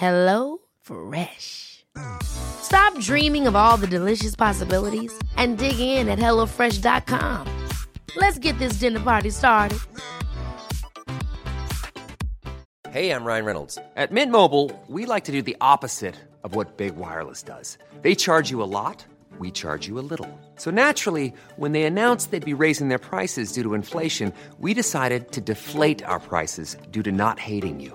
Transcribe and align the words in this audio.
Hello 0.00 0.56
Fresh. 0.80 1.84
Stop 2.62 2.98
dreaming 3.00 3.46
of 3.46 3.54
all 3.54 3.76
the 3.76 3.86
delicious 3.86 4.34
possibilities 4.34 5.12
and 5.36 5.58
dig 5.58 5.78
in 5.78 6.08
at 6.08 6.18
HelloFresh.com. 6.18 7.46
Let's 8.16 8.38
get 8.38 8.58
this 8.58 8.80
dinner 8.80 9.00
party 9.00 9.28
started. 9.28 9.78
Hey, 12.88 13.10
I'm 13.10 13.24
Ryan 13.24 13.44
Reynolds. 13.44 13.76
At 13.94 14.10
Mint 14.10 14.32
Mobile, 14.32 14.70
we 14.88 15.04
like 15.04 15.24
to 15.24 15.32
do 15.32 15.42
the 15.42 15.56
opposite 15.60 16.16
of 16.44 16.54
what 16.54 16.78
Big 16.78 16.96
Wireless 16.96 17.42
does. 17.42 17.76
They 18.00 18.14
charge 18.14 18.50
you 18.50 18.62
a 18.62 18.70
lot, 18.78 19.04
we 19.38 19.50
charge 19.50 19.86
you 19.86 19.98
a 19.98 20.06
little. 20.12 20.40
So 20.56 20.70
naturally, 20.70 21.34
when 21.56 21.72
they 21.72 21.82
announced 21.82 22.30
they'd 22.30 22.42
be 22.42 22.64
raising 22.64 22.88
their 22.88 22.98
prices 22.98 23.52
due 23.52 23.64
to 23.64 23.74
inflation, 23.74 24.32
we 24.58 24.72
decided 24.72 25.32
to 25.32 25.42
deflate 25.42 26.02
our 26.04 26.20
prices 26.20 26.78
due 26.90 27.02
to 27.02 27.12
not 27.12 27.38
hating 27.38 27.80
you. 27.80 27.94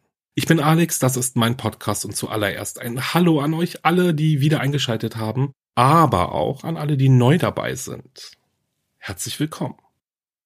Ich 0.33 0.45
bin 0.45 0.61
Alex, 0.61 0.97
das 0.97 1.17
ist 1.17 1.35
mein 1.35 1.57
Podcast 1.57 2.05
und 2.05 2.15
zuallererst 2.15 2.79
ein 2.79 3.13
Hallo 3.13 3.41
an 3.41 3.53
euch 3.53 3.83
alle, 3.83 4.13
die 4.13 4.39
wieder 4.39 4.61
eingeschaltet 4.61 5.17
haben, 5.17 5.51
aber 5.75 6.31
auch 6.31 6.63
an 6.63 6.77
alle, 6.77 6.95
die 6.95 7.09
neu 7.09 7.37
dabei 7.37 7.75
sind. 7.75 8.31
Herzlich 8.97 9.41
willkommen. 9.41 9.75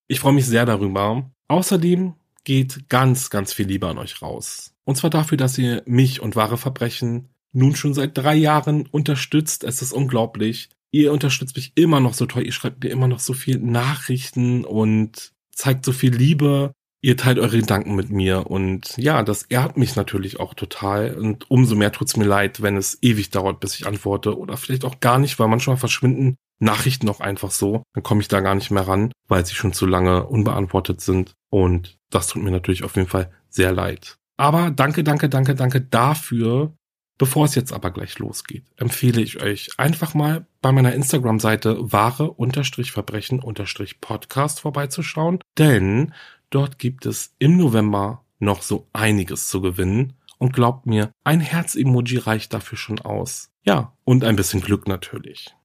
Ich 0.08 0.22
freue 0.22 0.33
mich 0.33 0.47
sehr 0.47 0.66
darüber. 0.66 1.30
Außerdem 1.50 2.16
geht 2.44 2.89
ganz, 2.89 3.30
ganz 3.30 3.53
viel 3.53 3.67
Liebe 3.67 3.88
an 3.88 4.00
euch 4.00 4.23
raus. 4.23 4.73
Und 4.86 4.95
zwar 4.95 5.11
dafür, 5.11 5.38
dass 5.38 5.56
ihr 5.59 5.83
mich 5.86 6.19
und 6.19 6.36
wahre 6.36 6.58
Verbrechen 6.58 7.30
nun 7.52 7.75
schon 7.75 7.94
seit 7.94 8.17
drei 8.17 8.33
Jahren 8.33 8.88
unterstützt. 8.88 9.63
Es 9.63 9.83
ist 9.83 9.94
unglaublich. 9.94 10.69
Ihr 10.89 11.13
unterstützt 11.13 11.56
mich 11.58 11.73
immer 11.75 12.00
noch 12.00 12.16
so 12.16 12.25
toll. 12.25 12.44
Ihr 12.44 12.53
schreibt 12.53 12.83
mir 12.83 12.89
immer 12.89 13.08
noch 13.08 13.19
so 13.19 13.33
viel 13.33 13.59
Nachrichten 13.59 14.66
und 14.66 15.31
zeigt 15.52 15.86
so 15.86 15.91
viel 15.91 16.16
Liebe. 16.16 16.73
Ihr 17.06 17.17
teilt 17.17 17.38
eure 17.38 17.59
Gedanken 17.59 17.94
mit 17.94 18.09
mir. 18.09 18.50
Und 18.50 18.98
ja, 18.98 19.22
das 19.22 19.44
ehrt 19.44 19.78
mich 19.78 19.95
natürlich 19.95 20.39
auch 20.39 20.56
total. 20.56 21.14
Und 21.14 21.52
umso 21.52 21.75
mehr 21.75 21.92
tut's 21.92 22.17
mir 22.17 22.25
leid, 22.25 22.64
wenn 22.64 22.78
es 22.78 22.97
ewig 23.03 23.30
dauert, 23.30 23.59
bis 23.59 23.75
ich 23.75 23.86
antworte 23.86 24.36
oder 24.36 24.58
vielleicht 24.58 24.86
auch 24.86 25.00
gar 25.02 25.20
nicht, 25.20 25.38
weil 25.38 25.47
manchmal 25.47 25.78
verschwinden 25.78 26.36
Nachrichten 26.58 27.08
auch 27.08 27.20
einfach 27.20 27.52
so, 27.52 27.84
dann 27.94 28.02
komme 28.02 28.22
ich 28.22 28.28
da 28.28 28.39
gar 28.39 28.56
nicht 28.56 28.72
mehr 28.72 28.88
ran, 28.88 29.12
weil 29.28 29.45
sie 29.45 29.53
schon 29.53 29.72
zu 29.72 29.86
lange 29.86 30.25
unbeantwortet 30.25 31.00
sind. 31.00 31.35
Und 31.52 32.00
das 32.09 32.25
tut 32.25 32.41
mir 32.41 32.50
natürlich 32.50 32.84
auf 32.84 32.96
jeden 32.96 33.07
Fall 33.07 33.30
sehr 33.50 33.72
leid. 33.72 34.16
Aber 34.38 34.72
danke, 34.72 35.03
danke, 35.03 35.30
danke, 35.30 35.53
danke 35.53 35.81
dafür. 35.81 36.74
Bevor 37.18 37.46
es 37.46 37.56
jetzt 37.56 37.72
aber 37.72 37.91
gleich 37.91 38.19
losgeht, 38.19 38.66
empfehle 38.75 39.22
ich 39.22 39.41
euch 39.41 39.69
einfach 39.78 40.13
mal 40.16 40.47
bei 40.62 40.74
meiner 40.74 40.94
Instagram-Seite 40.94 41.78
wahre-verbrechen-podcast 41.80 44.59
vorbeizuschauen, 44.59 45.40
denn 45.57 46.13
dort 46.56 46.80
gibt 46.80 47.06
es 47.06 47.36
im 47.38 47.58
November 47.58 48.24
noch 48.40 48.62
so 48.62 48.88
einiges 48.94 49.48
zu 49.50 49.62
gewinnen 49.62 50.14
und 50.38 50.54
glaubt 50.54 50.86
mir, 50.86 51.12
ein 51.24 51.40
Herz-Emoji 51.40 52.18
reicht 52.18 52.54
dafür 52.54 52.78
schon 52.78 53.00
aus. 53.00 53.50
Ja, 53.64 53.94
und 54.04 54.24
ein 54.24 54.36
bisschen 54.36 54.62
Glück 54.62 54.88
natürlich. 54.88 55.56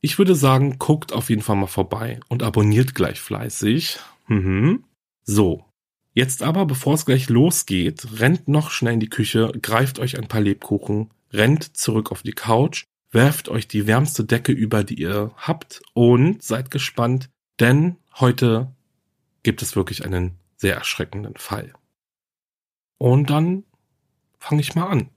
Ich 0.00 0.18
würde 0.18 0.34
sagen, 0.34 0.78
guckt 0.78 1.12
auf 1.12 1.30
jeden 1.30 1.42
Fall 1.42 1.56
mal 1.56 1.66
vorbei 1.66 2.20
und 2.28 2.42
abonniert 2.42 2.94
gleich 2.94 3.20
fleißig. 3.20 3.98
Mhm. 4.28 4.84
So, 5.24 5.64
Jetzt 6.16 6.44
aber, 6.44 6.64
bevor 6.64 6.94
es 6.94 7.06
gleich 7.06 7.28
losgeht, 7.28 8.20
rennt 8.20 8.46
noch 8.46 8.70
schnell 8.70 8.94
in 8.94 9.00
die 9.00 9.08
Küche, 9.08 9.50
greift 9.60 9.98
euch 9.98 10.16
ein 10.16 10.28
paar 10.28 10.40
Lebkuchen, 10.40 11.10
rennt 11.32 11.76
zurück 11.76 12.12
auf 12.12 12.22
die 12.22 12.32
Couch, 12.32 12.84
werft 13.10 13.48
euch 13.48 13.66
die 13.66 13.88
wärmste 13.88 14.24
Decke 14.24 14.52
über, 14.52 14.84
die 14.84 15.00
ihr 15.00 15.32
habt 15.36 15.82
und 15.92 16.40
seid 16.40 16.70
gespannt, 16.70 17.30
denn 17.58 17.96
heute 18.20 18.72
gibt 19.44 19.62
es 19.62 19.76
wirklich 19.76 20.04
einen 20.04 20.38
sehr 20.56 20.74
erschreckenden 20.74 21.36
Fall. 21.36 21.72
Und 22.98 23.30
dann 23.30 23.62
fange 24.38 24.60
ich 24.60 24.74
mal 24.74 24.88
an. 24.88 25.10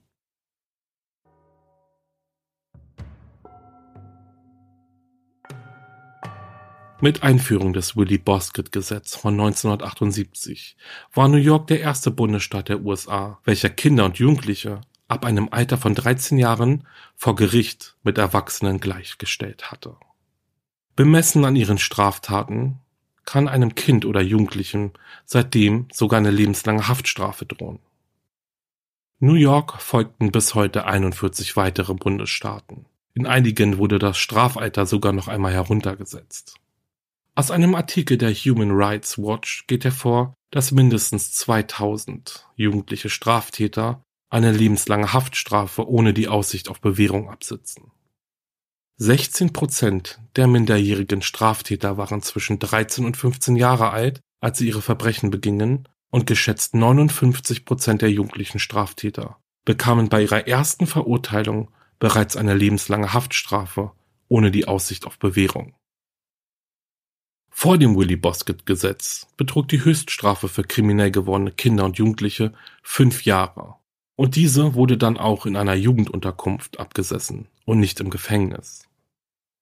Mit 7.00 7.22
Einführung 7.22 7.72
des 7.72 7.96
Willie-Boskett-Gesetz 7.96 9.14
von 9.14 9.34
1978 9.34 10.76
war 11.14 11.28
New 11.28 11.36
York 11.36 11.68
der 11.68 11.80
erste 11.80 12.10
Bundesstaat 12.10 12.68
der 12.68 12.80
USA, 12.80 13.38
welcher 13.44 13.70
Kinder 13.70 14.04
und 14.04 14.18
Jugendliche 14.18 14.80
ab 15.06 15.24
einem 15.24 15.48
Alter 15.52 15.78
von 15.78 15.94
13 15.94 16.38
Jahren 16.38 16.86
vor 17.14 17.36
Gericht 17.36 17.96
mit 18.02 18.18
Erwachsenen 18.18 18.80
gleichgestellt 18.80 19.70
hatte. 19.70 19.96
Bemessen 20.96 21.44
an 21.44 21.54
ihren 21.54 21.78
Straftaten 21.78 22.80
kann 23.28 23.46
einem 23.46 23.74
Kind 23.74 24.06
oder 24.06 24.22
Jugendlichen 24.22 24.94
seitdem 25.26 25.86
sogar 25.92 26.18
eine 26.18 26.30
lebenslange 26.30 26.88
Haftstrafe 26.88 27.44
drohen. 27.44 27.78
New 29.18 29.34
York 29.34 29.82
folgten 29.82 30.32
bis 30.32 30.54
heute 30.54 30.86
41 30.86 31.54
weitere 31.54 31.92
Bundesstaaten. 31.92 32.86
In 33.12 33.26
einigen 33.26 33.76
wurde 33.76 33.98
das 33.98 34.16
Strafalter 34.16 34.86
sogar 34.86 35.12
noch 35.12 35.28
einmal 35.28 35.52
heruntergesetzt. 35.52 36.54
Aus 37.34 37.50
einem 37.50 37.74
Artikel 37.74 38.16
der 38.16 38.32
Human 38.32 38.70
Rights 38.70 39.18
Watch 39.18 39.66
geht 39.66 39.84
hervor, 39.84 40.32
dass 40.50 40.72
mindestens 40.72 41.32
2000 41.32 42.48
jugendliche 42.56 43.10
Straftäter 43.10 44.02
eine 44.30 44.52
lebenslange 44.52 45.12
Haftstrafe 45.12 45.86
ohne 45.86 46.14
die 46.14 46.28
Aussicht 46.28 46.70
auf 46.70 46.80
Bewährung 46.80 47.28
absitzen. 47.28 47.92
16 49.00 49.52
Prozent 49.52 50.18
der 50.34 50.48
minderjährigen 50.48 51.22
Straftäter 51.22 51.96
waren 51.96 52.20
zwischen 52.20 52.58
13 52.58 53.04
und 53.04 53.16
15 53.16 53.54
Jahre 53.54 53.90
alt, 53.90 54.20
als 54.40 54.58
sie 54.58 54.66
ihre 54.66 54.82
Verbrechen 54.82 55.30
begingen, 55.30 55.88
und 56.10 56.26
geschätzt 56.26 56.74
59 56.74 57.64
Prozent 57.64 58.02
der 58.02 58.10
jugendlichen 58.10 58.58
Straftäter 58.58 59.38
bekamen 59.64 60.08
bei 60.08 60.22
ihrer 60.22 60.48
ersten 60.48 60.86
Verurteilung 60.86 61.70
bereits 61.98 62.36
eine 62.36 62.54
lebenslange 62.54 63.12
Haftstrafe 63.12 63.92
ohne 64.26 64.50
die 64.50 64.66
Aussicht 64.66 65.06
auf 65.06 65.18
Bewährung. 65.18 65.74
Vor 67.50 67.76
dem 67.78 67.96
Willy-Boskett-Gesetz 67.96 69.26
betrug 69.36 69.68
die 69.68 69.84
Höchststrafe 69.84 70.48
für 70.48 70.64
kriminell 70.64 71.10
gewordene 71.10 71.52
Kinder 71.52 71.84
und 71.84 71.98
Jugendliche 71.98 72.52
fünf 72.82 73.24
Jahre. 73.24 73.76
Und 74.16 74.36
diese 74.36 74.74
wurde 74.74 74.96
dann 74.96 75.18
auch 75.18 75.46
in 75.46 75.54
einer 75.56 75.74
Jugendunterkunft 75.74 76.80
abgesessen 76.80 77.46
und 77.64 77.78
nicht 77.78 78.00
im 78.00 78.10
Gefängnis. 78.10 78.87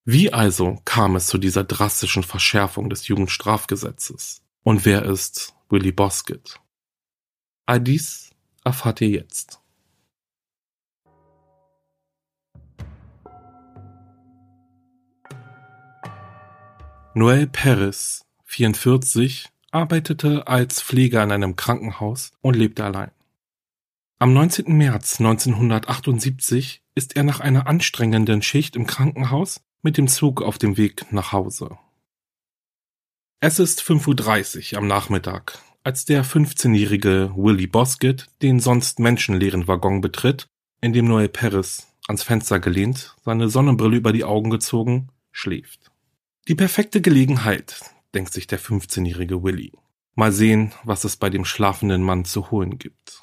Wie 0.09 0.33
also 0.33 0.81
kam 0.85 1.17
es 1.17 1.27
zu 1.27 1.37
dieser 1.37 1.65
drastischen 1.65 2.23
Verschärfung 2.23 2.89
des 2.89 3.09
Jugendstrafgesetzes? 3.09 4.41
Und 4.63 4.85
wer 4.85 5.05
ist 5.05 5.57
Willy 5.69 5.91
Boskett? 5.91 6.61
All 7.67 7.81
dies 7.81 8.31
erfahrt 8.63 9.01
ihr 9.01 9.09
jetzt. 9.09 9.61
Noel 17.15 17.49
Perez, 17.49 18.27
44, 18.45 19.49
arbeitete 19.73 20.47
als 20.47 20.83
Pfleger 20.83 21.25
in 21.25 21.33
einem 21.33 21.57
Krankenhaus 21.57 22.31
und 22.43 22.55
lebte 22.55 22.85
allein. 22.85 23.11
Am 24.21 24.33
19. 24.33 24.73
März 24.73 25.19
1978 25.19 26.85
ist 26.95 27.17
er 27.17 27.25
nach 27.25 27.41
einer 27.41 27.67
anstrengenden 27.67 28.41
Schicht 28.43 28.77
im 28.77 28.87
Krankenhaus 28.87 29.63
mit 29.83 29.97
dem 29.99 30.09
Zug 30.09 30.43
auf 30.43 30.59
dem 30.59 30.77
Weg 30.77 31.13
nach 31.13 31.33
Hause. 31.33 31.79
Es 33.41 33.59
ist 33.59 33.83
5.30 33.83 34.73
Uhr 34.73 34.79
am 34.79 34.87
Nachmittag, 34.87 35.59
als 35.85 36.05
der 36.05 36.25
15-jährige 36.25 37.33
Willie 37.37 37.69
Boskett 37.69 38.27
den 38.43 38.61
sonst 38.61 38.99
menschenleeren 38.99 39.69
Waggon 39.69 40.01
betritt, 40.01 40.49
in 40.81 40.93
dem 40.93 41.07
Noel 41.07 41.29
Perez 41.29 41.87
ans 42.09 42.23
Fenster 42.23 42.61
gelehnt, 42.61 43.17
seine 43.25 43.49
Sonnenbrille 43.49 43.97
über 43.97 44.13
die 44.13 44.25
Augen 44.25 44.51
gezogen, 44.51 45.09
schläft. 45.33 45.91
Die 46.49 46.55
perfekte 46.55 47.01
Gelegenheit, 47.01 47.81
denkt 48.15 48.33
sich 48.33 48.47
der 48.47 48.61
15-jährige 48.61 49.43
Willy. 49.43 49.73
Mal 50.15 50.33
sehen, 50.33 50.73
was 50.85 51.05
es 51.05 51.17
bei 51.17 51.29
dem 51.29 51.45
schlafenden 51.45 52.03
Mann 52.03 52.25
zu 52.25 52.51
holen 52.51 52.79
gibt. 52.79 53.21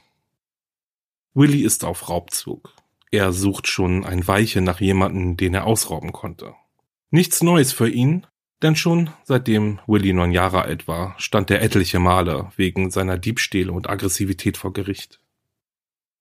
Willy 1.34 1.64
ist 1.64 1.84
auf 1.84 2.10
Raubzug. 2.10 2.76
Er 3.14 3.32
sucht 3.32 3.68
schon 3.68 4.06
ein 4.06 4.28
Weilchen 4.28 4.64
nach 4.64 4.82
jemanden, 4.82 5.38
den 5.38 5.54
er 5.54 5.68
ausrauben 5.68 6.12
konnte. 6.12 6.56
Nichts 7.12 7.44
Neues 7.44 7.72
für 7.72 7.88
ihn, 7.88 8.26
denn 8.64 8.76
schon 8.76 9.12
seitdem 9.24 9.78
Willy 9.86 10.14
neun 10.14 10.32
Jahre 10.32 10.64
alt 10.64 10.88
war, 10.88 11.14
stand 11.20 11.52
er 11.52 11.62
etliche 11.62 12.00
Male 12.00 12.52
wegen 12.56 12.90
seiner 12.90 13.20
Diebstähle 13.20 13.72
und 13.72 13.88
Aggressivität 13.88 14.58
vor 14.58 14.74
Gericht. 14.74 15.20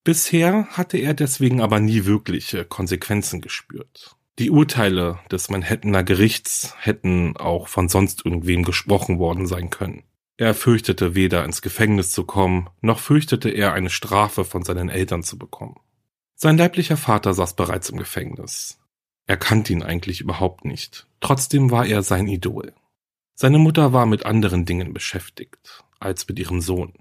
Bisher 0.05 0.67
hatte 0.67 0.99
er 0.99 1.15
deswegen 1.15 1.63
aber 1.63 1.81
nie 1.81 2.05
wirkliche 2.05 2.67
Konsequenzen 2.67 3.41
gespürt. 3.41 4.15
Die 4.39 4.51
Urteile 4.51 5.19
des 5.31 5.49
Manhattaner 5.49 6.05
Gerichts 6.05 6.75
hätten 6.79 7.39
auch 7.39 7.69
von 7.69 7.89
sonst 7.89 8.27
irgendwem 8.27 8.65
gesprochen 8.65 9.19
worden 9.19 9.47
sein 9.47 9.71
können. 9.71 10.03
Er 10.37 10.53
fürchtete 10.53 11.15
weder 11.15 11.43
ins 11.47 11.63
Gefängnis 11.63 12.11
zu 12.11 12.25
kommen, 12.25 12.69
noch 12.83 12.99
fürchtete 12.99 13.49
er 13.49 13.73
eine 13.73 13.89
Strafe 13.89 14.45
von 14.45 14.63
seinen 14.63 14.91
Eltern 14.91 15.23
zu 15.23 15.39
bekommen. 15.39 15.77
Sein 16.43 16.59
leiblicher 16.59 16.97
Vater 16.97 17.35
saß 17.35 17.55
bereits 17.55 17.89
im 17.91 17.99
Gefängnis. 17.99 18.81
Er 19.29 19.37
kannte 19.37 19.73
ihn 19.73 19.85
eigentlich 19.85 20.21
überhaupt 20.21 20.65
nicht. 20.65 21.07
Trotzdem 21.21 21.71
war 21.71 21.87
er 21.87 22.03
sein 22.03 22.27
Idol. 22.27 22.75
Seine 23.37 23.59
Mutter 23.59 23.93
war 23.93 24.07
mit 24.07 24.27
anderen 24.27 24.65
Dingen 24.65 24.93
beschäftigt 24.93 25.85
als 26.01 26.27
mit 26.27 26.41
ihrem 26.41 26.61
Sohn. 26.61 26.95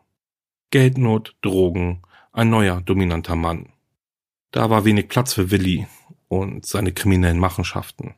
Geldnot, 0.69 1.35
Drogen, 1.41 2.03
ein 2.31 2.51
neuer, 2.51 2.81
dominanter 2.81 3.35
Mann. 3.35 3.73
Da 4.51 4.69
war 4.69 4.85
wenig 4.85 5.09
Platz 5.09 5.33
für 5.33 5.49
Willi 5.49 5.87
und 6.27 6.67
seine 6.67 6.93
kriminellen 6.93 7.39
Machenschaften. 7.39 8.13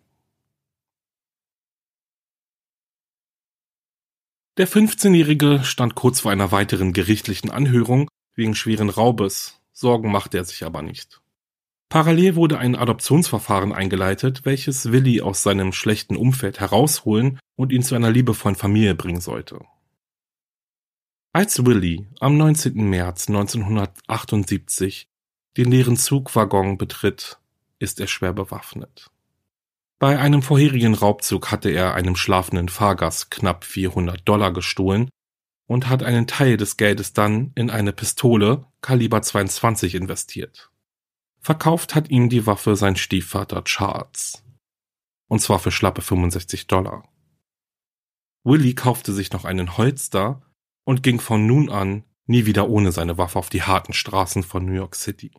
Der 4.58 4.68
15-Jährige 4.68 5.64
stand 5.64 5.96
kurz 5.96 6.20
vor 6.20 6.34
einer 6.34 6.52
weiteren 6.52 6.92
gerichtlichen 6.92 7.50
Anhörung 7.50 8.10
wegen 8.36 8.56
schweren 8.56 8.90
Raubes, 8.90 9.63
Sorgen 9.84 10.12
machte 10.12 10.38
er 10.38 10.46
sich 10.46 10.64
aber 10.64 10.82
nicht. 10.82 11.22
Parallel 11.90 12.36
wurde 12.36 12.58
ein 12.58 12.76
Adoptionsverfahren 12.76 13.74
eingeleitet, 13.74 14.46
welches 14.46 14.92
Willi 14.94 15.22
aus 15.22 15.44
seinem 15.44 15.74
schlechten 15.74 16.16
Umfeld 16.16 16.62
herausholen 16.62 17.38
und 17.56 17.72
ihn 17.72 17.84
zu 17.84 17.94
einer 17.94 18.10
liebevollen 18.10 18.56
Familie 18.56 18.96
bringen 18.96 19.22
sollte. 19.22 19.60
Als 21.34 21.66
Willy 21.66 22.08
am 22.22 22.38
19. 22.38 22.90
März 22.90 23.28
1978 23.28 25.08
den 25.58 25.70
leeren 25.70 25.98
Zugwaggon 25.98 26.78
betritt, 26.78 27.38
ist 27.78 28.00
er 28.00 28.08
schwer 28.08 28.34
bewaffnet. 28.34 29.12
Bei 30.00 30.18
einem 30.18 30.42
vorherigen 30.42 30.96
Raubzug 30.96 31.52
hatte 31.52 31.70
er 31.70 31.94
einem 31.94 32.16
schlafenden 32.16 32.70
Fahrgast 32.70 33.30
knapp 33.30 33.66
400 33.66 34.28
Dollar 34.28 34.52
gestohlen 34.54 35.10
und 35.68 35.90
hat 35.90 36.04
einen 36.04 36.28
Teil 36.28 36.58
des 36.58 36.78
Geldes 36.78 37.14
dann 37.14 37.52
in 37.56 37.70
eine 37.70 37.94
Pistole 37.94 38.66
Kaliber 38.82 39.22
22 39.22 39.96
investiert. 39.96 40.70
Verkauft 41.40 41.96
hat 41.96 42.10
ihm 42.10 42.30
die 42.30 42.46
Waffe 42.46 42.76
sein 42.76 42.96
Stiefvater 42.96 43.64
Charles. 43.64 44.44
Und 45.28 45.42
zwar 45.42 45.60
für 45.60 45.72
schlappe 45.72 46.02
65 46.02 46.68
Dollar. 46.68 47.10
Willy 48.44 48.76
kaufte 48.76 49.14
sich 49.14 49.32
noch 49.32 49.46
einen 49.46 49.78
Holster 49.78 50.42
und 50.84 51.02
ging 51.02 51.20
von 51.20 51.48
nun 51.48 51.70
an 51.70 52.04
nie 52.26 52.46
wieder 52.46 52.70
ohne 52.70 52.92
seine 52.92 53.18
Waffe 53.18 53.40
auf 53.40 53.50
die 53.50 53.64
harten 53.64 53.94
Straßen 53.94 54.44
von 54.44 54.66
New 54.66 54.74
York 54.74 54.96
City. 54.96 55.32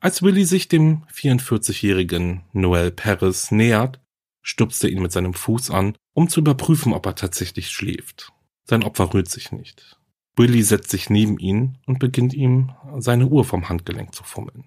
Als 0.00 0.22
Willy 0.22 0.44
sich 0.44 0.68
dem 0.68 1.04
44-jährigen 1.12 2.42
Noel 2.52 2.90
Paris 2.90 3.50
nähert, 3.50 4.00
stupst 4.42 4.82
er 4.82 4.90
ihn 4.90 5.00
mit 5.00 5.12
seinem 5.12 5.34
Fuß 5.34 5.70
an, 5.70 5.96
um 6.12 6.28
zu 6.28 6.40
überprüfen, 6.40 6.92
ob 6.92 7.06
er 7.06 7.14
tatsächlich 7.14 7.70
schläft. 7.70 8.32
Sein 8.64 8.84
Opfer 8.84 9.12
rührt 9.12 9.28
sich 9.28 9.52
nicht. 9.52 9.98
Willy 10.36 10.62
setzt 10.62 10.90
sich 10.90 11.10
neben 11.10 11.38
ihn 11.38 11.78
und 11.86 11.98
beginnt 11.98 12.32
ihm 12.32 12.72
seine 12.98 13.26
Uhr 13.26 13.44
vom 13.44 13.68
Handgelenk 13.68 14.14
zu 14.14 14.24
fummeln. 14.24 14.64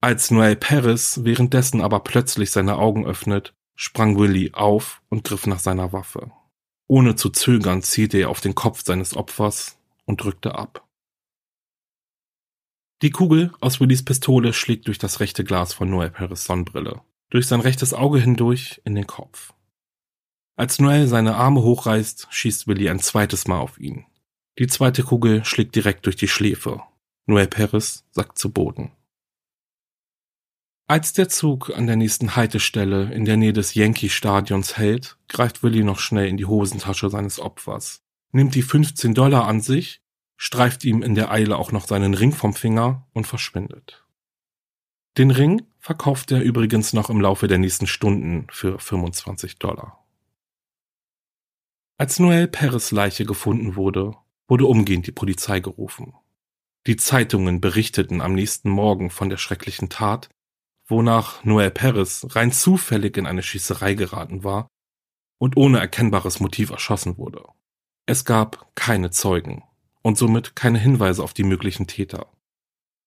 Als 0.00 0.30
Noel 0.30 0.56
Paris 0.56 1.24
währenddessen 1.24 1.80
aber 1.80 2.00
plötzlich 2.00 2.50
seine 2.50 2.76
Augen 2.76 3.06
öffnet, 3.06 3.54
sprang 3.74 4.18
Willy 4.18 4.52
auf 4.52 5.00
und 5.08 5.24
griff 5.24 5.46
nach 5.46 5.58
seiner 5.58 5.92
Waffe. 5.92 6.30
Ohne 6.86 7.16
zu 7.16 7.30
zögern 7.30 7.82
zielte 7.82 8.18
er 8.18 8.28
auf 8.28 8.42
den 8.42 8.54
Kopf 8.54 8.84
seines 8.84 9.16
Opfers 9.16 9.78
und 10.04 10.22
drückte 10.22 10.54
ab. 10.54 10.86
Die 13.00 13.10
Kugel 13.10 13.52
aus 13.60 13.80
Willys 13.80 14.04
Pistole 14.04 14.52
schlägt 14.52 14.86
durch 14.86 14.98
das 14.98 15.20
rechte 15.20 15.42
Glas 15.42 15.72
von 15.72 15.90
Noel 15.90 16.10
Perez 16.10 16.44
Sonnenbrille, 16.44 17.00
durch 17.30 17.46
sein 17.46 17.60
rechtes 17.60 17.94
Auge 17.94 18.20
hindurch 18.20 18.80
in 18.84 18.94
den 18.94 19.06
Kopf. 19.06 19.53
Als 20.56 20.78
Noel 20.78 21.08
seine 21.08 21.34
Arme 21.34 21.62
hochreißt, 21.62 22.28
schießt 22.30 22.68
Willy 22.68 22.88
ein 22.88 23.00
zweites 23.00 23.48
Mal 23.48 23.58
auf 23.58 23.78
ihn. 23.78 24.06
Die 24.58 24.68
zweite 24.68 25.02
Kugel 25.02 25.44
schlägt 25.44 25.74
direkt 25.74 26.06
durch 26.06 26.14
die 26.14 26.28
Schläfe. 26.28 26.80
Noel 27.26 27.48
Perez 27.48 28.04
sackt 28.12 28.38
zu 28.38 28.52
Boden. 28.52 28.92
Als 30.86 31.12
der 31.12 31.28
Zug 31.28 31.70
an 31.74 31.86
der 31.86 31.96
nächsten 31.96 32.36
Haltestelle 32.36 33.12
in 33.12 33.24
der 33.24 33.36
Nähe 33.36 33.54
des 33.54 33.74
Yankee-Stadions 33.74 34.76
hält, 34.76 35.16
greift 35.28 35.62
Willy 35.62 35.82
noch 35.82 35.98
schnell 35.98 36.28
in 36.28 36.36
die 36.36 36.44
Hosentasche 36.44 37.10
seines 37.10 37.40
Opfers, 37.40 38.02
nimmt 38.32 38.54
die 38.54 38.62
15 38.62 39.14
Dollar 39.14 39.48
an 39.48 39.60
sich, 39.60 40.02
streift 40.36 40.84
ihm 40.84 41.02
in 41.02 41.14
der 41.14 41.30
Eile 41.32 41.56
auch 41.56 41.72
noch 41.72 41.86
seinen 41.86 42.14
Ring 42.14 42.32
vom 42.32 42.52
Finger 42.52 43.08
und 43.12 43.26
verschwindet. 43.26 44.04
Den 45.16 45.30
Ring 45.30 45.62
verkauft 45.78 46.30
er 46.32 46.42
übrigens 46.42 46.92
noch 46.92 47.08
im 47.08 47.20
Laufe 47.20 47.48
der 47.48 47.58
nächsten 47.58 47.86
Stunden 47.86 48.46
für 48.50 48.78
25 48.78 49.58
Dollar. 49.58 50.03
Als 51.96 52.18
Noel 52.18 52.48
Perez 52.48 52.90
Leiche 52.90 53.24
gefunden 53.24 53.76
wurde, 53.76 54.16
wurde 54.48 54.66
umgehend 54.66 55.06
die 55.06 55.12
Polizei 55.12 55.60
gerufen. 55.60 56.14
Die 56.88 56.96
Zeitungen 56.96 57.60
berichteten 57.60 58.20
am 58.20 58.34
nächsten 58.34 58.68
Morgen 58.68 59.10
von 59.10 59.28
der 59.28 59.36
schrecklichen 59.36 59.90
Tat, 59.90 60.28
wonach 60.86 61.44
Noel 61.44 61.70
Perez 61.70 62.26
rein 62.30 62.50
zufällig 62.50 63.16
in 63.16 63.26
eine 63.26 63.44
Schießerei 63.44 63.94
geraten 63.94 64.42
war 64.42 64.66
und 65.38 65.56
ohne 65.56 65.78
erkennbares 65.78 66.40
Motiv 66.40 66.70
erschossen 66.70 67.16
wurde. 67.16 67.44
Es 68.06 68.24
gab 68.24 68.74
keine 68.74 69.10
Zeugen 69.10 69.62
und 70.02 70.18
somit 70.18 70.56
keine 70.56 70.78
Hinweise 70.80 71.22
auf 71.22 71.32
die 71.32 71.44
möglichen 71.44 71.86
Täter. 71.86 72.26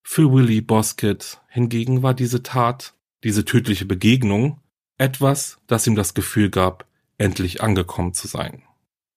Für 0.01 0.31
Willie 0.31 0.61
Boskett 0.61 1.41
hingegen 1.49 2.03
war 2.03 2.13
diese 2.13 2.41
Tat, 2.41 2.95
diese 3.25 3.43
tödliche 3.43 3.85
Begegnung, 3.85 4.61
etwas, 4.97 5.59
das 5.67 5.85
ihm 5.85 5.95
das 5.95 6.13
Gefühl 6.13 6.49
gab, 6.49 6.87
endlich 7.17 7.61
angekommen 7.61 8.13
zu 8.13 8.27
sein. 8.27 8.63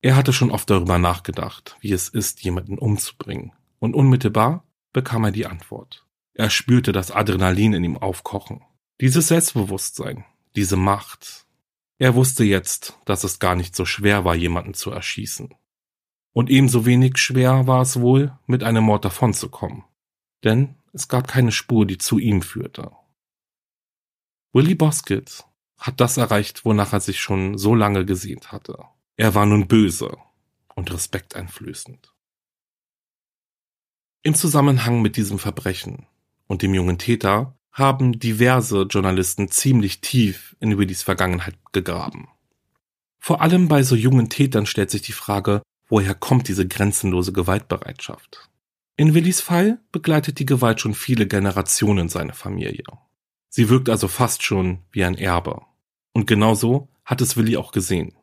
Er 0.02 0.16
hatte 0.16 0.32
schon 0.32 0.50
oft 0.50 0.70
darüber 0.70 0.98
nachgedacht, 0.98 1.76
wie 1.80 1.92
es 1.92 2.08
ist, 2.08 2.42
jemanden 2.42 2.78
umzubringen, 2.78 3.52
und 3.78 3.94
unmittelbar 3.94 4.64
bekam 4.92 5.24
er 5.24 5.30
die 5.30 5.46
Antwort. 5.46 6.06
Er 6.34 6.48
spürte 6.48 6.92
das 6.92 7.10
Adrenalin 7.10 7.74
in 7.74 7.84
ihm 7.84 7.98
aufkochen. 7.98 8.62
Dieses 9.00 9.28
Selbstbewusstsein, 9.28 10.24
diese 10.56 10.76
Macht. 10.76 11.46
Er 11.98 12.14
wusste 12.14 12.44
jetzt, 12.44 12.98
dass 13.04 13.24
es 13.24 13.38
gar 13.38 13.54
nicht 13.54 13.76
so 13.76 13.84
schwer 13.84 14.24
war, 14.24 14.34
jemanden 14.34 14.72
zu 14.74 14.90
erschießen. 14.90 15.54
Und 16.32 16.48
ebenso 16.48 16.86
wenig 16.86 17.18
schwer 17.18 17.66
war 17.66 17.82
es 17.82 18.00
wohl, 18.00 18.32
mit 18.46 18.62
einem 18.62 18.84
Mord 18.84 19.04
davonzukommen. 19.04 19.84
Denn 20.44 20.76
es 20.92 21.08
gab 21.08 21.28
keine 21.28 21.52
Spur, 21.52 21.86
die 21.86 21.98
zu 21.98 22.18
ihm 22.18 22.40
führte. 22.40 22.92
Willie 24.52 24.76
Boskett 24.76 25.44
hat 25.76 26.00
das 26.00 26.16
erreicht, 26.16 26.64
wonach 26.64 26.92
er 26.92 27.00
sich 27.00 27.20
schon 27.20 27.58
so 27.58 27.74
lange 27.74 28.04
gesehnt 28.04 28.52
hatte. 28.52 28.84
Er 29.20 29.34
war 29.34 29.44
nun 29.44 29.68
böse 29.68 30.16
und 30.74 30.90
respekteinflößend. 30.90 32.10
Im 34.22 34.34
Zusammenhang 34.34 35.02
mit 35.02 35.18
diesem 35.18 35.38
Verbrechen 35.38 36.06
und 36.46 36.62
dem 36.62 36.72
jungen 36.72 36.96
Täter 36.96 37.54
haben 37.70 38.18
diverse 38.18 38.84
Journalisten 38.84 39.50
ziemlich 39.50 40.00
tief 40.00 40.56
in 40.58 40.78
Willys 40.78 41.02
Vergangenheit 41.02 41.58
gegraben. 41.72 42.28
Vor 43.18 43.42
allem 43.42 43.68
bei 43.68 43.82
so 43.82 43.94
jungen 43.94 44.30
Tätern 44.30 44.64
stellt 44.64 44.90
sich 44.90 45.02
die 45.02 45.12
Frage, 45.12 45.60
woher 45.90 46.14
kommt 46.14 46.48
diese 46.48 46.66
grenzenlose 46.66 47.34
Gewaltbereitschaft? 47.34 48.48
In 48.96 49.12
Willys 49.12 49.42
Fall 49.42 49.82
begleitet 49.92 50.38
die 50.38 50.46
Gewalt 50.46 50.80
schon 50.80 50.94
viele 50.94 51.26
Generationen 51.26 52.08
seine 52.08 52.32
Familie. 52.32 52.84
Sie 53.50 53.68
wirkt 53.68 53.90
also 53.90 54.08
fast 54.08 54.42
schon 54.42 54.78
wie 54.92 55.04
ein 55.04 55.18
Erbe. 55.18 55.60
Und 56.14 56.26
genauso 56.26 56.88
hat 57.04 57.20
es 57.20 57.36
Willy 57.36 57.58
auch 57.58 57.72
gesehen. 57.72 58.14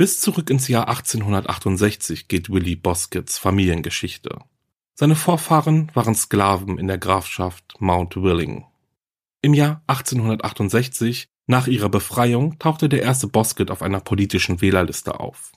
Bis 0.00 0.18
zurück 0.18 0.48
ins 0.48 0.66
Jahr 0.66 0.88
1868 0.88 2.26
geht 2.26 2.48
Willy 2.48 2.74
Boskets 2.74 3.36
Familiengeschichte. 3.36 4.38
Seine 4.94 5.14
Vorfahren 5.14 5.90
waren 5.92 6.14
Sklaven 6.14 6.78
in 6.78 6.86
der 6.86 6.96
Grafschaft 6.96 7.74
Mount 7.80 8.16
Willing. 8.16 8.64
Im 9.42 9.52
Jahr 9.52 9.82
1868, 9.88 11.28
nach 11.46 11.66
ihrer 11.66 11.90
Befreiung, 11.90 12.58
tauchte 12.58 12.88
der 12.88 13.02
erste 13.02 13.26
Bosket 13.26 13.70
auf 13.70 13.82
einer 13.82 14.00
politischen 14.00 14.62
Wählerliste 14.62 15.20
auf. 15.20 15.52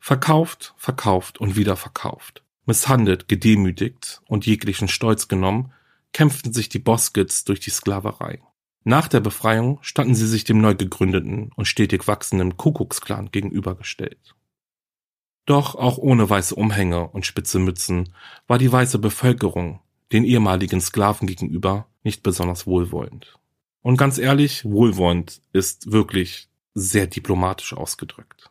Verkauft, 0.00 0.72
verkauft 0.78 1.36
und 1.36 1.54
wieder 1.54 1.76
verkauft, 1.76 2.42
misshandelt, 2.64 3.28
gedemütigt 3.28 4.22
und 4.28 4.46
jeglichen 4.46 4.88
Stolz 4.88 5.28
genommen, 5.28 5.74
kämpften 6.14 6.54
sich 6.54 6.70
die 6.70 6.78
Boskets 6.78 7.44
durch 7.44 7.60
die 7.60 7.68
Sklaverei. 7.68 8.40
Nach 8.84 9.06
der 9.08 9.20
Befreiung 9.20 9.78
standen 9.82 10.14
sie 10.14 10.26
sich 10.26 10.44
dem 10.44 10.60
neu 10.60 10.74
gegründeten 10.74 11.52
und 11.54 11.66
stetig 11.66 12.08
wachsenden 12.08 12.56
Kuckucksklan 12.56 13.30
gegenübergestellt. 13.30 14.34
Doch 15.46 15.74
auch 15.74 15.98
ohne 15.98 16.28
weiße 16.28 16.54
Umhänge 16.54 17.08
und 17.08 17.26
spitze 17.26 17.58
Mützen 17.58 18.14
war 18.46 18.58
die 18.58 18.70
weiße 18.70 18.98
Bevölkerung 18.98 19.80
den 20.12 20.24
ehemaligen 20.24 20.80
Sklaven 20.80 21.26
gegenüber 21.26 21.86
nicht 22.02 22.22
besonders 22.22 22.66
wohlwollend. 22.66 23.38
Und 23.82 23.96
ganz 23.96 24.18
ehrlich, 24.18 24.64
wohlwollend 24.64 25.40
ist 25.52 25.90
wirklich 25.90 26.48
sehr 26.74 27.06
diplomatisch 27.06 27.72
ausgedrückt. 27.72 28.50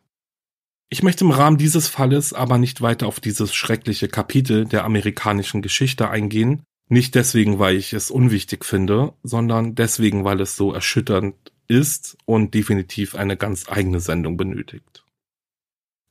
Ich 0.89 1.03
möchte 1.03 1.23
im 1.23 1.31
Rahmen 1.31 1.57
dieses 1.57 1.88
Falles 1.88 2.33
aber 2.33 2.57
nicht 2.57 2.81
weiter 2.81 3.07
auf 3.07 3.21
dieses 3.21 3.53
schreckliche 3.53 4.09
Kapitel 4.09 4.65
der 4.65 4.83
amerikanischen 4.83 5.61
Geschichte 5.61 6.09
eingehen, 6.09 6.63
nicht 6.91 7.15
deswegen, 7.15 7.57
weil 7.57 7.77
ich 7.77 7.93
es 7.93 8.12
unwichtig 8.12 8.65
finde, 8.65 9.13
sondern 9.24 9.75
deswegen, 9.75 10.25
weil 10.25 10.41
es 10.41 10.57
so 10.57 10.74
erschütternd 10.74 11.36
ist 11.67 12.17
und 12.25 12.53
definitiv 12.53 13.15
eine 13.15 13.38
ganz 13.38 13.69
eigene 13.69 14.01
Sendung 14.01 14.36
benötigt. 14.36 15.05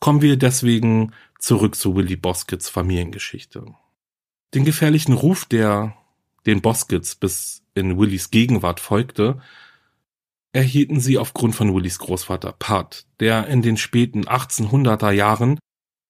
Kommen 0.00 0.22
wir 0.22 0.38
deswegen 0.38 1.12
zurück 1.38 1.74
zu 1.74 1.94
Willy 1.94 2.16
Boskets 2.16 2.70
Familiengeschichte. 2.70 3.66
Den 4.54 4.64
gefährlichen 4.64 5.12
Ruf, 5.12 5.44
der 5.44 5.94
den 6.46 6.62
Boskets 6.62 7.14
bis 7.14 7.62
in 7.74 7.98
Willys 7.98 8.30
Gegenwart 8.30 8.80
folgte, 8.80 9.42
erhielten 10.52 10.98
sie 10.98 11.18
aufgrund 11.18 11.54
von 11.54 11.74
Willys 11.74 11.98
Großvater 11.98 12.52
Pat, 12.52 13.04
der 13.20 13.48
in 13.48 13.60
den 13.60 13.76
späten 13.76 14.24
1800er 14.24 15.10
Jahren 15.10 15.58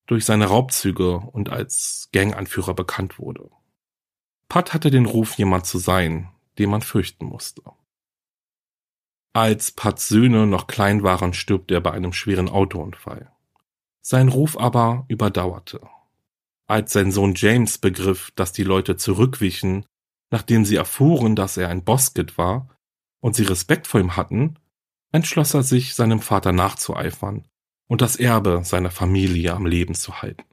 durch 0.07 0.23
seine 0.23 0.45
Raubzüge 0.45 1.17
und 1.17 1.49
als 1.49 2.07
Ganganführer 2.13 2.73
bekannt 2.73 3.19
wurde. 3.19 3.49
Pat 4.51 4.73
hatte 4.73 4.91
den 4.91 5.05
Ruf, 5.05 5.37
jemand 5.37 5.65
zu 5.65 5.77
sein, 5.77 6.27
den 6.59 6.69
man 6.69 6.81
fürchten 6.81 7.23
musste. 7.23 7.61
Als 9.31 9.71
Pats 9.71 10.09
Söhne 10.09 10.45
noch 10.45 10.67
klein 10.67 11.03
waren, 11.03 11.33
stirbt 11.33 11.71
er 11.71 11.79
bei 11.79 11.91
einem 11.91 12.11
schweren 12.11 12.49
Autounfall. 12.49 13.31
Sein 14.01 14.27
Ruf 14.27 14.59
aber 14.59 15.05
überdauerte. 15.07 15.79
Als 16.67 16.91
sein 16.91 17.13
Sohn 17.13 17.33
James 17.33 17.77
begriff, 17.77 18.31
dass 18.35 18.51
die 18.51 18.65
Leute 18.65 18.97
zurückwichen, 18.97 19.85
nachdem 20.31 20.65
sie 20.65 20.75
erfuhren, 20.75 21.37
dass 21.37 21.55
er 21.55 21.69
ein 21.69 21.85
Bosket 21.85 22.37
war, 22.37 22.67
und 23.21 23.37
sie 23.37 23.43
Respekt 23.43 23.87
vor 23.87 24.01
ihm 24.01 24.17
hatten, 24.17 24.59
entschloss 25.13 25.53
er 25.53 25.63
sich, 25.63 25.95
seinem 25.95 26.19
Vater 26.19 26.51
nachzueifern 26.51 27.45
und 27.87 28.01
das 28.01 28.17
Erbe 28.17 28.63
seiner 28.65 28.91
Familie 28.91 29.53
am 29.53 29.65
Leben 29.65 29.95
zu 29.95 30.21
halten. 30.21 30.43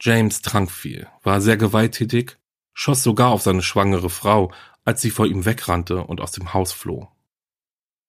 James 0.00 0.42
trank 0.42 0.70
viel, 0.70 1.08
war 1.24 1.40
sehr 1.40 1.56
gewalttätig 1.56 2.38
schoss 2.78 3.02
sogar 3.02 3.30
auf 3.32 3.42
seine 3.42 3.62
schwangere 3.62 4.08
Frau, 4.08 4.52
als 4.84 5.00
sie 5.02 5.10
vor 5.10 5.26
ihm 5.26 5.44
wegrannte 5.44 6.04
und 6.04 6.20
aus 6.20 6.30
dem 6.30 6.54
Haus 6.54 6.72
floh. 6.72 7.08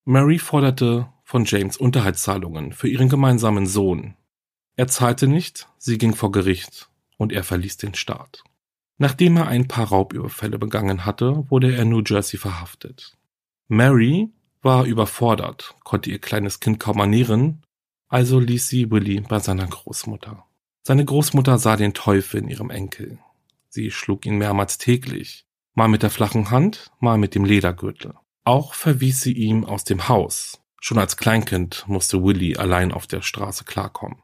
Mary 0.06 0.38
forderte 0.38 1.12
von 1.24 1.46
James 1.46 1.76
Unterhaltszahlungen 1.76 2.72
für 2.74 2.88
ihren 2.88 3.10
gemeinsamen 3.10 3.66
Sohn. 3.66 4.16
Er 4.76 4.88
zahlte 4.88 5.28
nicht, 5.28 5.68
sie 5.80 5.98
ging 5.98 6.14
vor 6.14 6.32
Gericht 6.32 6.88
und 7.18 7.34
er 7.34 7.44
verließ 7.44 7.78
den 7.78 7.96
Staat. 7.96 8.44
Nachdem 9.00 9.38
er 9.38 9.48
ein 9.48 9.68
paar 9.68 9.88
Raubüberfälle 9.88 10.60
begangen 10.60 11.04
hatte, 11.04 11.50
wurde 11.50 11.74
er 11.74 11.82
in 11.82 11.90
New 11.90 12.04
Jersey 12.06 12.38
verhaftet. 12.38 13.18
Mary 13.70 14.30
war 14.62 14.86
überfordert, 14.86 15.74
konnte 15.84 16.12
ihr 16.12 16.20
kleines 16.20 16.60
Kind 16.60 16.80
kaum 16.80 17.00
ernähren, 17.00 17.64
also 18.08 18.40
ließ 18.40 18.68
sie 18.68 18.92
Willy 18.92 19.22
bei 19.22 19.40
seiner 19.40 19.66
Großmutter. 19.66 20.46
Seine 20.84 21.06
Großmutter 21.06 21.58
sah 21.58 21.76
den 21.76 21.96
Teufel 21.96 22.42
in 22.42 22.50
ihrem 22.50 22.70
Enkel. 22.70 23.18
Sie 23.70 23.92
schlug 23.92 24.26
ihn 24.26 24.38
mehrmals 24.38 24.78
täglich, 24.78 25.46
mal 25.76 25.88
mit 25.88 26.04
der 26.04 26.10
flachen 26.10 26.50
Hand, 26.52 26.92
mal 27.00 27.18
mit 27.18 27.36
dem 27.36 27.46
Ledergürtel. 27.46 28.16
Auch 28.44 28.74
verwies 28.74 29.22
sie 29.22 29.34
ihm 29.34 29.64
aus 29.64 29.84
dem 29.84 30.10
Haus. 30.10 30.62
Schon 30.82 30.98
als 30.98 31.18
Kleinkind 31.18 31.86
musste 31.88 32.24
Willy 32.24 32.58
allein 32.58 32.92
auf 32.92 33.06
der 33.06 33.22
Straße 33.22 33.66
klarkommen. 33.66 34.24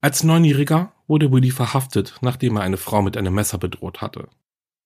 Als 0.00 0.24
Neunjähriger 0.24 0.92
wurde 1.06 1.30
Willy 1.30 1.50
verhaftet, 1.50 2.16
nachdem 2.20 2.56
er 2.56 2.62
eine 2.62 2.78
Frau 2.78 3.02
mit 3.02 3.16
einem 3.16 3.34
Messer 3.34 3.58
bedroht 3.58 4.00
hatte. 4.00 4.28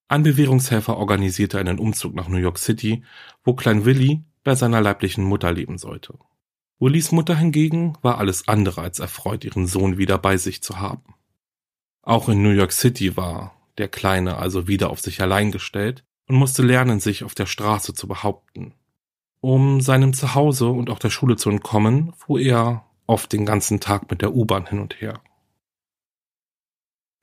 Ein 0.09 0.23
Bewährungshelfer 0.23 0.97
organisierte 0.97 1.59
einen 1.59 1.79
Umzug 1.79 2.15
nach 2.15 2.29
New 2.29 2.37
York 2.37 2.59
City, 2.59 3.05
wo 3.43 3.55
Klein 3.55 3.85
Willy 3.85 4.25
bei 4.43 4.55
seiner 4.55 4.81
leiblichen 4.81 5.25
Mutter 5.25 5.53
leben 5.53 5.79
sollte. 5.79 6.19
Willys 6.79 7.13
Mutter 7.13 7.37
hingegen 7.37 7.97
war 8.03 8.19
alles 8.19 8.49
andere 8.49 8.83
als 8.83 8.99
erfreut, 8.99 9.45
ihren 9.45 9.67
Sohn 9.67 9.97
wieder 9.97 10.19
bei 10.19 10.37
sich 10.37 10.63
zu 10.63 10.81
haben. 10.81 11.15
Auch 12.07 12.29
in 12.29 12.43
New 12.43 12.51
York 12.51 12.73
City 12.73 13.17
war 13.17 13.57
der 13.79 13.89
Kleine 13.89 14.37
also 14.37 14.69
wieder 14.69 14.91
auf 14.91 15.01
sich 15.01 15.23
allein 15.23 15.51
gestellt 15.51 16.05
und 16.29 16.37
musste 16.37 16.63
lernen, 16.63 17.01
sich 17.01 17.25
auf 17.25 17.35
der 17.35 17.47
Straße 17.47 17.95
zu 17.95 18.07
behaupten. 18.07 18.75
Um 19.41 19.81
seinem 19.81 20.13
Zuhause 20.13 20.69
und 20.69 20.91
auch 20.91 20.99
der 20.99 21.09
Schule 21.09 21.37
zu 21.37 21.49
entkommen, 21.49 22.13
fuhr 22.15 22.41
er 22.41 22.85
oft 23.07 23.33
den 23.33 23.47
ganzen 23.47 23.81
Tag 23.81 24.11
mit 24.11 24.21
der 24.21 24.35
U-Bahn 24.35 24.67
hin 24.67 24.81
und 24.81 25.01
her. 25.01 25.21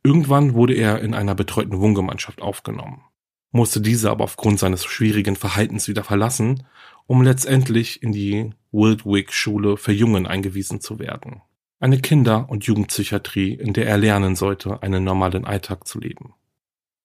Irgendwann 0.03 0.55
wurde 0.55 0.73
er 0.73 0.99
in 1.01 1.13
einer 1.13 1.35
betreuten 1.35 1.79
Wohngemeinschaft 1.79 2.41
aufgenommen, 2.41 3.03
musste 3.51 3.81
diese 3.81 4.09
aber 4.09 4.23
aufgrund 4.23 4.57
seines 4.57 4.83
schwierigen 4.83 5.35
Verhaltens 5.35 5.87
wieder 5.87 6.03
verlassen, 6.03 6.65
um 7.05 7.21
letztendlich 7.21 8.01
in 8.01 8.11
die 8.11 8.51
Wildwick 8.71 9.31
Schule 9.31 9.77
für 9.77 9.91
Jungen 9.91 10.25
eingewiesen 10.25 10.81
zu 10.81 10.97
werden 10.97 11.41
eine 11.81 11.99
Kinder- 11.99 12.47
und 12.49 12.63
Jugendpsychiatrie, 12.65 13.53
in 13.53 13.73
der 13.73 13.87
er 13.87 13.97
lernen 13.97 14.35
sollte, 14.35 14.83
einen 14.83 15.03
normalen 15.03 15.45
Alltag 15.45 15.87
zu 15.87 15.99
leben. 15.99 16.35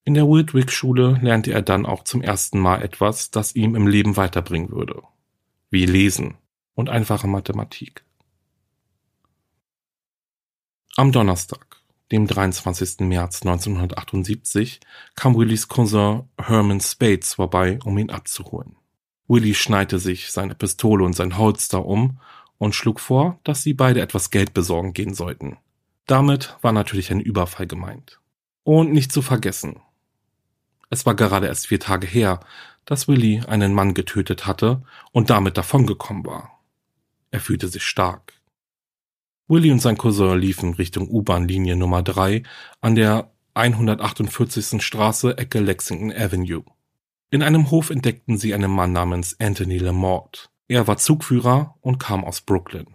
In 0.05 0.15
der 0.15 0.29
Wildwick-Schule 0.29 1.19
lernte 1.23 1.53
er 1.53 1.63
dann 1.63 1.87
auch 1.87 2.05
zum 2.05 2.23
ersten 2.23 2.61
Mal 2.61 2.83
etwas, 2.83 3.31
das 3.31 3.57
ihm 3.57 3.75
im 3.75 3.87
Leben 3.87 4.17
weiterbringen 4.17 4.71
würde. 4.71 5.03
Wie 5.71 5.87
Lesen 5.87 6.37
und 6.75 6.91
einfache 6.91 7.27
Mathematik. 7.27 8.05
Am 10.97 11.11
Donnerstag, 11.11 11.79
dem 12.13 12.27
23. 12.27 13.01
März 13.01 13.43
1978, 13.43 14.81
kam 15.15 15.37
Willys 15.37 15.69
Cousin 15.69 16.29
Herman 16.39 16.81
Spades 16.81 17.35
vorbei, 17.35 17.79
um 17.83 17.97
ihn 17.97 18.11
abzuholen. 18.11 18.77
Willy 19.27 19.55
schneite 19.55 19.99
sich 19.99 20.31
seine 20.31 20.55
Pistole 20.55 21.05
und 21.05 21.15
sein 21.15 21.39
Holster 21.39 21.85
um 21.85 22.21
und 22.59 22.75
schlug 22.75 23.01
vor, 23.01 23.39
dass 23.45 23.63
sie 23.63 23.75
beide 23.75 24.01
etwas 24.01 24.31
Geld 24.31 24.55
besorgen 24.55 24.93
gehen 24.93 25.15
sollten. 25.15 25.59
Damit 26.07 26.57
war 26.63 26.73
natürlich 26.73 27.11
ein 27.11 27.21
Überfall 27.21 27.67
gemeint. 27.67 28.21
Und 28.65 28.93
nicht 28.93 29.13
zu 29.13 29.23
vergessen. 29.23 29.81
Es 30.91 31.07
war 31.07 31.15
gerade 31.15 31.47
erst 31.47 31.67
vier 31.67 31.81
Tage 31.81 32.07
her, 32.07 32.41
dass 32.85 33.09
Willy 33.09 33.43
einen 33.47 33.75
Mann 33.75 33.95
getötet 33.95 34.47
hatte 34.47 34.83
und 35.13 35.31
damit 35.31 35.59
davongekommen 35.59 36.25
war. 36.25 36.61
Er 37.31 37.41
fühlte 37.41 37.69
sich 37.69 37.85
stark. 37.85 38.33
Willy 39.49 39.71
und 39.71 39.81
sein 39.81 39.99
Cousin 39.99 40.39
liefen 40.39 40.75
Richtung 40.75 41.09
U-Bahn-Linie 41.09 41.77
Nummer 41.77 42.03
3 42.03 42.43
an 42.81 42.95
der 42.95 43.31
148. 43.55 44.83
Straße 44.83 45.39
Ecke 45.39 45.61
Lexington 45.61 46.13
Avenue. 46.13 46.65
In 47.31 47.43
einem 47.43 47.71
Hof 47.71 47.91
entdeckten 47.91 48.39
sie 48.39 48.55
einen 48.55 48.71
Mann 48.71 48.93
namens 48.93 49.37
Anthony 49.41 49.79
Lamort, 49.79 50.51
er 50.69 50.87
war 50.87 50.97
Zugführer 50.97 51.77
und 51.81 51.99
kam 51.99 52.25
aus 52.25 52.41
Brooklyn. 52.41 52.87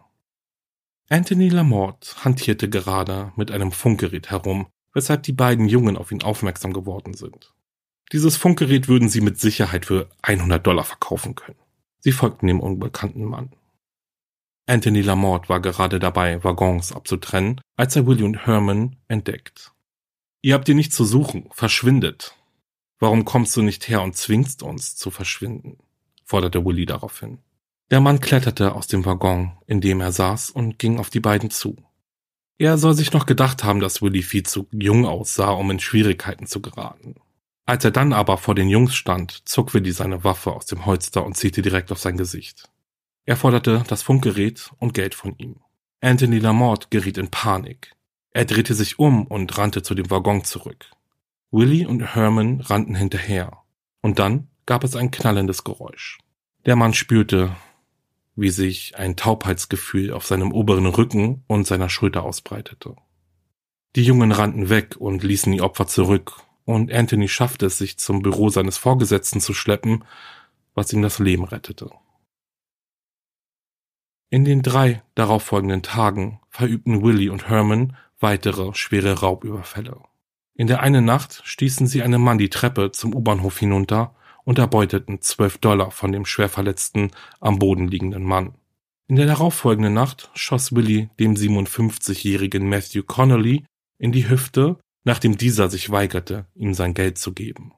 Anthony 1.09 1.49
Lamort 1.49 2.15
hantierte 2.23 2.69
gerade 2.69 3.33
mit 3.35 3.51
einem 3.51 3.71
Funkgerät 3.71 4.29
herum, 4.29 4.67
weshalb 4.93 5.23
die 5.23 5.33
beiden 5.33 5.67
Jungen 5.67 5.97
auf 5.97 6.11
ihn 6.11 6.23
aufmerksam 6.23 6.73
geworden 6.73 7.13
sind. 7.13 7.53
Dieses 8.11 8.35
Funkgerät 8.35 8.87
würden 8.87 9.09
sie 9.09 9.21
mit 9.21 9.39
Sicherheit 9.39 9.85
für 9.85 10.09
100 10.21 10.65
Dollar 10.65 10.83
verkaufen 10.83 11.35
können. 11.35 11.59
Sie 11.99 12.11
folgten 12.11 12.47
dem 12.47 12.59
unbekannten 12.59 13.23
Mann. 13.23 13.51
Anthony 14.67 15.01
Lamort 15.01 15.49
war 15.49 15.61
gerade 15.61 15.99
dabei, 15.99 16.43
Waggons 16.43 16.91
abzutrennen, 16.91 17.61
als 17.77 17.95
er 17.95 18.05
Willie 18.07 18.25
und 18.25 18.45
Herman 18.45 18.97
entdeckt. 19.07 19.73
Ihr 20.41 20.53
habt 20.53 20.67
ihr 20.69 20.75
nicht 20.75 20.93
zu 20.93 21.05
suchen, 21.05 21.49
verschwindet. 21.51 22.35
Warum 22.99 23.25
kommst 23.25 23.55
du 23.55 23.61
nicht 23.61 23.87
her 23.87 24.01
und 24.01 24.15
zwingst 24.15 24.63
uns 24.63 24.95
zu 24.95 25.11
verschwinden? 25.11 25.77
forderte 26.23 26.63
Willie 26.65 26.85
daraufhin. 26.85 27.39
Der 27.91 27.99
Mann 27.99 28.21
kletterte 28.21 28.73
aus 28.73 28.87
dem 28.87 29.05
Waggon, 29.05 29.51
in 29.67 29.81
dem 29.81 29.99
er 29.99 30.13
saß, 30.13 30.49
und 30.49 30.79
ging 30.79 30.97
auf 30.97 31.09
die 31.09 31.19
beiden 31.19 31.49
zu. 31.49 31.75
Er 32.57 32.77
soll 32.77 32.93
sich 32.93 33.11
noch 33.11 33.25
gedacht 33.25 33.65
haben, 33.65 33.81
dass 33.81 34.01
Willy 34.01 34.23
viel 34.23 34.43
zu 34.43 34.65
jung 34.71 35.05
aussah, 35.05 35.51
um 35.51 35.69
in 35.71 35.79
Schwierigkeiten 35.79 36.47
zu 36.47 36.61
geraten. 36.61 37.15
Als 37.65 37.83
er 37.83 37.91
dann 37.91 38.13
aber 38.13 38.37
vor 38.37 38.55
den 38.55 38.69
Jungs 38.69 38.95
stand, 38.95 39.41
zog 39.43 39.73
Willy 39.73 39.91
seine 39.91 40.23
Waffe 40.23 40.53
aus 40.53 40.67
dem 40.67 40.85
Holster 40.85 41.25
und 41.25 41.35
zielte 41.35 41.61
direkt 41.61 41.91
auf 41.91 41.99
sein 41.99 42.15
Gesicht. 42.15 42.69
Er 43.25 43.35
forderte 43.35 43.83
das 43.87 44.03
Funkgerät 44.03 44.71
und 44.79 44.93
Geld 44.93 45.13
von 45.13 45.35
ihm. 45.37 45.57
Anthony 45.99 46.39
Lamort 46.39 46.91
geriet 46.91 47.17
in 47.17 47.29
Panik. 47.29 47.93
Er 48.31 48.45
drehte 48.45 48.73
sich 48.73 48.99
um 48.99 49.27
und 49.27 49.57
rannte 49.57 49.83
zu 49.83 49.95
dem 49.95 50.09
Waggon 50.09 50.45
zurück. 50.45 50.85
Willy 51.51 51.85
und 51.85 52.15
Herman 52.15 52.61
rannten 52.61 52.95
hinterher. 52.95 53.57
Und 54.01 54.17
dann 54.17 54.47
gab 54.65 54.85
es 54.85 54.95
ein 54.95 55.11
knallendes 55.11 55.65
Geräusch. 55.65 56.19
Der 56.65 56.77
Mann 56.77 56.93
spürte, 56.93 57.55
wie 58.35 58.49
sich 58.49 58.97
ein 58.97 59.15
Taubheitsgefühl 59.15 60.11
auf 60.11 60.25
seinem 60.25 60.51
oberen 60.51 60.85
Rücken 60.85 61.43
und 61.47 61.67
seiner 61.67 61.89
Schulter 61.89 62.23
ausbreitete. 62.23 62.95
Die 63.95 64.03
Jungen 64.03 64.31
rannten 64.31 64.69
weg 64.69 64.95
und 64.97 65.23
ließen 65.23 65.51
die 65.51 65.61
Opfer 65.61 65.87
zurück, 65.87 66.37
und 66.63 66.91
Anthony 66.91 67.27
schaffte 67.27 67.65
es, 67.65 67.77
sich 67.77 67.97
zum 67.97 68.21
Büro 68.21 68.49
seines 68.49 68.77
Vorgesetzten 68.77 69.41
zu 69.41 69.53
schleppen, 69.53 70.05
was 70.73 70.93
ihm 70.93 71.01
das 71.01 71.19
Leben 71.19 71.43
rettete. 71.43 71.89
In 74.29 74.45
den 74.45 74.61
drei 74.61 75.03
darauffolgenden 75.15 75.83
Tagen 75.83 76.39
verübten 76.49 77.03
Willie 77.03 77.31
und 77.31 77.49
Herman 77.49 77.97
weitere 78.19 78.73
schwere 78.73 79.19
Raubüberfälle. 79.19 80.01
In 80.53 80.67
der 80.67 80.79
einen 80.81 81.03
Nacht 81.03 81.41
stießen 81.43 81.87
sie 81.87 82.01
einem 82.01 82.21
Mann 82.21 82.37
die 82.37 82.49
Treppe 82.49 82.91
zum 82.91 83.13
U-Bahnhof 83.13 83.57
hinunter 83.57 84.15
und 84.43 84.59
erbeuteten 84.59 85.21
zwölf 85.21 85.57
Dollar 85.57 85.91
von 85.91 86.11
dem 86.11 86.25
schwer 86.25 86.49
verletzten, 86.49 87.11
am 87.39 87.59
Boden 87.59 87.87
liegenden 87.87 88.23
Mann. 88.23 88.55
In 89.07 89.17
der 89.17 89.25
darauffolgenden 89.25 89.93
Nacht 89.93 90.29
schoss 90.33 90.73
Willie 90.73 91.09
dem 91.19 91.35
57-jährigen 91.35 92.67
Matthew 92.69 93.03
Connolly 93.03 93.65
in 93.97 94.11
die 94.11 94.29
Hüfte, 94.29 94.77
nachdem 95.03 95.37
dieser 95.37 95.69
sich 95.69 95.89
weigerte, 95.89 96.45
ihm 96.55 96.73
sein 96.73 96.93
Geld 96.93 97.17
zu 97.17 97.33
geben. 97.33 97.73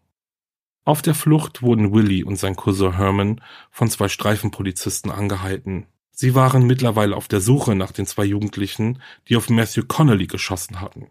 Auf 0.86 1.02
der 1.02 1.16
Flucht 1.16 1.62
wurden 1.62 1.94
Willie 1.94 2.26
und 2.26 2.36
sein 2.36 2.56
Cousin 2.56 2.98
Herman 2.98 3.42
von 3.72 3.90
zwei 3.90 4.10
Streifenpolizisten 4.10 5.12
angehalten. 5.12 5.88
Sie 6.12 6.36
waren 6.36 6.68
mittlerweile 6.68 7.16
auf 7.16 7.28
der 7.28 7.42
Suche 7.42 7.74
nach 7.74 7.92
den 7.92 8.06
zwei 8.06 8.26
Jugendlichen, 8.26 9.02
die 9.28 9.36
auf 9.38 9.50
Matthew 9.50 9.86
Connolly 9.88 10.28
geschossen 10.28 10.82
hatten. 10.82 11.10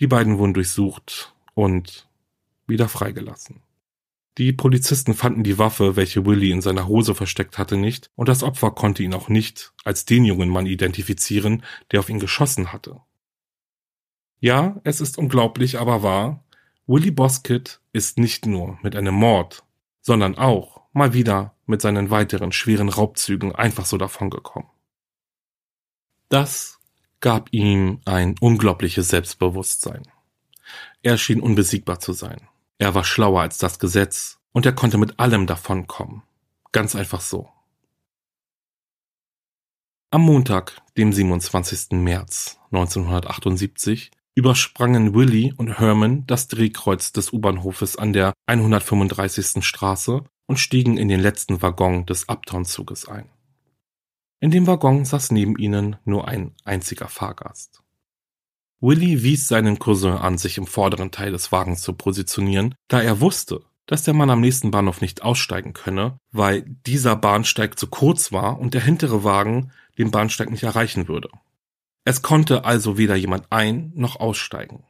Die 0.00 0.06
beiden 0.06 0.38
wurden 0.38 0.54
durchsucht 0.54 1.34
und 1.54 2.08
wieder 2.66 2.88
freigelassen. 2.88 3.62
Die 4.38 4.52
Polizisten 4.52 5.14
fanden 5.14 5.44
die 5.44 5.58
Waffe, 5.58 5.96
welche 5.96 6.26
Willie 6.26 6.52
in 6.52 6.60
seiner 6.60 6.86
Hose 6.86 7.14
versteckt 7.14 7.56
hatte, 7.56 7.76
nicht, 7.76 8.10
und 8.16 8.28
das 8.28 8.42
Opfer 8.42 8.70
konnte 8.70 9.02
ihn 9.02 9.14
auch 9.14 9.28
nicht 9.28 9.72
als 9.84 10.04
den 10.04 10.24
jungen 10.26 10.50
Mann 10.50 10.66
identifizieren, 10.66 11.62
der 11.90 12.00
auf 12.00 12.10
ihn 12.10 12.18
geschossen 12.18 12.72
hatte. 12.72 13.00
Ja, 14.38 14.78
es 14.84 15.00
ist 15.00 15.16
unglaublich, 15.16 15.78
aber 15.78 16.02
wahr, 16.02 16.44
Willie 16.86 17.12
Boskett 17.12 17.80
ist 17.92 18.18
nicht 18.18 18.44
nur 18.44 18.78
mit 18.82 18.94
einem 18.94 19.14
Mord, 19.14 19.64
sondern 20.02 20.36
auch 20.36 20.82
mal 20.92 21.14
wieder 21.14 21.54
mit 21.64 21.80
seinen 21.80 22.10
weiteren 22.10 22.52
schweren 22.52 22.90
Raubzügen 22.90 23.54
einfach 23.54 23.86
so 23.86 23.96
davongekommen. 23.96 24.68
Das 26.28 26.78
gab 27.20 27.48
ihm 27.52 28.00
ein 28.04 28.34
unglaubliches 28.40 29.08
Selbstbewusstsein. 29.08 30.02
Er 31.02 31.16
schien 31.16 31.40
unbesiegbar 31.40 32.00
zu 32.00 32.12
sein. 32.12 32.48
Er 32.78 32.94
war 32.94 33.04
schlauer 33.04 33.40
als 33.40 33.58
das 33.58 33.78
Gesetz 33.78 34.38
und 34.52 34.66
er 34.66 34.72
konnte 34.72 34.98
mit 34.98 35.18
allem 35.18 35.46
davonkommen. 35.46 36.22
Ganz 36.72 36.94
einfach 36.94 37.20
so. 37.20 37.48
Am 40.10 40.22
Montag, 40.22 40.80
dem 40.96 41.12
27. 41.12 41.92
März 41.92 42.58
1978, 42.70 44.10
übersprangen 44.34 45.14
Willie 45.14 45.54
und 45.56 45.78
Herman 45.78 46.26
das 46.26 46.48
Drehkreuz 46.48 47.12
des 47.12 47.32
U-Bahnhofes 47.32 47.96
an 47.96 48.12
der 48.12 48.34
135. 48.46 49.64
Straße 49.64 50.24
und 50.46 50.58
stiegen 50.58 50.98
in 50.98 51.08
den 51.08 51.20
letzten 51.20 51.62
Waggon 51.62 52.06
des 52.06 52.28
Uptown-Zuges 52.28 53.08
ein. 53.08 53.30
In 54.40 54.50
dem 54.50 54.66
Waggon 54.66 55.04
saß 55.04 55.32
neben 55.32 55.56
ihnen 55.56 55.96
nur 56.04 56.28
ein 56.28 56.54
einziger 56.64 57.08
Fahrgast. 57.08 57.82
Willy 58.80 59.22
wies 59.22 59.48
seinen 59.48 59.78
Cousin 59.78 60.12
an, 60.12 60.38
sich 60.38 60.58
im 60.58 60.66
vorderen 60.66 61.10
Teil 61.10 61.32
des 61.32 61.50
Wagens 61.50 61.82
zu 61.82 61.94
positionieren, 61.94 62.74
da 62.88 63.00
er 63.00 63.20
wusste, 63.20 63.62
dass 63.86 64.02
der 64.02 64.14
Mann 64.14 64.30
am 64.30 64.40
nächsten 64.40 64.70
Bahnhof 64.70 65.00
nicht 65.00 65.22
aussteigen 65.22 65.72
könne, 65.72 66.18
weil 66.32 66.62
dieser 66.86 67.16
Bahnsteig 67.16 67.78
zu 67.78 67.86
kurz 67.86 68.32
war 68.32 68.58
und 68.58 68.74
der 68.74 68.82
hintere 68.82 69.24
Wagen 69.24 69.72
den 69.96 70.10
Bahnsteig 70.10 70.50
nicht 70.50 70.64
erreichen 70.64 71.08
würde. 71.08 71.30
Es 72.04 72.22
konnte 72.22 72.64
also 72.64 72.98
weder 72.98 73.16
jemand 73.16 73.50
ein- 73.50 73.92
noch 73.94 74.16
aussteigen. 74.16 74.84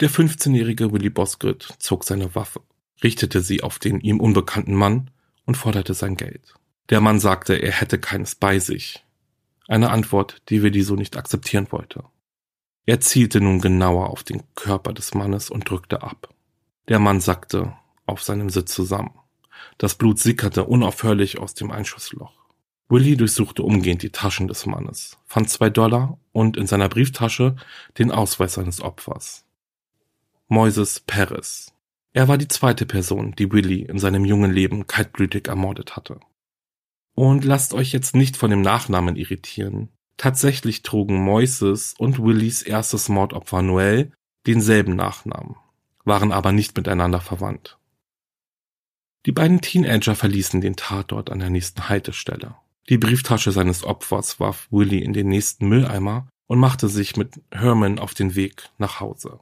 Der 0.00 0.10
15-jährige 0.10 0.92
Willy 0.92 1.10
Boskett 1.10 1.68
zog 1.78 2.04
seine 2.04 2.34
Waffe, 2.34 2.60
richtete 3.02 3.40
sie 3.40 3.62
auf 3.62 3.78
den 3.78 4.00
ihm 4.00 4.20
unbekannten 4.20 4.74
Mann 4.74 5.10
und 5.46 5.56
forderte 5.56 5.94
sein 5.94 6.16
Geld. 6.16 6.54
Der 6.90 7.00
Mann 7.00 7.20
sagte, 7.20 7.54
er 7.54 7.72
hätte 7.72 7.98
keines 7.98 8.34
bei 8.34 8.58
sich. 8.58 9.04
Eine 9.68 9.90
Antwort, 9.90 10.42
die 10.48 10.62
Willy 10.62 10.82
so 10.82 10.96
nicht 10.96 11.16
akzeptieren 11.16 11.68
wollte. 11.70 12.04
Er 12.84 13.00
zielte 13.00 13.40
nun 13.40 13.60
genauer 13.60 14.10
auf 14.10 14.22
den 14.24 14.42
Körper 14.54 14.92
des 14.92 15.14
Mannes 15.14 15.50
und 15.50 15.68
drückte 15.68 16.02
ab. 16.02 16.34
Der 16.88 16.98
Mann 16.98 17.20
sackte 17.20 17.76
auf 18.06 18.22
seinem 18.22 18.50
Sitz 18.50 18.74
zusammen. 18.74 19.14
Das 19.78 19.94
Blut 19.94 20.18
sickerte 20.18 20.64
unaufhörlich 20.64 21.38
aus 21.38 21.54
dem 21.54 21.70
Einschussloch. 21.70 22.32
Willy 22.88 23.16
durchsuchte 23.16 23.62
umgehend 23.62 24.02
die 24.02 24.10
Taschen 24.10 24.48
des 24.48 24.66
Mannes, 24.66 25.16
fand 25.24 25.48
zwei 25.48 25.70
Dollar 25.70 26.18
und 26.32 26.56
in 26.56 26.66
seiner 26.66 26.88
Brieftasche 26.88 27.56
den 27.98 28.10
Ausweis 28.10 28.54
seines 28.54 28.82
Opfers. 28.82 29.46
Moises 30.48 31.00
Perez. 31.00 31.72
Er 32.12 32.28
war 32.28 32.36
die 32.36 32.48
zweite 32.48 32.84
Person, 32.84 33.34
die 33.38 33.50
Willy 33.50 33.82
in 33.82 33.98
seinem 33.98 34.26
jungen 34.26 34.52
Leben 34.52 34.86
kaltblütig 34.86 35.48
ermordet 35.48 35.96
hatte. 35.96 36.20
Und 37.14 37.44
lasst 37.44 37.72
euch 37.72 37.92
jetzt 37.92 38.14
nicht 38.14 38.36
von 38.36 38.50
dem 38.50 38.60
Nachnamen 38.60 39.16
irritieren. 39.16 39.88
Tatsächlich 40.22 40.82
trugen 40.82 41.16
Moises 41.16 41.96
und 41.98 42.22
Willys 42.22 42.62
erstes 42.62 43.08
Mordopfer 43.08 43.60
Noel 43.60 44.12
denselben 44.46 44.94
Nachnamen, 44.94 45.56
waren 46.04 46.30
aber 46.30 46.52
nicht 46.52 46.76
miteinander 46.76 47.20
verwandt. 47.20 47.76
Die 49.26 49.32
beiden 49.32 49.60
Teenager 49.60 50.14
verließen 50.14 50.60
den 50.60 50.76
Tatort 50.76 51.28
an 51.32 51.40
der 51.40 51.50
nächsten 51.50 51.88
Haltestelle. 51.88 52.54
Die 52.88 52.98
Brieftasche 52.98 53.50
seines 53.50 53.82
Opfers 53.82 54.38
warf 54.38 54.68
Willy 54.70 54.98
in 54.98 55.12
den 55.12 55.26
nächsten 55.26 55.66
Mülleimer 55.66 56.28
und 56.46 56.60
machte 56.60 56.86
sich 56.86 57.16
mit 57.16 57.40
Herman 57.50 57.98
auf 57.98 58.14
den 58.14 58.36
Weg 58.36 58.70
nach 58.78 59.00
Hause. 59.00 59.40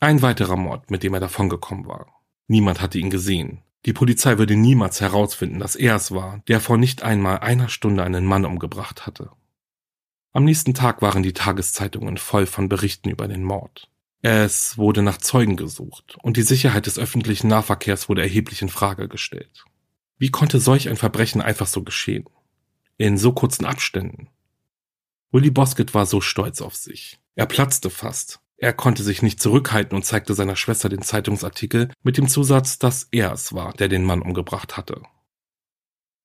Ein 0.00 0.22
weiterer 0.22 0.56
Mord, 0.56 0.90
mit 0.90 1.02
dem 1.02 1.12
er 1.12 1.20
davongekommen 1.20 1.86
war. 1.86 2.06
Niemand 2.48 2.80
hatte 2.80 2.96
ihn 2.96 3.10
gesehen. 3.10 3.60
Die 3.84 3.92
Polizei 3.92 4.38
würde 4.38 4.56
niemals 4.56 5.02
herausfinden, 5.02 5.58
dass 5.58 5.76
er 5.76 5.96
es 5.96 6.12
war, 6.12 6.42
der 6.48 6.62
vor 6.62 6.78
nicht 6.78 7.02
einmal 7.02 7.40
einer 7.40 7.68
Stunde 7.68 8.02
einen 8.02 8.24
Mann 8.24 8.46
umgebracht 8.46 9.06
hatte. 9.06 9.32
Am 10.32 10.44
nächsten 10.44 10.74
Tag 10.74 11.02
waren 11.02 11.24
die 11.24 11.32
Tageszeitungen 11.32 12.16
voll 12.16 12.46
von 12.46 12.68
Berichten 12.68 13.10
über 13.10 13.26
den 13.26 13.42
Mord. 13.42 13.90
Es 14.22 14.78
wurde 14.78 15.02
nach 15.02 15.18
Zeugen 15.18 15.56
gesucht 15.56 16.16
und 16.22 16.36
die 16.36 16.42
Sicherheit 16.42 16.86
des 16.86 16.98
öffentlichen 16.98 17.48
Nahverkehrs 17.48 18.08
wurde 18.08 18.22
erheblich 18.22 18.62
in 18.62 18.68
Frage 18.68 19.08
gestellt. 19.08 19.64
Wie 20.18 20.30
konnte 20.30 20.60
solch 20.60 20.88
ein 20.88 20.96
Verbrechen 20.96 21.40
einfach 21.40 21.66
so 21.66 21.82
geschehen? 21.82 22.26
In 22.96 23.18
so 23.18 23.32
kurzen 23.32 23.64
Abständen? 23.64 24.28
Willy 25.32 25.50
Boskett 25.50 25.94
war 25.94 26.06
so 26.06 26.20
stolz 26.20 26.60
auf 26.60 26.76
sich. 26.76 27.18
Er 27.34 27.46
platzte 27.46 27.90
fast. 27.90 28.40
Er 28.56 28.72
konnte 28.72 29.02
sich 29.02 29.22
nicht 29.22 29.40
zurückhalten 29.40 29.96
und 29.96 30.04
zeigte 30.04 30.34
seiner 30.34 30.54
Schwester 30.54 30.88
den 30.88 31.02
Zeitungsartikel 31.02 31.90
mit 32.02 32.18
dem 32.18 32.28
Zusatz, 32.28 32.78
dass 32.78 33.08
er 33.10 33.32
es 33.32 33.52
war, 33.52 33.72
der 33.72 33.88
den 33.88 34.04
Mann 34.04 34.22
umgebracht 34.22 34.76
hatte. 34.76 35.02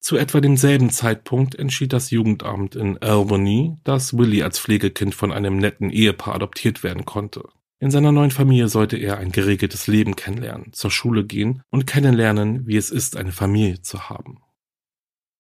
Zu 0.06 0.18
etwa 0.18 0.40
demselben 0.40 0.92
Zeitpunkt 0.92 1.56
entschied 1.56 1.92
das 1.92 2.12
Jugendamt 2.12 2.76
in 2.76 3.00
Albany, 3.00 3.78
dass 3.84 4.16
Willie 4.16 4.44
als 4.44 4.60
Pflegekind 4.60 5.16
von 5.16 5.32
einem 5.32 5.58
netten 5.58 5.90
Ehepaar 5.90 6.36
adoptiert 6.36 6.84
werden 6.84 7.06
konnte. 7.06 7.50
In 7.80 7.90
seiner 7.90 8.12
neuen 8.12 8.30
Familie 8.30 8.68
sollte 8.68 8.98
er 8.98 9.18
ein 9.18 9.32
geregeltes 9.32 9.88
Leben 9.88 10.16
kennenlernen, 10.16 10.74
zur 10.74 10.92
Schule 10.92 11.26
gehen 11.26 11.64
und 11.72 11.88
kennenlernen, 11.88 12.68
wie 12.68 12.78
es 12.78 12.92
ist, 12.92 13.18
eine 13.18 13.32
Familie 13.32 13.82
zu 13.82 14.08
haben. 14.08 14.44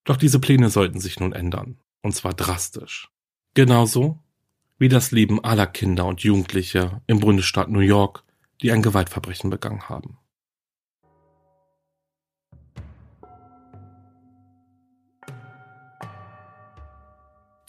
Doch 0.04 0.17
diese 0.17 0.39
Pläne 0.39 0.71
sollten 0.71 0.99
sich 0.99 1.19
nun 1.19 1.34
ändern, 1.34 1.78
und 2.01 2.15
zwar 2.15 2.34
drastisch. 2.34 3.12
Genauso 3.54 4.23
wie 4.80 4.89
das 4.89 5.12
Leben 5.12 5.43
aller 5.43 5.67
Kinder 5.67 6.08
und 6.08 6.21
Jugendliche 6.21 7.04
im 7.06 7.19
Bundesstaat 7.19 7.69
New 7.69 7.82
York, 7.82 8.23
die 8.63 8.71
ein 8.71 8.82
Gewaltverbrechen 8.82 9.51
begangen 9.51 9.89
haben. 9.89 10.17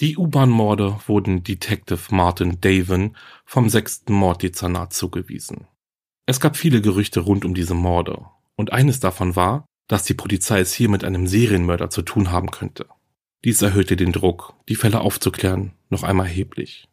Die 0.00 0.18
U-Bahn-Morde 0.18 1.00
wurden 1.06 1.42
Detective 1.42 2.14
Martin 2.14 2.60
Davin 2.60 3.16
vom 3.46 3.70
sechsten 3.70 4.12
Morddezernat 4.12 4.92
zugewiesen. 4.92 5.68
Es 6.26 6.38
gab 6.38 6.58
viele 6.58 6.82
Gerüchte 6.82 7.20
rund 7.20 7.46
um 7.46 7.54
diese 7.54 7.72
Morde, 7.72 8.26
und 8.56 8.74
eines 8.74 9.00
davon 9.00 9.36
war, 9.36 9.64
dass 9.88 10.04
die 10.04 10.12
Polizei 10.12 10.60
es 10.60 10.74
hier 10.74 10.90
mit 10.90 11.02
einem 11.02 11.26
Serienmörder 11.26 11.88
zu 11.88 12.02
tun 12.02 12.30
haben 12.30 12.50
könnte. 12.50 12.86
Dies 13.44 13.62
erhöhte 13.62 13.96
den 13.96 14.12
Druck, 14.12 14.54
die 14.68 14.74
Fälle 14.74 15.00
aufzuklären, 15.00 15.72
noch 15.88 16.02
einmal 16.02 16.26
erheblich. 16.26 16.88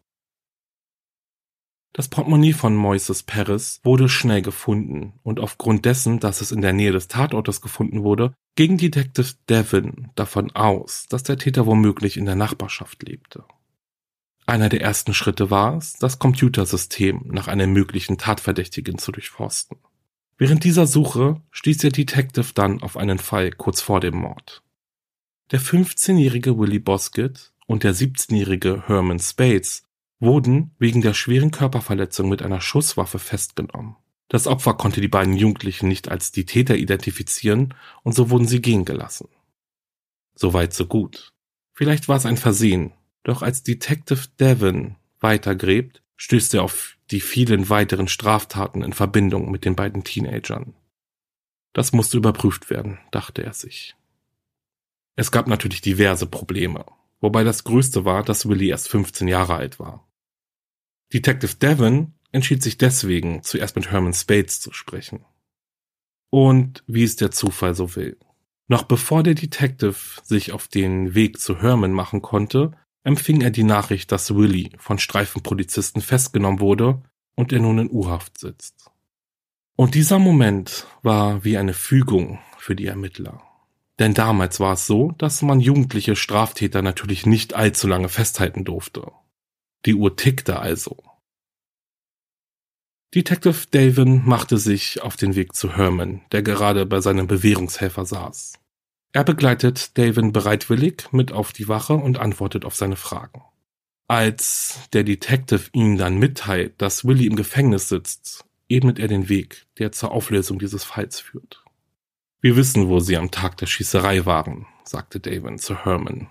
Das 1.92 2.08
Portemonnaie 2.08 2.54
von 2.54 2.76
Moises 2.76 3.24
Perez 3.24 3.82
wurde 3.84 4.08
schnell 4.08 4.42
gefunden 4.42 5.20
und 5.24 5.42
aufgrund 5.42 5.84
dessen, 5.84 6.20
dass 6.20 6.40
es 6.40 6.52
in 6.52 6.62
der 6.62 6.74
Nähe 6.74 6.92
des 6.92 7.08
Tatortes 7.10 7.60
gefunden 7.60 8.04
wurde, 8.04 8.34
ging 8.56 8.78
Detective 8.78 9.34
Devon 9.50 10.12
davon 10.16 10.52
aus, 10.52 11.08
dass 11.10 11.24
der 11.24 11.38
Täter 11.38 11.66
womöglich 11.66 12.18
in 12.18 12.26
der 12.26 12.36
Nachbarschaft 12.36 13.04
lebte. 13.04 13.44
Einer 14.46 14.70
der 14.70 14.82
ersten 14.82 15.14
Schritte 15.14 15.50
war 15.50 15.78
es, 15.78 15.94
das 15.94 16.20
Computersystem 16.20 17.24
nach 17.28 17.48
einem 17.48 17.72
möglichen 17.72 18.18
Tatverdächtigen 18.18 18.98
zu 18.98 19.12
durchforsten. 19.12 19.78
Während 20.38 20.64
dieser 20.64 20.88
Suche 20.88 21.42
stieß 21.52 21.78
der 21.78 21.92
Detective 21.92 22.54
dann 22.54 22.82
auf 22.82 22.98
einen 22.98 23.20
Fall 23.20 23.52
kurz 23.52 23.82
vor 23.82 24.00
dem 24.00 24.16
Mord. 24.16 24.62
Der 25.52 25.62
15-jährige 25.62 26.58
Willie 26.58 26.80
Boskett 26.80 27.54
und 27.68 27.84
der 27.84 27.96
17-jährige 27.96 28.84
Herman 28.88 29.20
Spades 29.20 29.84
wurden 30.20 30.72
wegen 30.80 31.02
der 31.02 31.14
schweren 31.14 31.52
Körperverletzung 31.52 32.28
mit 32.28 32.42
einer 32.42 32.62
Schusswaffe 32.62 33.20
festgenommen. 33.20 33.96
Das 34.30 34.48
Opfer 34.48 34.74
konnte 34.74 35.02
die 35.02 35.08
beiden 35.08 35.36
Jugendlichen 35.36 35.88
nicht 35.88 36.10
als 36.10 36.32
die 36.32 36.46
Täter 36.46 36.76
identifizieren 36.76 37.74
und 38.04 38.14
so 38.14 38.30
wurden 38.30 38.48
sie 38.48 38.62
gehen 38.62 38.86
gelassen. 38.86 39.30
Soweit 40.36 40.74
so 40.74 40.88
gut. 40.88 41.34
Vielleicht 41.74 42.08
war 42.08 42.18
es 42.18 42.26
ein 42.26 42.38
Versehen, 42.38 42.94
doch 43.24 43.42
als 43.42 43.64
Detective 43.64 44.28
Devon 44.40 44.96
weitergräbt, 45.20 46.02
stößt 46.18 46.54
er 46.56 46.64
auf 46.64 46.98
die 47.12 47.22
vielen 47.22 47.70
weiteren 47.70 48.08
Straftaten 48.08 48.84
in 48.84 48.94
Verbindung 48.94 49.52
mit 49.52 49.66
den 49.66 49.76
beiden 49.76 50.04
Teenagern. 50.04 50.74
Das 51.74 51.92
musste 51.92 52.18
überprüft 52.18 52.70
werden, 52.70 53.00
dachte 53.12 53.44
er 53.44 53.54
sich. 53.54 53.96
Es 55.16 55.32
gab 55.32 55.48
natürlich 55.48 55.82
diverse 55.82 56.28
Probleme, 56.28 56.86
wobei 57.20 57.44
das 57.44 57.64
größte 57.64 58.06
war, 58.06 58.24
dass 58.24 58.48
Willy 58.48 58.70
erst 58.70 58.90
15 58.90 59.28
Jahre 59.28 59.56
alt 59.56 59.80
war. 59.80 60.08
Detective 61.14 61.56
Devon 61.56 62.14
entschied 62.34 62.62
sich 62.62 62.78
deswegen, 62.78 63.44
zuerst 63.44 63.78
mit 63.78 63.90
Herman 63.90 64.14
Spades 64.14 64.60
zu 64.60 64.74
sprechen. 64.74 65.24
Und 66.30 66.84
wie 66.88 67.04
es 67.04 67.16
der 67.16 67.32
Zufall 67.32 67.76
so 67.76 67.96
will. 67.96 68.18
Noch 68.68 68.84
bevor 68.84 69.24
der 69.24 69.36
Detective 69.36 69.96
sich 70.24 70.52
auf 70.52 70.68
den 70.68 71.16
Weg 71.16 71.40
zu 71.40 71.62
Herman 71.62 71.94
machen 71.94 72.22
konnte, 72.22 72.72
empfing 73.04 73.42
er 73.42 73.52
die 73.52 73.64
Nachricht, 73.64 74.12
dass 74.12 74.36
Willy 74.36 74.72
von 74.78 74.98
Streifenpolizisten 74.98 76.02
festgenommen 76.02 76.60
wurde 76.60 77.04
und 77.36 77.54
er 77.54 77.60
nun 77.60 77.80
in 77.80 77.92
U-Haft 77.92 78.38
sitzt. 78.38 78.90
Und 79.76 79.96
dieser 79.96 80.20
Moment 80.20 80.88
war 81.02 81.44
wie 81.44 81.58
eine 81.58 81.74
Fügung 81.74 82.40
für 82.58 82.76
die 82.76 82.88
Ermittler. 82.88 83.42
Denn 84.00 84.14
damals 84.14 84.60
war 84.60 84.74
es 84.74 84.88
so, 84.88 85.12
dass 85.18 85.42
man 85.42 85.60
jugendliche 85.60 86.16
Straftäter 86.16 86.82
natürlich 86.82 87.26
nicht 87.26 87.54
allzu 87.54 87.88
lange 87.88 88.10
festhalten 88.10 88.64
durfte. 88.64 89.12
Die 89.86 89.94
Uhr 89.94 90.16
tickte 90.16 90.60
also. 90.60 91.04
Detective 93.14 93.68
Davin 93.70 94.24
machte 94.26 94.58
sich 94.58 95.04
auf 95.04 95.16
den 95.16 95.36
Weg 95.36 95.54
zu 95.54 95.76
Herman, 95.76 96.22
der 96.32 96.42
gerade 96.42 96.88
bei 96.88 97.00
seinem 97.00 97.28
Bewährungshelfer 97.28 98.06
saß. 98.06 98.54
Er 99.12 99.24
begleitet 99.24 99.96
Davin 100.00 100.34
bereitwillig 100.34 101.10
mit 101.12 101.32
auf 101.32 101.54
die 101.54 101.68
Wache 101.68 101.94
und 101.94 102.18
antwortet 102.18 102.66
auf 102.66 102.74
seine 102.76 102.96
Fragen. 102.96 103.44
Als 104.08 104.80
der 104.94 105.04
Detective 105.04 105.70
ihm 105.74 105.98
dann 105.98 106.18
mitteilt, 106.18 106.74
dass 106.82 107.06
Willy 107.06 107.28
im 107.28 107.36
Gefängnis 107.36 107.88
sitzt, 107.88 108.46
ebnet 108.68 108.98
er 108.98 109.08
den 109.08 109.30
Weg, 109.30 109.68
der 109.78 109.92
zur 109.92 110.12
Auflösung 110.12 110.58
dieses 110.58 110.84
Falls 110.84 111.20
führt. 111.20 111.64
Wir 112.42 112.56
wissen, 112.56 112.90
wo 112.90 113.00
sie 113.00 113.16
am 113.18 113.30
Tag 113.30 113.58
der 113.58 113.68
Schießerei 113.68 114.26
waren, 114.26 114.66
sagte 114.86 115.20
Davin 115.20 115.60
zu 115.60 115.86
Herman. 115.86 116.30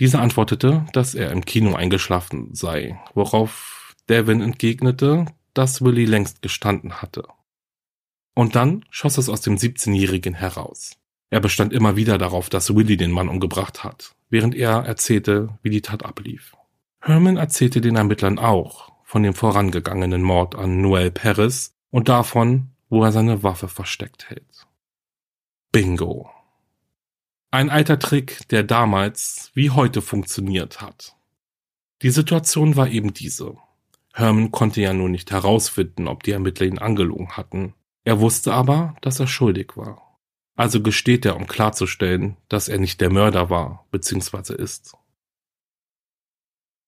Dieser 0.00 0.22
antwortete, 0.22 0.86
dass 0.94 1.14
er 1.14 1.32
im 1.32 1.44
Kino 1.44 1.74
eingeschlafen 1.74 2.54
sei, 2.54 2.98
worauf 3.12 3.94
Davin 4.06 4.40
entgegnete, 4.40 5.26
dass 5.58 5.82
Willy 5.82 6.04
längst 6.04 6.40
gestanden 6.40 7.02
hatte. 7.02 7.24
Und 8.34 8.54
dann 8.54 8.84
schoss 8.90 9.18
es 9.18 9.28
aus 9.28 9.40
dem 9.40 9.56
17-Jährigen 9.56 10.34
heraus. 10.34 10.96
Er 11.30 11.40
bestand 11.40 11.72
immer 11.72 11.96
wieder 11.96 12.16
darauf, 12.16 12.48
dass 12.48 12.74
Willy 12.74 12.96
den 12.96 13.10
Mann 13.10 13.28
umgebracht 13.28 13.82
hat, 13.82 14.14
während 14.30 14.54
er 14.54 14.84
erzählte, 14.84 15.58
wie 15.62 15.70
die 15.70 15.82
Tat 15.82 16.04
ablief. 16.04 16.56
Herman 17.00 17.36
erzählte 17.36 17.80
den 17.80 17.96
Ermittlern 17.96 18.38
auch 18.38 18.92
von 19.02 19.24
dem 19.24 19.34
vorangegangenen 19.34 20.22
Mord 20.22 20.54
an 20.54 20.80
Noel 20.80 21.10
Perez 21.10 21.74
und 21.90 22.08
davon, 22.08 22.70
wo 22.88 23.02
er 23.02 23.10
seine 23.10 23.42
Waffe 23.42 23.66
versteckt 23.66 24.30
hält. 24.30 24.66
Bingo. 25.72 26.30
Ein 27.50 27.68
alter 27.68 27.98
Trick, 27.98 28.46
der 28.50 28.62
damals 28.62 29.50
wie 29.54 29.70
heute 29.70 30.02
funktioniert 30.02 30.80
hat. 30.80 31.16
Die 32.02 32.10
Situation 32.10 32.76
war 32.76 32.88
eben 32.88 33.12
diese. 33.12 33.56
Herman 34.18 34.50
konnte 34.50 34.80
ja 34.80 34.92
nun 34.92 35.12
nicht 35.12 35.30
herausfinden, 35.30 36.08
ob 36.08 36.24
die 36.24 36.32
Ermittler 36.32 36.66
ihn 36.66 36.78
angelogen 36.78 37.36
hatten. 37.36 37.74
Er 38.04 38.18
wusste 38.18 38.52
aber, 38.52 38.96
dass 39.00 39.20
er 39.20 39.28
schuldig 39.28 39.76
war. 39.76 40.18
Also 40.56 40.82
gesteht 40.82 41.24
er, 41.24 41.36
um 41.36 41.46
klarzustellen, 41.46 42.36
dass 42.48 42.68
er 42.68 42.78
nicht 42.78 43.00
der 43.00 43.12
Mörder 43.12 43.48
war 43.48 43.86
bzw. 43.92 44.54
ist. 44.54 44.96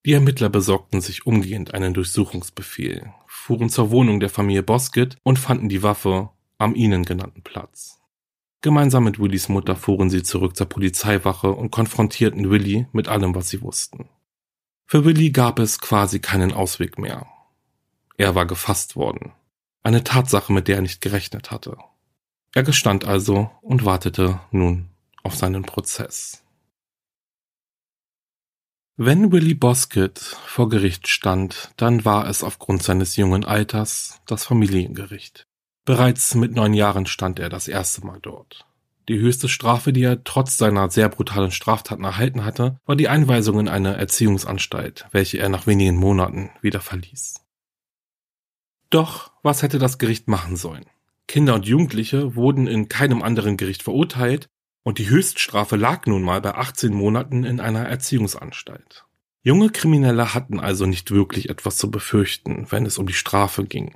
Die 0.05 0.13
Ermittler 0.13 0.49
besorgten 0.49 1.01
sich 1.01 1.25
umgehend 1.25 1.73
einen 1.73 1.95
Durchsuchungsbefehl, 1.95 3.13
fuhren 3.29 3.69
zur 3.69 3.93
Wohnung 3.93 4.19
der 4.19 4.31
Familie 4.31 4.65
Bosket 4.65 5.17
und 5.23 5.39
fanden 5.39 5.69
die 5.69 5.85
Waffe 5.85 6.31
am 6.59 6.75
ihnen 6.75 7.05
genannten 7.05 7.43
Platz. 7.43 8.01
Gemeinsam 8.61 9.05
mit 9.05 9.21
Willys 9.21 9.49
Mutter 9.49 9.77
fuhren 9.77 10.11
sie 10.11 10.25
zurück 10.25 10.57
zur 10.57 10.69
Polizeiwache 10.69 11.53
und 11.53 11.71
konfrontierten 11.71 12.51
Willy 12.51 12.89
mit 12.93 13.07
allem, 13.07 13.37
was 13.37 13.51
sie 13.51 13.63
wussten. 13.63 14.09
Für 14.91 15.05
Willy 15.05 15.31
gab 15.31 15.61
es 15.61 15.79
quasi 15.79 16.19
keinen 16.19 16.53
Ausweg 16.53 16.99
mehr. 16.99 17.29
Er 18.17 18.35
war 18.35 18.45
gefasst 18.45 18.97
worden. 18.97 19.31
Eine 19.85 20.03
Tatsache, 20.03 20.53
mit 20.53 20.67
der 20.67 20.75
er 20.75 20.83
nicht 20.83 21.01
gerechnet 21.01 21.53
hatte. 21.53 21.77
Er 22.57 22.65
gestand 22.65 23.05
also 23.05 23.53
und 23.63 23.85
wartete 23.85 24.41
nun 24.51 24.89
auf 25.23 25.37
seinen 25.37 25.63
Prozess. 25.63 26.43
Wenn 28.97 29.31
Willy 29.31 29.55
Bosket 29.55 30.19
vor 30.19 30.69
Gericht 30.69 31.07
stand, 31.07 31.71
dann 31.77 32.05
war 32.05 32.27
es 32.27 32.43
aufgrund 32.43 32.83
seines 32.83 33.15
jungen 33.15 33.45
Alters 33.45 34.21
das 34.27 34.45
Familiengericht. 34.45 35.47
Bereits 35.85 36.35
mit 36.35 36.57
neun 36.57 36.75
Jahren 36.75 37.07
stand 37.07 37.39
er 37.39 37.49
das 37.49 37.69
erste 37.69 38.05
Mal 38.05 38.19
dort. 38.21 38.67
Die 39.09 39.19
höchste 39.19 39.49
Strafe, 39.49 39.93
die 39.93 40.03
er 40.03 40.23
trotz 40.25 40.57
seiner 40.57 40.91
sehr 40.91 41.09
brutalen 41.09 41.51
Straftaten 41.51 42.05
erhalten 42.05 42.45
hatte, 42.45 42.79
war 42.87 42.97
die 42.97 43.09
Einweisung 43.09 43.59
in 43.59 43.69
eine 43.69 43.97
Erziehungsanstalt, 43.97 45.07
welche 45.11 45.39
er 45.39 45.49
nach 45.49 45.67
wenigen 45.67 45.97
Monaten 45.97 46.51
wieder 46.61 46.81
verließ. 46.81 47.35
Doch 48.91 49.33
was 49.43 49.63
hätte 49.63 49.79
das 49.79 49.99
Gericht 49.99 50.29
machen 50.29 50.57
sollen? 50.57 50.85
Kinder 51.27 51.55
und 51.55 51.67
Jugendliche 51.67 52.35
wurden 52.35 52.67
in 52.67 52.89
keinem 52.89 53.23
anderen 53.23 53.57
Gericht 53.57 53.83
verurteilt 53.83 54.49
und 54.83 54.99
die 54.99 55.09
Höchststrafe 55.09 55.77
lag 55.77 56.07
nun 56.07 56.23
mal 56.23 56.41
bei 56.41 56.55
18 56.55 56.93
Monaten 56.93 57.45
in 57.45 57.61
einer 57.61 57.87
Erziehungsanstalt. 57.87 59.05
Junge 59.43 59.71
Kriminelle 59.71 60.35
hatten 60.35 60.61
also 60.61 60.87
nicht 60.87 61.13
wirklich 61.13 61.49
etwas 61.49 61.79
zu 61.79 61.91
befürchten, 61.91 62.67
wenn 62.71 62.85
es 62.85 62.99
um 62.99 63.07
die 63.07 63.15
Strafe 63.15 63.65
ging. 63.65 63.95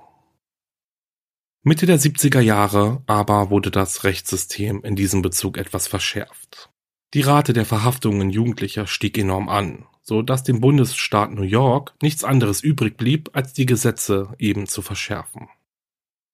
Mitte 1.67 1.87
der 1.87 1.99
70er 1.99 2.41
Jahre 2.41 3.03
aber 3.07 3.49
wurde 3.49 3.71
das 3.71 4.05
Rechtssystem 4.05 4.83
in 4.85 4.97
diesem 4.97 5.23
Bezug 5.23 5.57
etwas 5.57 5.89
verschärft. 5.89 6.69
Die 7.15 7.23
Rate 7.23 7.55
der 7.55 7.65
Verhaftungen 7.65 8.29
Jugendlicher 8.29 8.87
stieg 8.87 9.17
enorm 9.17 9.49
an, 9.49 9.87
so 10.03 10.21
dass 10.21 10.43
dem 10.43 10.61
Bundesstaat 10.61 11.33
New 11.33 11.43
York 11.43 11.95
nichts 12.03 12.23
anderes 12.23 12.61
übrig 12.61 12.99
blieb, 12.99 13.31
als 13.33 13.55
die 13.55 13.65
Gesetze 13.65 14.35
eben 14.39 14.67
zu 14.67 14.83
verschärfen. 14.83 15.49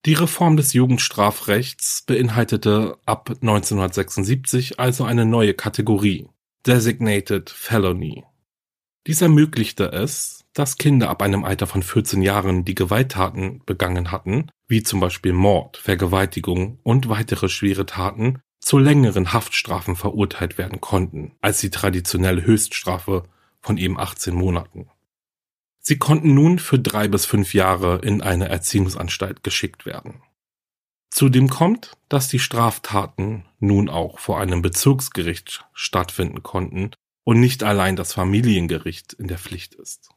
Die 0.05 0.15
Reform 0.15 0.57
des 0.57 0.73
Jugendstrafrechts 0.73 2.03
beinhaltete 2.03 2.99
ab 3.07 3.31
1976 3.31 4.81
also 4.81 5.05
eine 5.05 5.27
neue 5.27 5.55
Kategorie, 5.55 6.29
Designated 6.67 7.51
Felony. 7.51 8.25
Dies 9.07 9.23
ermöglichte 9.23 9.93
es, 9.93 10.45
dass 10.55 10.77
Kinder 10.77 11.09
ab 11.09 11.23
einem 11.23 11.45
Alter 11.45 11.69
von 11.69 11.85
14 11.85 12.21
Jahren, 12.21 12.65
die 12.65 12.75
Gewalttaten 12.75 13.63
begangen 13.65 14.11
hatten, 14.11 14.51
wie 14.71 14.83
zum 14.83 15.01
Beispiel 15.01 15.33
Mord, 15.33 15.77
Vergewaltigung 15.77 16.79
und 16.83 17.09
weitere 17.09 17.49
schwere 17.49 17.87
Taten, 17.87 18.41
zu 18.61 18.79
längeren 18.79 19.33
Haftstrafen 19.33 19.97
verurteilt 19.97 20.59
werden 20.59 20.81
konnten, 20.81 21.33
als 21.41 21.61
die 21.61 21.71
traditionelle 21.71 22.45
Höchststrafe 22.45 23.25
von 23.61 23.79
eben 23.79 23.99
18 23.99 24.35
Monaten. 24.35 24.89
Sie 25.81 25.99
konnten 25.99 26.35
nun 26.35 26.59
für 26.59 26.79
drei 26.79 27.09
bis 27.09 27.25
fünf 27.27 27.53
Jahre 27.55 27.99
in 27.99 28.23
eine 28.23 28.49
Erziehungsanstalt 28.49 29.43
geschickt 29.43 29.87
werden. 29.87 30.23
Zudem 31.11 31.49
kommt, 31.49 31.97
dass 32.09 32.29
die 32.29 32.39
Straftaten 32.39 33.45
nun 33.59 33.89
auch 33.89 34.19
vor 34.21 34.39
einem 34.41 34.63
Bezirksgericht 34.63 35.65
stattfinden 35.73 36.43
konnten 36.43 36.93
und 37.25 37.41
nicht 37.41 37.65
allein 37.65 37.97
das 37.97 38.13
Familiengericht 38.13 39.15
in 39.15 39.27
der 39.27 39.39
Pflicht 39.39 39.75
ist. 39.75 40.11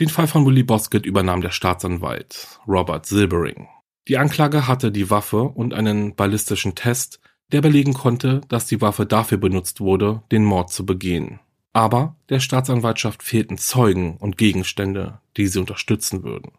Den 0.00 0.08
Fall 0.08 0.26
von 0.26 0.44
Willy 0.44 0.64
Bosket 0.64 1.06
übernahm 1.06 1.40
der 1.40 1.52
Staatsanwalt 1.52 2.58
Robert 2.66 3.06
Silbering. 3.06 3.68
Die 4.08 4.18
Anklage 4.18 4.66
hatte 4.66 4.90
die 4.90 5.08
Waffe 5.08 5.42
und 5.42 5.72
einen 5.72 6.16
ballistischen 6.16 6.74
Test, 6.74 7.20
der 7.52 7.60
belegen 7.60 7.94
konnte, 7.94 8.40
dass 8.48 8.66
die 8.66 8.80
Waffe 8.80 9.06
dafür 9.06 9.38
benutzt 9.38 9.80
wurde, 9.80 10.22
den 10.32 10.44
Mord 10.44 10.72
zu 10.72 10.84
begehen. 10.84 11.38
Aber 11.72 12.16
der 12.28 12.40
Staatsanwaltschaft 12.40 13.22
fehlten 13.22 13.56
Zeugen 13.56 14.16
und 14.16 14.36
Gegenstände, 14.36 15.20
die 15.36 15.46
sie 15.46 15.60
unterstützen 15.60 16.24
würden. 16.24 16.52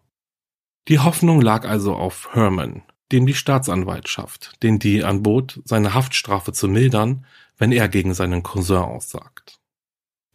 Die 0.87 0.99
Hoffnung 0.99 1.41
lag 1.41 1.67
also 1.67 1.93
auf 1.93 2.29
Herman, 2.33 2.83
dem 3.11 3.25
die 3.25 3.33
Staatsanwaltschaft 3.33 4.63
den 4.63 4.79
Deal 4.79 5.05
anbot, 5.05 5.61
seine 5.65 5.93
Haftstrafe 5.93 6.53
zu 6.53 6.69
mildern, 6.69 7.25
wenn 7.57 7.73
er 7.73 7.89
gegen 7.89 8.13
seinen 8.13 8.43
Cousin 8.43 8.77
aussagt. 8.77 9.59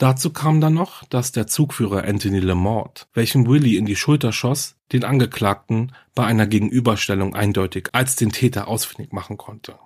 Dazu 0.00 0.30
kam 0.30 0.62
dann 0.62 0.72
noch, 0.72 1.04
dass 1.04 1.30
der 1.30 1.46
Zugführer 1.46 2.04
Anthony 2.04 2.40
Lamort, 2.40 3.06
welchem 3.12 3.46
Willy 3.46 3.76
in 3.76 3.84
die 3.84 3.96
Schulter 3.96 4.32
schoss, 4.32 4.76
den 4.92 5.04
Angeklagten 5.04 5.92
bei 6.14 6.24
einer 6.24 6.46
Gegenüberstellung 6.46 7.34
eindeutig 7.34 7.90
als 7.92 8.16
den 8.16 8.32
Täter 8.32 8.66
ausfindig 8.66 9.12
machen 9.12 9.36
konnte. 9.36 9.78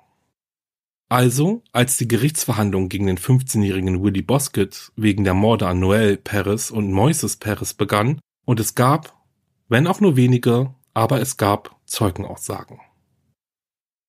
Also, 1.09 1.65
als 1.73 1.97
die 1.97 2.07
Gerichtsverhandlung 2.07 2.89
gegen 2.89 3.09
den 3.09 3.19
15-jährigen 3.19 4.05
Willie 4.05 4.23
Bosket 4.23 4.93
wegen 4.95 5.25
der 5.25 5.35
Morde 5.35 5.67
an 5.67 5.81
Noel 5.81 6.17
Perez 6.17 6.71
und 6.71 6.93
Moises 6.93 7.37
Perez 7.37 7.75
begann 7.75 8.21
und 8.45 8.61
es 8.61 8.77
gab, 8.77 9.21
wenn 9.69 9.89
auch 9.89 9.99
nur 9.99 10.15
wenige, 10.15 10.73
aber 10.95 11.21
es 11.21 11.39
gab 11.39 11.75
Zeugenaussagen. 11.87 12.79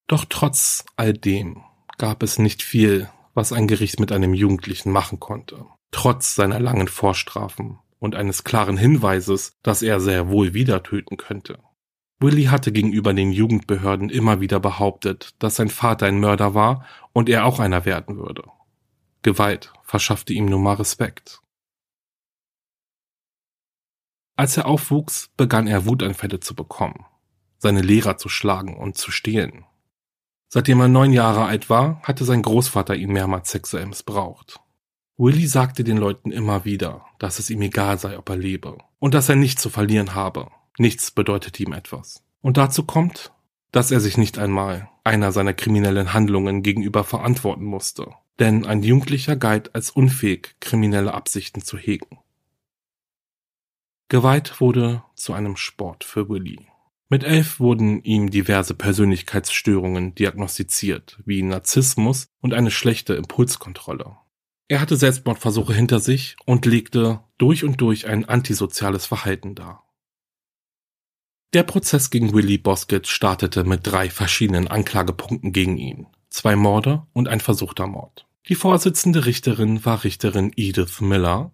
Doch 0.05 0.25
trotz 0.29 0.85
all 0.97 1.13
dem 1.13 1.63
gab 1.97 2.21
es 2.21 2.37
nicht 2.37 2.61
viel, 2.61 3.09
was 3.33 3.51
ein 3.51 3.67
Gericht 3.67 3.99
mit 3.99 4.11
einem 4.11 4.35
Jugendlichen 4.35 4.91
machen 4.91 5.19
konnte, 5.19 5.65
trotz 5.91 6.35
seiner 6.35 6.59
langen 6.59 6.87
Vorstrafen 6.87 7.79
und 7.99 8.15
eines 8.15 8.43
klaren 8.43 8.77
Hinweises, 8.77 9.57
dass 9.63 9.81
er 9.81 9.99
sehr 9.99 10.29
wohl 10.29 10.53
wieder 10.53 10.83
töten 10.83 11.17
könnte. 11.17 11.59
Willy 12.19 12.45
hatte 12.45 12.71
gegenüber 12.71 13.13
den 13.13 13.31
Jugendbehörden 13.31 14.09
immer 14.09 14.39
wieder 14.39 14.59
behauptet, 14.59 15.35
dass 15.39 15.57
sein 15.57 15.69
Vater 15.69 16.05
ein 16.05 16.19
Mörder 16.19 16.53
war 16.53 16.85
und 17.13 17.29
er 17.29 17.45
auch 17.45 17.59
einer 17.59 17.85
werden 17.85 18.17
würde. 18.17 18.43
Gewalt 19.21 19.73
verschaffte 19.83 20.33
ihm 20.33 20.45
nun 20.45 20.63
mal 20.63 20.75
Respekt. 20.75 21.41
Als 24.37 24.57
er 24.57 24.65
aufwuchs, 24.65 25.29
begann 25.37 25.67
er 25.67 25.85
Wutanfälle 25.85 26.39
zu 26.39 26.55
bekommen, 26.55 27.05
seine 27.57 27.81
Lehrer 27.81 28.17
zu 28.17 28.29
schlagen 28.29 28.77
und 28.77 28.97
zu 28.97 29.11
stehlen. 29.11 29.65
Seitdem 30.47 30.79
er 30.79 30.87
neun 30.87 31.11
Jahre 31.11 31.45
alt 31.45 31.69
war, 31.69 32.01
hatte 32.03 32.23
sein 32.23 32.41
Großvater 32.41 32.95
ihn 32.95 33.11
mehrmals 33.11 33.51
sexuell 33.51 33.85
missbraucht. 33.87 34.61
Willy 35.17 35.47
sagte 35.47 35.83
den 35.85 35.97
Leuten 35.97 36.31
immer 36.31 36.65
wieder, 36.65 37.05
dass 37.19 37.39
es 37.39 37.49
ihm 37.49 37.61
egal 37.61 37.97
sei, 37.99 38.17
ob 38.17 38.29
er 38.29 38.35
lebe 38.35 38.77
und 38.99 39.13
dass 39.13 39.29
er 39.29 39.37
nichts 39.37 39.61
zu 39.61 39.69
verlieren 39.69 40.13
habe. 40.13 40.49
Nichts 40.77 41.11
bedeutete 41.11 41.63
ihm 41.63 41.71
etwas. 41.71 42.21
Und 42.41 42.57
dazu 42.57 42.83
kommt, 42.83 43.31
dass 43.71 43.91
er 43.91 44.01
sich 44.01 44.17
nicht 44.17 44.37
einmal 44.37 44.89
einer 45.05 45.31
seiner 45.31 45.53
kriminellen 45.53 46.13
Handlungen 46.13 46.63
gegenüber 46.63 47.03
verantworten 47.03 47.63
musste, 47.63 48.09
denn 48.39 48.65
ein 48.65 48.83
Jugendlicher 48.83 49.37
galt 49.37 49.73
als 49.73 49.89
unfähig, 49.89 50.55
kriminelle 50.59 51.13
Absichten 51.13 51.61
zu 51.61 51.77
hegen. 51.77 52.19
Gewalt 54.09 54.59
wurde 54.59 55.03
zu 55.15 55.33
einem 55.33 55.55
Sport 55.55 56.03
für 56.03 56.27
Willy. 56.29 56.67
Mit 57.07 57.23
elf 57.23 57.59
wurden 57.59 58.03
ihm 58.03 58.31
diverse 58.31 58.73
Persönlichkeitsstörungen 58.73 60.13
diagnostiziert, 60.15 61.19
wie 61.25 61.41
Narzissmus 61.41 62.27
und 62.41 62.53
eine 62.53 62.71
schlechte 62.71 63.13
Impulskontrolle. 63.13 64.17
Er 64.67 64.81
hatte 64.81 64.97
Selbstmordversuche 64.97 65.73
hinter 65.73 65.99
sich 65.99 66.37
und 66.45 66.65
legte 66.65 67.21
durch 67.37 67.63
und 67.63 67.81
durch 67.81 68.07
ein 68.07 68.25
antisoziales 68.25 69.05
Verhalten 69.05 69.53
dar. 69.53 69.83
Der 71.53 71.63
Prozess 71.63 72.09
gegen 72.09 72.33
Willie 72.33 72.57
Bosket 72.57 73.07
startete 73.07 73.63
mit 73.63 73.81
drei 73.83 74.09
verschiedenen 74.09 74.67
Anklagepunkten 74.67 75.53
gegen 75.53 75.77
ihn, 75.77 76.07
zwei 76.29 76.55
Morde 76.55 77.05
und 77.13 77.27
ein 77.27 77.39
versuchter 77.39 77.87
Mord. 77.87 78.27
Die 78.49 78.55
Vorsitzende 78.55 79.25
Richterin 79.25 79.85
war 79.85 80.03
Richterin 80.03 80.51
Edith 80.55 80.99
Miller, 80.99 81.51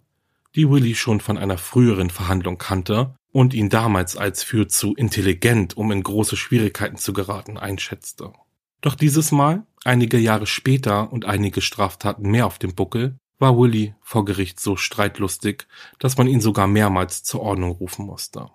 die 0.54 0.68
Willie 0.68 0.94
schon 0.94 1.20
von 1.20 1.38
einer 1.38 1.58
früheren 1.58 2.10
Verhandlung 2.10 2.58
kannte 2.58 3.14
und 3.30 3.54
ihn 3.54 3.68
damals 3.68 4.16
als 4.16 4.42
für 4.42 4.68
zu 4.68 4.94
intelligent, 4.94 5.76
um 5.76 5.92
in 5.92 6.02
große 6.02 6.36
Schwierigkeiten 6.36 6.96
zu 6.96 7.12
geraten, 7.12 7.56
einschätzte. 7.58 8.32
Doch 8.80 8.94
dieses 8.94 9.32
Mal, 9.32 9.64
einige 9.84 10.18
Jahre 10.18 10.46
später 10.46 11.12
und 11.12 11.24
einige 11.24 11.60
Straftaten 11.60 12.30
mehr 12.30 12.46
auf 12.46 12.58
dem 12.58 12.74
Buckel, 12.74 13.18
war 13.38 13.58
Willy 13.58 13.94
vor 14.00 14.24
Gericht 14.24 14.60
so 14.60 14.76
streitlustig, 14.76 15.66
dass 15.98 16.16
man 16.16 16.28
ihn 16.28 16.40
sogar 16.40 16.66
mehrmals 16.66 17.24
zur 17.24 17.40
Ordnung 17.40 17.72
rufen 17.72 18.06
musste. 18.06 18.50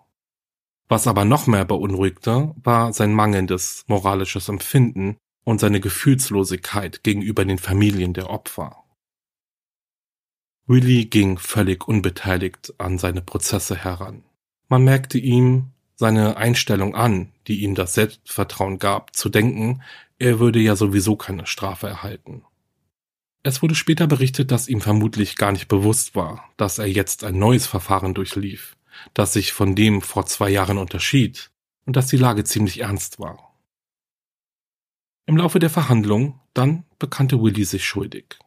Was 0.87 1.07
aber 1.07 1.25
noch 1.25 1.47
mehr 1.47 1.65
beunruhigte, 1.65 2.53
war 2.55 2.93
sein 2.93 3.13
mangelndes 3.13 3.83
moralisches 3.87 4.47
Empfinden 4.47 5.17
und 5.43 5.59
seine 5.59 5.81
Gefühlslosigkeit 5.81 7.03
gegenüber 7.03 7.43
den 7.43 7.57
Familien 7.57 8.13
der 8.13 8.29
Opfer. 8.29 8.83
Willy 10.65 11.05
ging 11.05 11.37
völlig 11.37 11.87
unbeteiligt 11.87 12.73
an 12.77 12.97
seine 12.97 13.21
Prozesse 13.21 13.75
heran. 13.75 14.23
Man 14.69 14.83
merkte 14.83 15.17
ihm 15.17 15.71
seine 15.95 16.37
Einstellung 16.37 16.95
an, 16.95 17.31
die 17.47 17.63
ihm 17.63 17.73
das 17.73 17.93
Selbstvertrauen 17.93 18.77
gab, 18.77 19.15
zu 19.15 19.29
denken, 19.29 19.81
er 20.19 20.39
würde 20.39 20.59
ja 20.59 20.75
sowieso 20.75 21.15
keine 21.15 21.45
Strafe 21.45 21.87
erhalten. 21.87 22.43
Es 23.43 23.61
wurde 23.61 23.75
später 23.75 24.07
berichtet, 24.07 24.51
dass 24.51 24.67
ihm 24.67 24.81
vermutlich 24.81 25.35
gar 25.35 25.51
nicht 25.51 25.67
bewusst 25.67 26.15
war, 26.15 26.49
dass 26.57 26.79
er 26.79 26.87
jetzt 26.87 27.23
ein 27.23 27.37
neues 27.37 27.67
Verfahren 27.67 28.13
durchlief, 28.13 28.75
das 29.13 29.33
sich 29.33 29.53
von 29.53 29.75
dem 29.75 30.01
vor 30.01 30.25
zwei 30.25 30.49
Jahren 30.49 30.77
unterschied 30.77 31.51
und 31.85 31.95
dass 31.95 32.07
die 32.07 32.17
Lage 32.17 32.43
ziemlich 32.43 32.81
ernst 32.81 33.19
war. 33.19 33.55
Im 35.27 35.37
Laufe 35.37 35.59
der 35.59 35.69
Verhandlung 35.69 36.39
dann 36.53 36.85
bekannte 36.99 37.41
Willy 37.41 37.63
sich 37.63 37.85
schuldig. 37.85 38.39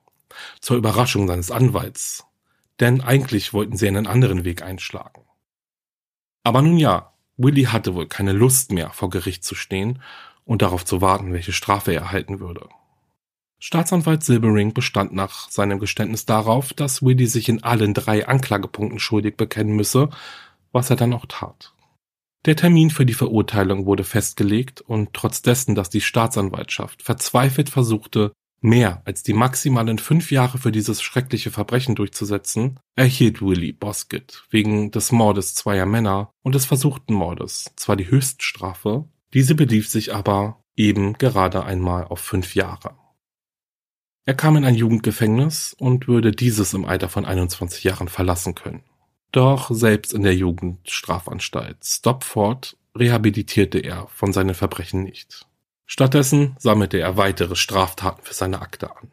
Zur 0.60 0.76
Überraschung 0.76 1.28
seines 1.28 1.50
Anwalts, 1.50 2.24
denn 2.80 3.00
eigentlich 3.00 3.52
wollten 3.52 3.76
sie 3.76 3.88
einen 3.88 4.06
anderen 4.06 4.44
Weg 4.44 4.62
einschlagen. 4.62 5.24
Aber 6.42 6.62
nun 6.62 6.78
ja, 6.78 7.14
Willy 7.36 7.64
hatte 7.64 7.94
wohl 7.94 8.06
keine 8.06 8.32
Lust 8.32 8.72
mehr, 8.72 8.90
vor 8.90 9.10
Gericht 9.10 9.44
zu 9.44 9.54
stehen 9.54 10.02
und 10.44 10.62
darauf 10.62 10.84
zu 10.84 11.00
warten, 11.00 11.32
welche 11.32 11.52
Strafe 11.52 11.92
er 11.92 12.02
erhalten 12.02 12.40
würde. 12.40 12.68
Staatsanwalt 13.58 14.24
Silbering 14.24 14.72
bestand 14.72 15.12
nach 15.12 15.50
seinem 15.50 15.78
Geständnis 15.78 16.24
darauf, 16.24 16.72
dass 16.72 17.02
Willy 17.02 17.26
sich 17.26 17.48
in 17.48 17.62
allen 17.62 17.92
drei 17.92 18.26
Anklagepunkten 18.26 18.98
schuldig 18.98 19.36
bekennen 19.36 19.76
müsse, 19.76 20.08
was 20.72 20.88
er 20.88 20.96
dann 20.96 21.12
auch 21.12 21.26
tat. 21.26 21.74
Der 22.46 22.56
Termin 22.56 22.88
für 22.88 23.04
die 23.04 23.14
Verurteilung 23.14 23.84
wurde 23.84 24.04
festgelegt 24.04 24.80
und 24.80 25.12
trotz 25.12 25.42
dessen, 25.42 25.74
dass 25.74 25.90
die 25.90 26.00
Staatsanwaltschaft 26.00 27.02
verzweifelt 27.02 27.68
versuchte, 27.68 28.32
mehr 28.62 29.02
als 29.04 29.22
die 29.22 29.34
maximalen 29.34 29.98
fünf 29.98 30.30
Jahre 30.30 30.56
für 30.56 30.72
dieses 30.72 31.02
schreckliche 31.02 31.50
Verbrechen 31.50 31.94
durchzusetzen, 31.94 32.80
erhielt 32.96 33.42
Willie 33.42 33.74
Bosket 33.74 34.44
wegen 34.48 34.90
des 34.90 35.12
Mordes 35.12 35.54
zweier 35.54 35.84
Männer 35.84 36.30
und 36.42 36.54
des 36.54 36.64
versuchten 36.64 37.12
Mordes 37.12 37.72
zwar 37.76 37.96
die 37.96 38.10
Höchststrafe, 38.10 39.06
diese 39.34 39.54
belief 39.54 39.88
sich 39.88 40.14
aber 40.14 40.62
eben 40.76 41.14
gerade 41.14 41.64
einmal 41.64 42.04
auf 42.04 42.20
fünf 42.20 42.54
Jahre. 42.54 42.96
Er 44.26 44.34
kam 44.34 44.56
in 44.56 44.64
ein 44.64 44.74
Jugendgefängnis 44.74 45.74
und 45.78 46.08
würde 46.08 46.32
dieses 46.32 46.74
im 46.74 46.84
Alter 46.84 47.08
von 47.08 47.24
21 47.24 47.84
Jahren 47.84 48.08
verlassen 48.08 48.54
können. 48.54 48.82
Doch 49.32 49.70
selbst 49.72 50.12
in 50.12 50.22
der 50.22 50.34
Jugendstrafanstalt 50.34 51.84
Stopford 51.84 52.76
rehabilitierte 52.96 53.78
er 53.78 54.08
von 54.08 54.32
seinen 54.32 54.54
Verbrechen 54.54 55.02
nicht. 55.04 55.46
Stattdessen 55.86 56.56
sammelte 56.58 56.98
er 56.98 57.16
weitere 57.16 57.56
Straftaten 57.56 58.22
für 58.22 58.34
seine 58.34 58.60
Akte 58.60 58.96
an. 58.96 59.12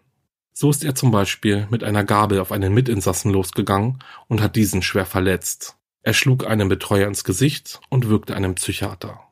So 0.53 0.69
ist 0.69 0.84
er 0.84 0.95
zum 0.95 1.12
Beispiel 1.12 1.67
mit 1.69 1.84
einer 1.84 2.03
Gabel 2.03 2.39
auf 2.39 2.51
einen 2.51 2.73
Mitinsassen 2.73 3.32
losgegangen 3.32 3.99
und 4.27 4.41
hat 4.41 4.56
diesen 4.56 4.82
schwer 4.82 5.06
verletzt. 5.06 5.77
Er 6.01 6.13
schlug 6.13 6.47
einem 6.47 6.69
Betreuer 6.69 7.08
ins 7.08 7.23
Gesicht 7.23 7.80
und 7.89 8.10
wirkte 8.10 8.36
einem 8.36 8.56
Psychiater. 8.56 9.27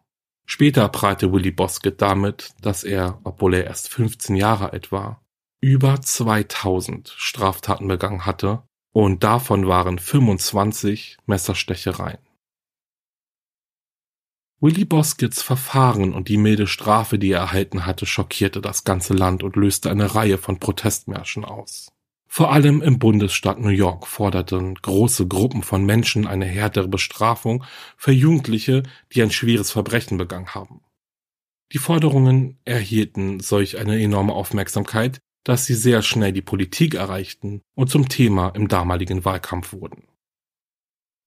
Später 0.45 0.87
prahlte 0.89 1.33
Willy 1.33 1.51
Bosket 1.51 2.01
damit, 2.01 2.53
dass 2.61 2.83
er, 2.83 3.19
obwohl 3.23 3.55
er 3.55 3.65
erst 3.65 3.89
15 3.89 4.35
Jahre 4.35 4.71
alt 4.73 4.91
war, 4.91 5.23
über 5.59 5.99
2000 6.01 7.09
Straftaten 7.09 7.87
begangen 7.87 8.25
hatte 8.25 8.63
und 8.91 9.23
davon 9.23 9.67
waren 9.67 9.97
25 9.97 11.17
Messerstechereien. 11.25 12.19
Willy 14.61 14.85
Boskets 14.85 15.41
Verfahren 15.41 16.13
und 16.13 16.29
die 16.29 16.37
milde 16.37 16.67
Strafe, 16.67 17.19
die 17.19 17.31
er 17.31 17.39
erhalten 17.39 17.85
hatte, 17.85 18.05
schockierte 18.05 18.61
das 18.61 18.83
ganze 18.83 19.13
Land 19.13 19.43
und 19.43 19.55
löste 19.55 19.91
eine 19.91 20.15
Reihe 20.15 20.37
von 20.37 20.59
Protestmärschen 20.59 21.43
aus. 21.43 21.91
Vor 22.35 22.51
allem 22.51 22.81
im 22.81 22.99
Bundesstaat 22.99 23.61
New 23.61 23.69
York 23.69 24.07
forderten 24.07 24.75
große 24.75 25.25
Gruppen 25.25 25.63
von 25.63 25.85
Menschen 25.85 26.27
eine 26.27 26.43
härtere 26.43 26.89
Bestrafung 26.89 27.63
für 27.95 28.11
Jugendliche, 28.11 28.83
die 29.13 29.23
ein 29.23 29.31
schweres 29.31 29.71
Verbrechen 29.71 30.17
begangen 30.17 30.53
haben. 30.53 30.81
Die 31.71 31.77
Forderungen 31.77 32.59
erhielten 32.65 33.39
solch 33.39 33.77
eine 33.77 34.03
enorme 34.03 34.33
Aufmerksamkeit, 34.33 35.19
dass 35.45 35.65
sie 35.65 35.75
sehr 35.75 36.01
schnell 36.01 36.33
die 36.33 36.41
Politik 36.41 36.95
erreichten 36.95 37.61
und 37.73 37.89
zum 37.89 38.09
Thema 38.09 38.49
im 38.49 38.67
damaligen 38.67 39.23
Wahlkampf 39.23 39.71
wurden. 39.71 40.03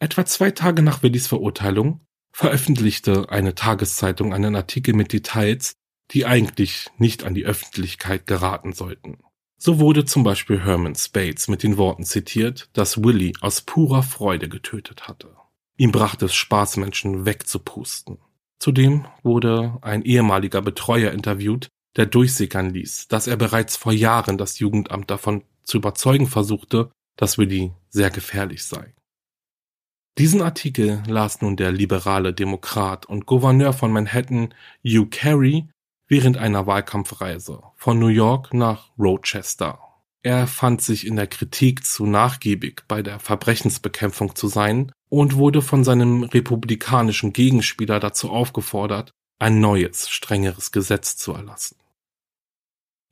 Etwa 0.00 0.26
zwei 0.26 0.50
Tage 0.50 0.82
nach 0.82 1.02
Willys 1.02 1.26
Verurteilung 1.26 2.02
veröffentlichte 2.34 3.30
eine 3.30 3.54
Tageszeitung 3.54 4.34
einen 4.34 4.54
Artikel 4.54 4.92
mit 4.92 5.14
Details, 5.14 5.72
die 6.10 6.26
eigentlich 6.26 6.90
nicht 6.98 7.24
an 7.24 7.32
die 7.32 7.46
Öffentlichkeit 7.46 8.26
geraten 8.26 8.74
sollten. 8.74 9.16
So 9.60 9.80
wurde 9.80 10.04
zum 10.04 10.22
Beispiel 10.22 10.64
Herman 10.64 10.94
Spades 10.94 11.48
mit 11.48 11.64
den 11.64 11.76
Worten 11.76 12.04
zitiert, 12.04 12.70
dass 12.74 13.02
Willy 13.02 13.34
aus 13.40 13.60
purer 13.60 14.04
Freude 14.04 14.48
getötet 14.48 15.08
hatte. 15.08 15.34
Ihm 15.76 15.90
brachte 15.90 16.26
es 16.26 16.34
Spaß, 16.34 16.76
Menschen 16.76 17.26
wegzupusten. 17.26 18.18
Zudem 18.60 19.06
wurde 19.22 19.78
ein 19.82 20.02
ehemaliger 20.02 20.62
Betreuer 20.62 21.12
interviewt, 21.12 21.68
der 21.96 22.06
durchsickern 22.06 22.70
ließ, 22.70 23.08
dass 23.08 23.26
er 23.26 23.36
bereits 23.36 23.76
vor 23.76 23.92
Jahren 23.92 24.38
das 24.38 24.60
Jugendamt 24.60 25.10
davon 25.10 25.42
zu 25.64 25.78
überzeugen 25.78 26.28
versuchte, 26.28 26.90
dass 27.16 27.38
Willy 27.38 27.72
sehr 27.88 28.10
gefährlich 28.10 28.64
sei. 28.64 28.94
Diesen 30.18 30.42
Artikel 30.42 31.02
las 31.06 31.42
nun 31.42 31.56
der 31.56 31.72
liberale 31.72 32.32
Demokrat 32.32 33.06
und 33.06 33.26
Gouverneur 33.26 33.72
von 33.72 33.92
Manhattan 33.92 34.54
Hugh 34.84 35.08
Carey 35.10 35.68
während 36.08 36.38
einer 36.38 36.66
Wahlkampfreise 36.66 37.62
von 37.76 37.98
New 37.98 38.08
York 38.08 38.52
nach 38.52 38.90
Rochester. 38.98 39.78
Er 40.22 40.46
fand 40.46 40.82
sich 40.82 41.06
in 41.06 41.16
der 41.16 41.28
Kritik 41.28 41.84
zu 41.84 42.06
nachgiebig 42.06 42.82
bei 42.88 43.02
der 43.02 43.20
Verbrechensbekämpfung 43.20 44.34
zu 44.34 44.48
sein 44.48 44.90
und 45.08 45.36
wurde 45.36 45.62
von 45.62 45.84
seinem 45.84 46.24
republikanischen 46.24 47.32
Gegenspieler 47.32 48.00
dazu 48.00 48.30
aufgefordert, 48.30 49.12
ein 49.38 49.60
neues, 49.60 50.08
strengeres 50.08 50.72
Gesetz 50.72 51.16
zu 51.16 51.32
erlassen. 51.32 51.76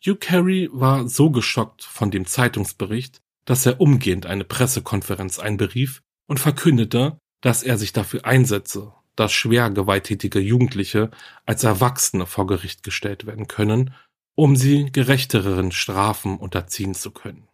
Hugh 0.04 0.18
Carey 0.18 0.68
war 0.72 1.08
so 1.08 1.30
geschockt 1.30 1.84
von 1.84 2.10
dem 2.10 2.26
Zeitungsbericht, 2.26 3.20
dass 3.44 3.66
er 3.66 3.80
umgehend 3.80 4.26
eine 4.26 4.44
Pressekonferenz 4.44 5.38
einberief 5.38 6.02
und 6.26 6.40
verkündete, 6.40 7.18
dass 7.40 7.62
er 7.62 7.78
sich 7.78 7.92
dafür 7.92 8.24
einsetze, 8.24 8.92
dass 9.16 9.32
schwer 9.32 9.70
gewalttätige 9.70 10.38
Jugendliche 10.38 11.10
als 11.44 11.64
Erwachsene 11.64 12.26
vor 12.26 12.46
Gericht 12.46 12.82
gestellt 12.82 13.26
werden 13.26 13.48
können, 13.48 13.94
um 14.34 14.54
sie 14.54 14.92
gerechteren 14.92 15.72
Strafen 15.72 16.36
unterziehen 16.36 16.94
zu 16.94 17.10
können. 17.10 17.48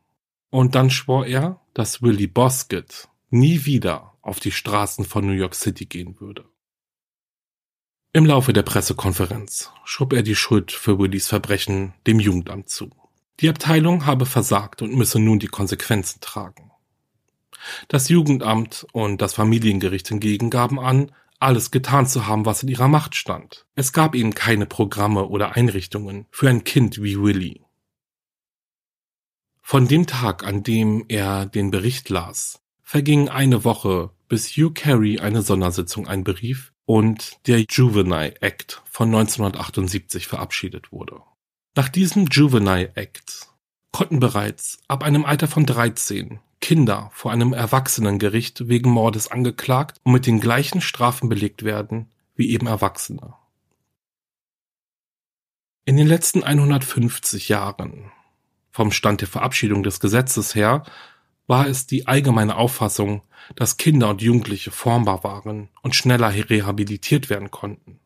Und 0.51 0.75
dann 0.75 0.90
schwor 0.90 1.25
er, 1.25 1.61
dass 1.72 2.03
Willie 2.03 2.29
Bosket 2.29 3.09
nie 3.31 3.64
wieder 3.64 4.12
auf 4.20 4.40
die 4.40 4.53
Straßen 4.53 5.05
von 5.05 5.27
New 5.27 5.33
York 5.33 5.55
City 5.55 5.87
gehen 5.87 6.20
würde. 6.20 6.44
Im 8.12 8.27
Laufe 8.27 8.53
der 8.53 8.62
Pressekonferenz 8.62 9.70
schob 9.85 10.12
er 10.12 10.22
die 10.22 10.37
Schuld 10.37 10.70
für 10.70 10.98
Willies 10.98 11.29
Verbrechen 11.29 11.94
dem 12.07 12.20
Jugendamt 12.20 12.68
zu. 12.68 12.90
Die 13.40 13.48
Abteilung 13.48 14.05
habe 14.05 14.27
versagt 14.27 14.83
und 14.83 14.94
müsse 14.94 15.18
nun 15.18 15.38
die 15.38 15.46
Konsequenzen 15.46 16.20
tragen. 16.20 16.70
Das 17.88 18.09
Jugendamt 18.09 18.87
und 18.92 19.22
das 19.22 19.35
Familiengericht 19.35 20.09
hingegen 20.09 20.51
gaben 20.51 20.79
an, 20.79 21.12
alles 21.42 21.70
getan 21.70 22.07
zu 22.07 22.26
haben, 22.26 22.46
was 22.46 22.62
in 22.62 22.68
ihrer 22.68 22.88
Macht 22.88 23.14
stand. 23.14 23.66
Es 23.74 23.92
gab 23.92 24.14
ihnen 24.14 24.35
keine 24.35 24.66
Programme 24.66 25.26
oder 25.26 25.57
Einrichtungen 25.57 26.26
für 26.31 26.48
ein 26.48 26.64
Kind 26.64 27.02
wie 27.02 27.20
Willy. 27.20 27.64
Von 29.61 29.88
dem 29.88 30.07
Tag, 30.07 30.44
an 30.44 30.62
dem 30.62 31.05
er 31.09 31.46
den 31.46 31.70
Bericht 31.70 32.09
las, 32.09 32.61
verging 32.83 33.28
eine 33.28 33.64
Woche, 33.64 34.11
bis 34.28 34.50
Hugh 34.57 34.72
Carey 34.74 35.18
eine 35.18 35.42
Sondersitzung 35.42 36.07
einberief 36.07 36.72
und 36.85 37.38
der 37.46 37.64
Juvenile 37.68 38.35
Act 38.40 38.83
von 38.85 39.09
1978 39.09 40.26
verabschiedet 40.26 40.92
wurde. 40.92 41.20
Nach 41.74 41.88
diesem 41.88 42.26
Juvenile 42.26 42.92
Act 42.96 43.48
konnten 43.92 44.20
bereits 44.20 44.78
ab 44.88 45.02
einem 45.02 45.24
Alter 45.24 45.48
von 45.48 45.64
13 45.64 46.40
Kinder 46.62 47.11
vor 47.12 47.33
einem 47.33 47.53
Erwachsenengericht 47.53 48.68
wegen 48.68 48.90
Mordes 48.90 49.29
angeklagt 49.29 50.01
und 50.05 50.12
mit 50.12 50.27
den 50.27 50.40
gleichen 50.40 50.81
Strafen 50.81 51.29
belegt 51.29 51.64
werden 51.64 52.11
wie 52.35 52.51
eben 52.51 52.66
Erwachsene. 52.66 53.35
In 55.85 55.96
den 55.96 56.07
letzten 56.07 56.44
150 56.44 57.48
Jahren 57.48 58.12
vom 58.70 58.92
Stand 58.92 59.20
der 59.20 59.29
Verabschiedung 59.29 59.83
des 59.83 60.01
Gesetzes 60.01 60.55
her 60.55 60.85
war 61.46 61.66
es 61.66 61.87
die 61.87 62.07
allgemeine 62.07 62.57
Auffassung, 62.57 63.22
dass 63.57 63.77
Kinder 63.77 64.09
und 64.09 64.22
Jugendliche 64.22 64.70
formbar 64.70 65.25
waren 65.25 65.68
und 65.83 65.96
schneller 65.96 66.33
rehabilitiert 66.33 67.29
werden 67.29 67.51
konnten. 67.51 67.98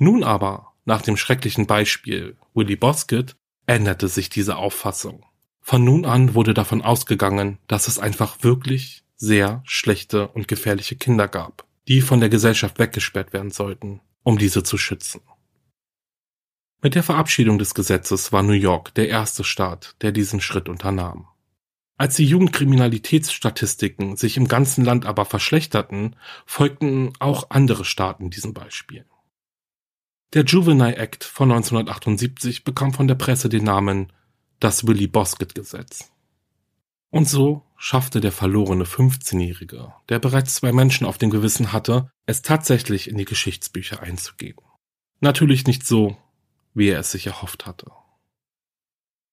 Nun 0.00 0.24
aber, 0.24 0.72
nach 0.86 1.02
dem 1.02 1.18
schrecklichen 1.18 1.66
Beispiel 1.66 2.36
Willy 2.54 2.76
Bosket, 2.76 3.36
änderte 3.66 4.08
sich 4.08 4.30
diese 4.30 4.56
Auffassung. 4.56 5.27
Von 5.68 5.84
nun 5.84 6.06
an 6.06 6.32
wurde 6.32 6.54
davon 6.54 6.80
ausgegangen, 6.80 7.58
dass 7.66 7.88
es 7.88 7.98
einfach 7.98 8.42
wirklich 8.42 9.04
sehr 9.16 9.62
schlechte 9.66 10.28
und 10.28 10.48
gefährliche 10.48 10.96
Kinder 10.96 11.28
gab, 11.28 11.66
die 11.88 12.00
von 12.00 12.20
der 12.20 12.30
Gesellschaft 12.30 12.78
weggesperrt 12.78 13.34
werden 13.34 13.50
sollten, 13.50 14.00
um 14.22 14.38
diese 14.38 14.62
zu 14.62 14.78
schützen. 14.78 15.20
Mit 16.80 16.94
der 16.94 17.02
Verabschiedung 17.02 17.58
des 17.58 17.74
Gesetzes 17.74 18.32
war 18.32 18.42
New 18.42 18.54
York 18.54 18.94
der 18.94 19.10
erste 19.10 19.44
Staat, 19.44 19.94
der 20.00 20.10
diesen 20.10 20.40
Schritt 20.40 20.70
unternahm. 20.70 21.28
Als 21.98 22.16
die 22.16 22.24
Jugendkriminalitätsstatistiken 22.24 24.16
sich 24.16 24.38
im 24.38 24.48
ganzen 24.48 24.86
Land 24.86 25.04
aber 25.04 25.26
verschlechterten, 25.26 26.16
folgten 26.46 27.12
auch 27.18 27.50
andere 27.50 27.84
Staaten 27.84 28.30
diesem 28.30 28.54
Beispiel. 28.54 29.04
Der 30.32 30.46
Juvenile 30.46 30.96
Act 30.96 31.24
von 31.24 31.52
1978 31.52 32.64
bekam 32.64 32.94
von 32.94 33.06
der 33.06 33.16
Presse 33.16 33.50
den 33.50 33.64
Namen 33.64 34.10
das 34.60 34.86
Willy 34.86 35.06
Bosket 35.06 35.54
Gesetz. 35.54 36.10
Und 37.10 37.28
so 37.28 37.62
schaffte 37.76 38.20
der 38.20 38.32
verlorene 38.32 38.84
15-Jährige, 38.84 39.94
der 40.08 40.18
bereits 40.18 40.56
zwei 40.56 40.72
Menschen 40.72 41.06
auf 41.06 41.16
dem 41.16 41.30
Gewissen 41.30 41.72
hatte, 41.72 42.10
es 42.26 42.42
tatsächlich 42.42 43.08
in 43.08 43.16
die 43.16 43.24
Geschichtsbücher 43.24 44.02
einzugehen. 44.02 44.58
Natürlich 45.20 45.66
nicht 45.66 45.86
so, 45.86 46.16
wie 46.74 46.88
er 46.88 47.00
es 47.00 47.12
sich 47.12 47.26
erhofft 47.26 47.66
hatte. 47.66 47.90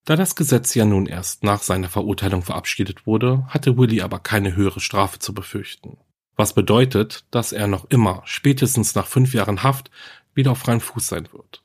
Da 0.05 0.15
das 0.15 0.35
Gesetz 0.35 0.75
ja 0.75 0.85
nun 0.85 1.07
erst 1.07 1.43
nach 1.43 1.63
seiner 1.63 1.89
Verurteilung 1.89 2.43
verabschiedet 2.43 3.07
wurde, 3.07 3.45
hatte 3.47 3.77
Willy 3.77 4.01
aber 4.01 4.19
keine 4.19 4.55
höhere 4.55 4.79
Strafe 4.79 5.17
zu 5.19 5.33
befürchten. 5.33 5.97
Was 6.35 6.53
bedeutet, 6.53 7.25
dass 7.31 7.51
er 7.51 7.67
noch 7.67 7.85
immer, 7.89 8.21
spätestens 8.25 8.93
nach 8.93 9.07
fünf 9.07 9.33
Jahren 9.33 9.63
Haft, 9.63 9.89
wieder 10.35 10.51
auf 10.51 10.59
freiem 10.59 10.81
Fuß 10.81 11.07
sein 11.07 11.27
wird. 11.33 11.63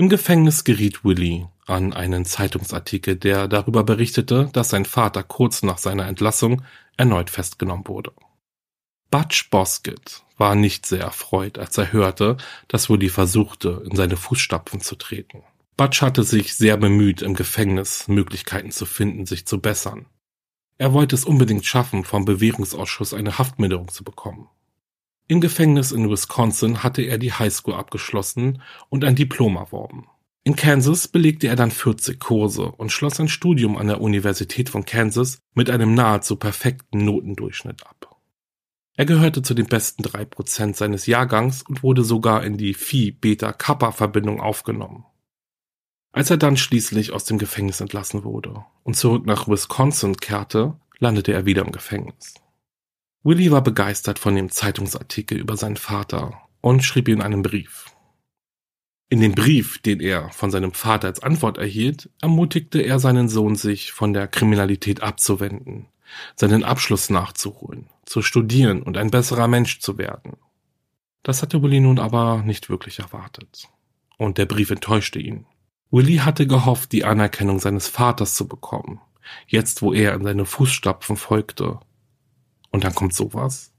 Im 0.00 0.08
Gefängnis 0.08 0.62
geriet 0.62 1.04
Willy 1.04 1.48
an 1.66 1.92
einen 1.92 2.24
Zeitungsartikel, 2.24 3.16
der 3.16 3.48
darüber 3.48 3.82
berichtete, 3.82 4.48
dass 4.52 4.70
sein 4.70 4.84
Vater 4.84 5.24
kurz 5.24 5.64
nach 5.64 5.78
seiner 5.78 6.06
Entlassung 6.06 6.62
erneut 6.96 7.30
festgenommen 7.30 7.88
wurde. 7.88 8.12
Butch 9.10 9.50
Bosket 9.50 10.22
war 10.36 10.54
nicht 10.54 10.86
sehr 10.86 11.00
erfreut, 11.00 11.58
als 11.58 11.76
er 11.78 11.92
hörte, 11.92 12.36
dass 12.68 12.88
Willy 12.88 13.08
versuchte, 13.08 13.82
in 13.90 13.96
seine 13.96 14.16
Fußstapfen 14.16 14.80
zu 14.80 14.94
treten. 14.94 15.42
Butch 15.76 16.00
hatte 16.00 16.22
sich 16.22 16.54
sehr 16.54 16.76
bemüht, 16.76 17.20
im 17.20 17.34
Gefängnis 17.34 18.06
Möglichkeiten 18.06 18.70
zu 18.70 18.86
finden, 18.86 19.26
sich 19.26 19.46
zu 19.46 19.60
bessern. 19.60 20.06
Er 20.76 20.92
wollte 20.92 21.16
es 21.16 21.24
unbedingt 21.24 21.66
schaffen, 21.66 22.04
vom 22.04 22.24
Bewährungsausschuss 22.24 23.14
eine 23.14 23.36
Haftmilderung 23.38 23.88
zu 23.88 24.04
bekommen. 24.04 24.48
Im 25.30 25.42
Gefängnis 25.42 25.92
in 25.92 26.10
Wisconsin 26.10 26.82
hatte 26.82 27.02
er 27.02 27.18
die 27.18 27.34
Highschool 27.34 27.74
abgeschlossen 27.74 28.62
und 28.88 29.04
ein 29.04 29.14
Diplom 29.14 29.56
erworben. 29.56 30.06
In 30.42 30.56
Kansas 30.56 31.06
belegte 31.06 31.48
er 31.48 31.56
dann 31.56 31.70
40 31.70 32.18
Kurse 32.18 32.72
und 32.72 32.90
schloss 32.90 33.20
ein 33.20 33.28
Studium 33.28 33.76
an 33.76 33.88
der 33.88 34.00
Universität 34.00 34.70
von 34.70 34.86
Kansas 34.86 35.40
mit 35.52 35.68
einem 35.68 35.92
nahezu 35.92 36.36
perfekten 36.36 37.04
Notendurchschnitt 37.04 37.86
ab. 37.86 38.16
Er 38.96 39.04
gehörte 39.04 39.42
zu 39.42 39.52
den 39.52 39.66
besten 39.66 40.02
drei 40.02 40.24
Prozent 40.24 40.76
seines 40.76 41.04
Jahrgangs 41.04 41.62
und 41.62 41.82
wurde 41.82 42.04
sogar 42.04 42.42
in 42.42 42.56
die 42.56 42.72
Phi-Beta-Kappa-Verbindung 42.72 44.40
aufgenommen. 44.40 45.04
Als 46.10 46.30
er 46.30 46.38
dann 46.38 46.56
schließlich 46.56 47.12
aus 47.12 47.26
dem 47.26 47.36
Gefängnis 47.36 47.82
entlassen 47.82 48.24
wurde 48.24 48.64
und 48.82 48.96
zurück 48.96 49.26
nach 49.26 49.46
Wisconsin 49.46 50.16
kehrte, 50.16 50.80
landete 50.98 51.34
er 51.34 51.44
wieder 51.44 51.66
im 51.66 51.72
Gefängnis. 51.72 52.34
Willy 53.24 53.50
war 53.50 53.62
begeistert 53.62 54.18
von 54.18 54.36
dem 54.36 54.50
Zeitungsartikel 54.50 55.38
über 55.38 55.56
seinen 55.56 55.76
Vater 55.76 56.40
und 56.60 56.84
schrieb 56.84 57.08
ihm 57.08 57.20
einen 57.20 57.42
Brief. 57.42 57.86
In 59.10 59.20
dem 59.20 59.32
Brief, 59.32 59.78
den 59.78 60.00
er 60.00 60.30
von 60.30 60.50
seinem 60.50 60.72
Vater 60.72 61.08
als 61.08 61.22
Antwort 61.22 61.58
erhielt, 61.58 62.10
ermutigte 62.20 62.80
er 62.80 63.00
seinen 63.00 63.28
Sohn, 63.28 63.56
sich 63.56 63.92
von 63.92 64.12
der 64.12 64.28
Kriminalität 64.28 65.02
abzuwenden, 65.02 65.86
seinen 66.36 66.62
Abschluss 66.62 67.10
nachzuholen, 67.10 67.88
zu 68.04 68.22
studieren 68.22 68.82
und 68.82 68.96
ein 68.96 69.10
besserer 69.10 69.48
Mensch 69.48 69.80
zu 69.80 69.98
werden. 69.98 70.36
Das 71.22 71.42
hatte 71.42 71.62
Willy 71.62 71.80
nun 71.80 71.98
aber 71.98 72.42
nicht 72.44 72.70
wirklich 72.70 73.00
erwartet. 73.00 73.68
Und 74.16 74.38
der 74.38 74.46
Brief 74.46 74.70
enttäuschte 74.70 75.18
ihn. 75.18 75.46
Willy 75.90 76.18
hatte 76.18 76.46
gehofft, 76.46 76.92
die 76.92 77.04
Anerkennung 77.04 77.60
seines 77.60 77.88
Vaters 77.88 78.34
zu 78.34 78.46
bekommen, 78.46 79.00
jetzt 79.46 79.82
wo 79.82 79.92
er 79.92 80.14
in 80.14 80.22
seine 80.22 80.44
Fußstapfen 80.44 81.16
folgte 81.16 81.80
und 82.70 82.84
dann 82.84 82.94
kommt 82.94 83.14
sowas. 83.14 83.72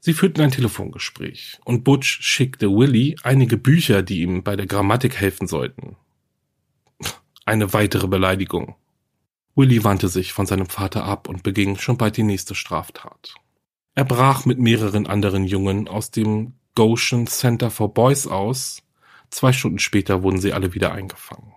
Sie 0.00 0.12
führten 0.12 0.42
ein 0.42 0.50
Telefongespräch 0.50 1.58
und 1.64 1.82
Butch 1.82 2.18
schickte 2.20 2.70
Willy 2.70 3.16
einige 3.22 3.56
Bücher, 3.56 4.02
die 4.02 4.20
ihm 4.20 4.42
bei 4.42 4.54
der 4.54 4.66
Grammatik 4.66 5.16
helfen 5.16 5.46
sollten. 5.46 5.96
Eine 7.46 7.72
weitere 7.72 8.06
Beleidigung. 8.06 8.76
Willy 9.54 9.82
wandte 9.82 10.08
sich 10.08 10.34
von 10.34 10.44
seinem 10.44 10.66
Vater 10.66 11.04
ab 11.04 11.28
und 11.28 11.42
beging 11.42 11.78
schon 11.78 11.96
bald 11.96 12.18
die 12.18 12.22
nächste 12.22 12.54
Straftat. 12.54 13.34
Er 13.94 14.04
brach 14.04 14.44
mit 14.44 14.58
mehreren 14.58 15.06
anderen 15.06 15.44
Jungen 15.44 15.88
aus 15.88 16.10
dem 16.10 16.52
Goshen 16.74 17.26
Center 17.26 17.70
for 17.70 17.94
Boys 17.94 18.26
aus. 18.26 18.82
Zwei 19.30 19.54
Stunden 19.54 19.78
später 19.78 20.22
wurden 20.22 20.40
sie 20.40 20.52
alle 20.52 20.74
wieder 20.74 20.92
eingefangen. 20.92 21.54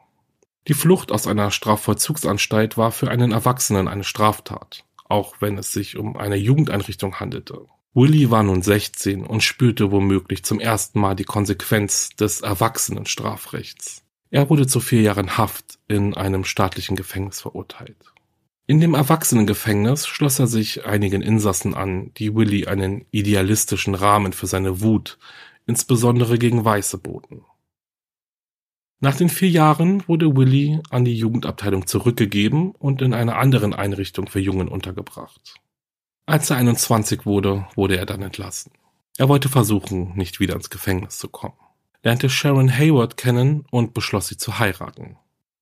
Die 0.69 0.73
Flucht 0.73 1.11
aus 1.11 1.27
einer 1.27 1.51
Strafvollzugsanstalt 1.51 2.77
war 2.77 2.91
für 2.91 3.09
einen 3.09 3.33
Erwachsenen 3.33 3.89
eine 3.89 4.05
Straftat 4.05 4.86
auch 5.09 5.35
wenn 5.39 5.57
es 5.57 5.71
sich 5.71 5.97
um 5.97 6.17
eine 6.17 6.35
Jugendeinrichtung 6.35 7.19
handelte. 7.19 7.65
Willy 7.93 8.29
war 8.29 8.43
nun 8.43 8.61
16 8.61 9.25
und 9.25 9.41
spürte 9.41 9.91
womöglich 9.91 10.43
zum 10.43 10.59
ersten 10.59 10.99
Mal 10.99 11.15
die 11.15 11.23
Konsequenz 11.23 12.09
des 12.09 12.41
Erwachsenenstrafrechts. 12.41 14.03
Er 14.29 14.49
wurde 14.49 14.67
zu 14.67 14.79
vier 14.79 15.01
Jahren 15.01 15.37
Haft 15.37 15.79
in 15.87 16.13
einem 16.13 16.43
staatlichen 16.43 16.95
Gefängnis 16.95 17.41
verurteilt. 17.41 18.13
In 18.67 18.81
dem 18.81 18.93
Erwachsenengefängnis 18.93 20.05
schloss 20.05 20.39
er 20.39 20.47
sich 20.47 20.85
einigen 20.85 21.21
Insassen 21.21 21.73
an, 21.73 22.11
die 22.17 22.35
Willy 22.35 22.67
einen 22.67 23.05
idealistischen 23.11 23.95
Rahmen 23.95 24.33
für 24.33 24.45
seine 24.45 24.81
Wut 24.81 25.17
insbesondere 25.67 26.39
gegen 26.39 26.65
Weiße 26.65 26.97
boten. 26.97 27.45
Nach 28.99 29.15
den 29.15 29.29
vier 29.29 29.49
Jahren 29.49 30.07
wurde 30.07 30.35
Willy 30.35 30.81
an 30.89 31.05
die 31.05 31.15
Jugendabteilung 31.15 31.85
zurückgegeben 31.85 32.71
und 32.71 33.03
in 33.03 33.13
einer 33.13 33.37
anderen 33.37 33.75
Einrichtung 33.75 34.27
für 34.27 34.39
Jungen 34.39 34.67
untergebracht. 34.67 35.53
Als 36.25 36.49
er 36.49 36.57
21 36.57 37.25
wurde, 37.25 37.67
wurde 37.75 37.97
er 37.97 38.07
dann 38.07 38.23
entlassen. 38.23 38.71
Er 39.17 39.29
wollte 39.29 39.49
versuchen, 39.49 40.15
nicht 40.15 40.39
wieder 40.39 40.55
ins 40.55 40.71
Gefängnis 40.71 41.19
zu 41.19 41.27
kommen, 41.27 41.57
lernte 42.03 42.29
Sharon 42.29 42.75
Hayward 42.75 43.17
kennen 43.17 43.65
und 43.69 43.93
beschloss 43.93 44.27
sie 44.27 44.37
zu 44.37 44.57
heiraten. 44.57 45.17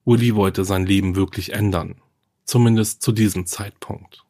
Willy 0.05 0.35
wollte 0.35 0.63
sein 0.63 0.85
Leben 0.85 1.15
wirklich 1.15 1.51
ändern, 1.51 1.95
zumindest 2.45 3.01
zu 3.01 3.11
diesem 3.11 3.45
Zeitpunkt. 3.45 4.23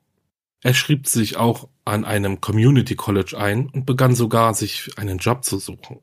Er 0.61 0.73
schrieb 0.73 1.07
sich 1.07 1.37
auch 1.37 1.69
an 1.83 2.05
einem 2.05 2.41
Community 2.41 2.95
College 2.95 3.37
ein 3.37 3.69
und 3.69 3.85
begann 3.85 4.15
sogar, 4.15 4.55
sich 4.55 4.97
einen 4.97 5.19
Job 5.19 5.43
zu 5.43 5.59
suchen. 5.59 5.99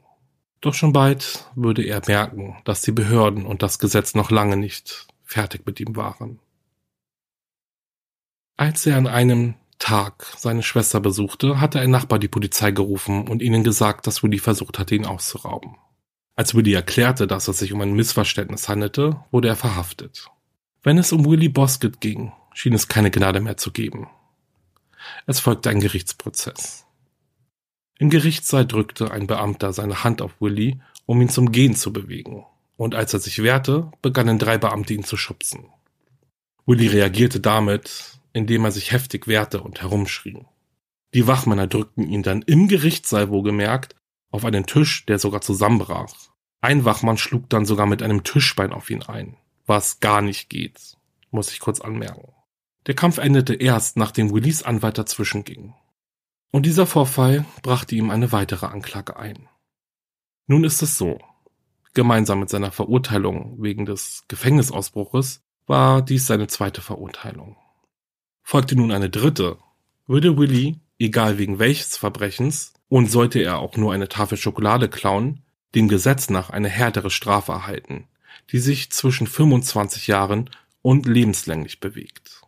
Doch 0.63 0.75
schon 0.75 0.93
bald 0.93 1.45
würde 1.57 1.83
er 1.83 2.01
merken, 2.07 2.57
dass 2.65 2.83
die 2.83 2.93
Behörden 2.93 3.45
und 3.45 3.63
das 3.63 3.81
Gesetz 3.81 4.15
noch 4.15 4.31
lange 4.31 4.57
nicht 4.57 5.09
fertig 5.25 5.67
mit 5.67 5.81
ihm 5.81 5.97
waren. 5.97 6.39
Als 8.57 8.87
er 8.87 8.97
an 8.97 9.09
einem 9.09 9.55
Tag 9.81 10.25
seine 10.37 10.63
Schwester 10.63 11.01
besuchte, 11.01 11.61
hatte 11.61 11.81
ein 11.81 11.91
Nachbar 11.91 12.21
die 12.21 12.29
Polizei 12.29 12.71
gerufen 12.71 13.27
und 13.27 13.43
ihnen 13.43 13.65
gesagt, 13.65 14.07
dass 14.07 14.23
Willy 14.23 14.39
versucht 14.39 14.79
hatte, 14.79 14.95
ihn 14.95 15.05
auszurauben. 15.05 15.77
Als 16.37 16.55
Willy 16.55 16.73
erklärte, 16.75 17.27
dass 17.27 17.49
es 17.49 17.59
sich 17.59 17.73
um 17.73 17.81
ein 17.81 17.95
Missverständnis 17.95 18.69
handelte, 18.69 19.17
wurde 19.33 19.49
er 19.49 19.57
verhaftet. 19.57 20.29
Wenn 20.85 20.97
es 20.97 21.13
um 21.13 21.27
Willy 21.27 21.49
Bosket 21.49 22.01
ging, 22.01 22.33
schien 22.55 22.73
es 22.73 22.87
keine 22.87 23.11
Gnade 23.11 23.41
mehr 23.41 23.57
zu 23.57 23.73
geben. 23.73 24.09
Es 25.27 25.41
folgte 25.41 25.71
ein 25.71 25.81
Gerichtsprozess. 25.81 26.82
Im 28.03 28.11
Gerichtssaal 28.11 28.67
drückte 28.67 29.13
ein 29.13 29.29
Beamter 29.29 29.73
seine 29.73 30.03
Hand 30.03 30.23
auf 30.23 30.33
Willy, 30.41 30.81
um 31.07 31.21
ihn 31.21 31.29
zum 31.29 31.53
Gehen 31.53 31.77
zu 31.77 31.93
bewegen, 31.93 32.45
und 32.77 32.97
als 32.97 33.15
er 33.15 33.21
sich 33.21 33.45
wehrte, 33.45 33.93
begannen 34.03 34.41
drei 34.41 34.59
Beamte 34.59 34.93
ihn 34.93 35.05
zu 35.05 35.17
schubsen. 35.17 35.67
Willy 36.67 36.89
reagierte 36.89 37.39
damit, 37.39 38.19
indem 38.33 38.65
er 38.65 38.73
sich 38.73 38.91
heftig 38.91 39.29
wehrte 39.29 39.61
und 39.61 39.83
herumschrie. 39.83 40.45
Die 41.15 41.29
Wachmänner 41.29 41.69
drückten 41.69 42.09
ihn 42.09 42.25
dann 42.25 42.43
im 42.43 42.67
Gerichtssaal 42.67 43.29
wohlgemerkt 43.29 43.95
auf 44.33 44.45
einen 44.45 44.67
Tisch, 44.67 45.07
der 45.07 45.21
sogar 45.21 45.41
zusammenbrach. 45.41 46.13
Ein 46.61 46.85
Wachmann 46.85 47.19
schlug 47.19 47.49
dann 47.51 47.67
sogar 47.67 47.87
mit 47.87 48.03
einem 48.03 48.25
Tischbein 48.25 48.73
auf 48.73 48.91
ihn 48.91 49.05
ein, 49.05 49.37
was 49.67 50.01
gar 50.01 50.23
nicht 50.23 50.51
geht, 50.51 50.97
muss 51.31 51.53
ich 51.53 51.61
kurz 51.61 51.81
anmerken. 51.81 52.33
Der 52.89 52.97
Kampf 52.97 53.19
endete 53.19 53.55
erst, 53.55 53.97
nachdem 53.97 54.35
Willys 54.35 54.65
Anwalt 54.65 54.99
dazwischen 54.99 55.45
ging. 55.45 55.75
Und 56.53 56.67
dieser 56.67 56.87
Vorfall 56.87 57.47
brachte 57.63 57.97
ihm 57.97 58.11
eine 58.11 58.31
weitere 58.31 58.67
Anklage 58.67 59.17
ein. 59.17 59.49
Nun 60.47 60.65
ist 60.65 60.83
es 60.83 60.99
so. 60.99 61.19
Gemeinsam 61.95 62.41
mit 62.41 62.51
seiner 62.51 62.71
Verurteilung 62.71 63.57
wegen 63.61 63.87
des 63.87 64.25
Gefängnisausbruches 64.29 65.43
war 65.67 66.03
dies 66.03 66.27
seine 66.27 66.49
zweite 66.49 66.83
Verurteilung. 66.83 67.57
Folgte 68.43 68.77
nun 68.77 68.93
eine 68.93 69.09
dritte, 69.09 69.59
würde 70.07 70.37
Willy, 70.37 70.79
egal 70.99 71.39
wegen 71.39 71.59
welches 71.59 71.97
Verbrechens, 71.97 72.75
und 72.89 73.11
sollte 73.11 73.39
er 73.39 73.59
auch 73.59 73.79
nur 73.79 73.95
eine 73.95 74.11
Tafel 74.11 74.37
Schokolade 74.37 74.91
klauen, 74.91 75.43
dem 75.75 75.89
Gesetz 75.89 76.29
nach 76.29 76.51
eine 76.51 76.69
härtere 76.69 77.09
Strafe 77.09 77.53
erhalten, 77.53 78.09
die 78.51 78.59
sich 78.59 78.91
zwischen 78.93 79.27
25 79.27 80.07
Jahren 80.07 80.51
und 80.83 81.07
lebenslänglich 81.07 81.81
bewegt. 81.81 82.42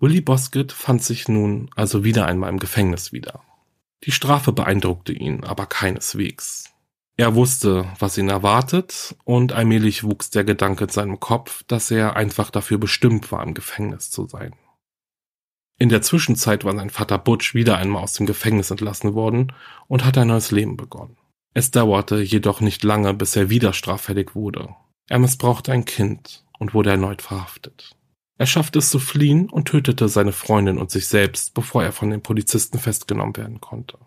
Willy 0.00 0.20
Bosket 0.20 0.72
fand 0.72 1.02
sich 1.02 1.28
nun 1.28 1.70
also 1.76 2.04
wieder 2.04 2.26
einmal 2.26 2.50
im 2.50 2.58
Gefängnis 2.58 3.12
wieder. 3.12 3.42
Die 4.04 4.12
Strafe 4.12 4.52
beeindruckte 4.52 5.12
ihn 5.12 5.44
aber 5.44 5.66
keineswegs. 5.66 6.74
Er 7.16 7.36
wusste, 7.36 7.88
was 7.98 8.18
ihn 8.18 8.28
erwartet, 8.28 9.14
und 9.24 9.52
allmählich 9.52 10.02
wuchs 10.02 10.30
der 10.30 10.44
Gedanke 10.44 10.84
in 10.84 10.90
seinem 10.90 11.20
Kopf, 11.20 11.62
dass 11.68 11.90
er 11.90 12.16
einfach 12.16 12.50
dafür 12.50 12.78
bestimmt 12.78 13.30
war, 13.30 13.42
im 13.42 13.54
Gefängnis 13.54 14.10
zu 14.10 14.26
sein. 14.26 14.54
In 15.78 15.88
der 15.88 16.02
Zwischenzeit 16.02 16.64
war 16.64 16.74
sein 16.74 16.90
Vater 16.90 17.18
Butch 17.18 17.54
wieder 17.54 17.78
einmal 17.78 18.02
aus 18.02 18.14
dem 18.14 18.26
Gefängnis 18.26 18.70
entlassen 18.70 19.14
worden 19.14 19.52
und 19.86 20.04
hatte 20.04 20.20
ein 20.22 20.28
neues 20.28 20.50
Leben 20.50 20.76
begonnen. 20.76 21.16
Es 21.52 21.70
dauerte 21.70 22.20
jedoch 22.20 22.60
nicht 22.60 22.82
lange, 22.82 23.14
bis 23.14 23.36
er 23.36 23.48
wieder 23.48 23.72
straffällig 23.72 24.34
wurde. 24.34 24.74
Er 25.08 25.20
missbrauchte 25.20 25.72
ein 25.72 25.84
Kind 25.84 26.44
und 26.58 26.74
wurde 26.74 26.90
erneut 26.90 27.22
verhaftet. 27.22 27.96
Er 28.36 28.46
schaffte 28.46 28.80
es 28.80 28.90
zu 28.90 28.98
fliehen 28.98 29.48
und 29.48 29.68
tötete 29.68 30.08
seine 30.08 30.32
Freundin 30.32 30.78
und 30.78 30.90
sich 30.90 31.06
selbst, 31.06 31.54
bevor 31.54 31.84
er 31.84 31.92
von 31.92 32.10
den 32.10 32.22
Polizisten 32.22 32.78
festgenommen 32.78 33.36
werden 33.36 33.60
konnte. 33.60 33.98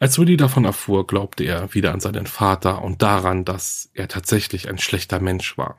Als 0.00 0.18
Willy 0.18 0.36
davon 0.36 0.64
erfuhr, 0.64 1.06
glaubte 1.06 1.44
er 1.44 1.72
wieder 1.74 1.92
an 1.92 2.00
seinen 2.00 2.26
Vater 2.26 2.82
und 2.82 3.02
daran, 3.02 3.44
dass 3.44 3.88
er 3.94 4.08
tatsächlich 4.08 4.68
ein 4.68 4.78
schlechter 4.78 5.20
Mensch 5.20 5.56
war. 5.56 5.76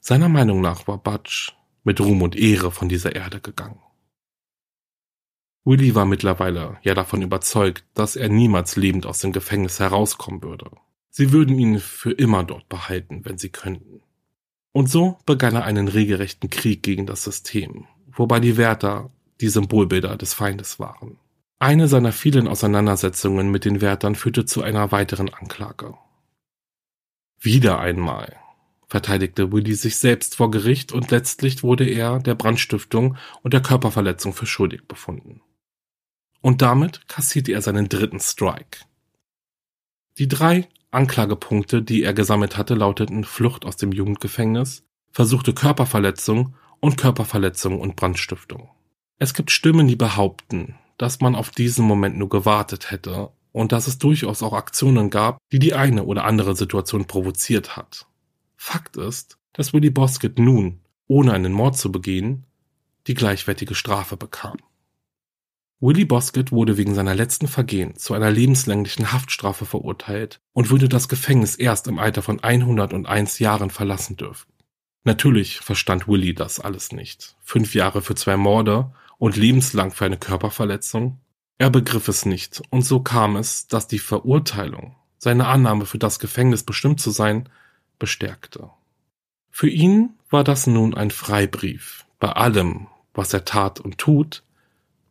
Seiner 0.00 0.30
Meinung 0.30 0.62
nach 0.62 0.88
war 0.88 0.96
Butch 0.96 1.54
mit 1.82 2.00
Ruhm 2.00 2.22
und 2.22 2.36
Ehre 2.36 2.70
von 2.72 2.88
dieser 2.88 3.14
Erde 3.14 3.40
gegangen. 3.40 3.80
Willy 5.64 5.94
war 5.94 6.06
mittlerweile 6.06 6.78
ja 6.82 6.94
davon 6.94 7.20
überzeugt, 7.20 7.84
dass 7.92 8.16
er 8.16 8.30
niemals 8.30 8.76
lebend 8.76 9.04
aus 9.04 9.18
dem 9.18 9.32
Gefängnis 9.32 9.78
herauskommen 9.78 10.42
würde. 10.42 10.70
Sie 11.10 11.32
würden 11.32 11.58
ihn 11.58 11.78
für 11.80 12.12
immer 12.12 12.44
dort 12.44 12.68
behalten, 12.70 13.24
wenn 13.24 13.36
sie 13.36 13.50
könnten. 13.50 14.02
Und 14.74 14.90
so 14.90 15.18
begann 15.24 15.54
er 15.54 15.64
einen 15.64 15.86
regelrechten 15.86 16.50
Krieg 16.50 16.82
gegen 16.82 17.06
das 17.06 17.22
System, 17.22 17.86
wobei 18.10 18.40
die 18.40 18.56
Wärter 18.56 19.10
die 19.40 19.48
Symbolbilder 19.48 20.16
des 20.16 20.34
Feindes 20.34 20.80
waren. 20.80 21.16
Eine 21.60 21.86
seiner 21.86 22.10
vielen 22.10 22.48
Auseinandersetzungen 22.48 23.52
mit 23.52 23.64
den 23.64 23.80
Wärtern 23.80 24.16
führte 24.16 24.44
zu 24.46 24.62
einer 24.62 24.90
weiteren 24.90 25.32
Anklage. 25.32 25.94
Wieder 27.40 27.78
einmal 27.78 28.36
verteidigte 28.88 29.52
Willy 29.52 29.74
sich 29.74 29.96
selbst 29.96 30.34
vor 30.34 30.50
Gericht 30.50 30.90
und 30.92 31.10
letztlich 31.12 31.62
wurde 31.62 31.88
er 31.88 32.18
der 32.18 32.34
Brandstiftung 32.34 33.16
und 33.42 33.54
der 33.54 33.62
Körperverletzung 33.62 34.32
für 34.32 34.46
schuldig 34.46 34.86
befunden. 34.88 35.40
Und 36.40 36.62
damit 36.62 37.06
kassierte 37.06 37.52
er 37.52 37.62
seinen 37.62 37.88
dritten 37.88 38.20
Strike. 38.20 38.80
Die 40.18 40.28
drei 40.28 40.68
Anklagepunkte, 40.94 41.82
die 41.82 42.02
er 42.02 42.14
gesammelt 42.14 42.56
hatte, 42.56 42.74
lauteten 42.74 43.24
Flucht 43.24 43.64
aus 43.64 43.76
dem 43.76 43.92
Jugendgefängnis, 43.92 44.84
versuchte 45.10 45.52
Körperverletzung 45.52 46.54
und 46.80 46.96
Körperverletzung 46.96 47.80
und 47.80 47.96
Brandstiftung. 47.96 48.68
Es 49.18 49.34
gibt 49.34 49.50
Stimmen, 49.50 49.86
die 49.86 49.96
behaupten, 49.96 50.76
dass 50.98 51.20
man 51.20 51.34
auf 51.34 51.50
diesen 51.50 51.86
Moment 51.86 52.16
nur 52.16 52.28
gewartet 52.28 52.90
hätte 52.90 53.30
und 53.52 53.72
dass 53.72 53.86
es 53.86 53.98
durchaus 53.98 54.42
auch 54.42 54.52
Aktionen 54.52 55.10
gab, 55.10 55.38
die 55.52 55.58
die 55.58 55.74
eine 55.74 56.04
oder 56.04 56.24
andere 56.24 56.56
Situation 56.56 57.06
provoziert 57.06 57.76
hat. 57.76 58.06
Fakt 58.56 58.96
ist, 58.96 59.38
dass 59.52 59.72
Willy 59.72 59.90
Bosket 59.90 60.38
nun, 60.38 60.80
ohne 61.06 61.32
einen 61.32 61.52
Mord 61.52 61.76
zu 61.76 61.92
begehen, 61.92 62.44
die 63.06 63.14
gleichwertige 63.14 63.74
Strafe 63.74 64.16
bekam. 64.16 64.56
Willy 65.84 66.06
Bosket 66.06 66.50
wurde 66.50 66.78
wegen 66.78 66.94
seiner 66.94 67.14
letzten 67.14 67.46
Vergehen 67.46 67.94
zu 67.94 68.14
einer 68.14 68.30
lebenslänglichen 68.30 69.12
Haftstrafe 69.12 69.66
verurteilt 69.66 70.40
und 70.54 70.70
würde 70.70 70.88
das 70.88 71.10
Gefängnis 71.10 71.56
erst 71.56 71.88
im 71.88 71.98
Alter 71.98 72.22
von 72.22 72.42
101 72.42 73.38
Jahren 73.38 73.68
verlassen 73.68 74.16
dürfen. 74.16 74.50
Natürlich 75.04 75.60
verstand 75.60 76.08
Willy 76.08 76.34
das 76.34 76.58
alles 76.58 76.92
nicht. 76.92 77.36
Fünf 77.42 77.74
Jahre 77.74 78.00
für 78.00 78.14
zwei 78.14 78.38
Morde 78.38 78.94
und 79.18 79.36
lebenslang 79.36 79.92
für 79.92 80.06
eine 80.06 80.16
Körperverletzung? 80.16 81.20
Er 81.58 81.68
begriff 81.68 82.08
es 82.08 82.24
nicht, 82.24 82.62
und 82.70 82.80
so 82.80 83.00
kam 83.00 83.36
es, 83.36 83.68
dass 83.68 83.86
die 83.86 83.98
Verurteilung, 83.98 84.96
seine 85.18 85.48
Annahme 85.48 85.84
für 85.84 85.98
das 85.98 86.18
Gefängnis 86.18 86.62
bestimmt 86.62 86.98
zu 86.98 87.10
sein, 87.10 87.50
bestärkte. 87.98 88.70
Für 89.50 89.68
ihn 89.68 90.14
war 90.30 90.44
das 90.44 90.66
nun 90.66 90.94
ein 90.94 91.10
Freibrief, 91.10 92.06
bei 92.20 92.32
allem, 92.32 92.86
was 93.12 93.34
er 93.34 93.44
tat 93.44 93.80
und 93.80 93.98
tut, 93.98 94.44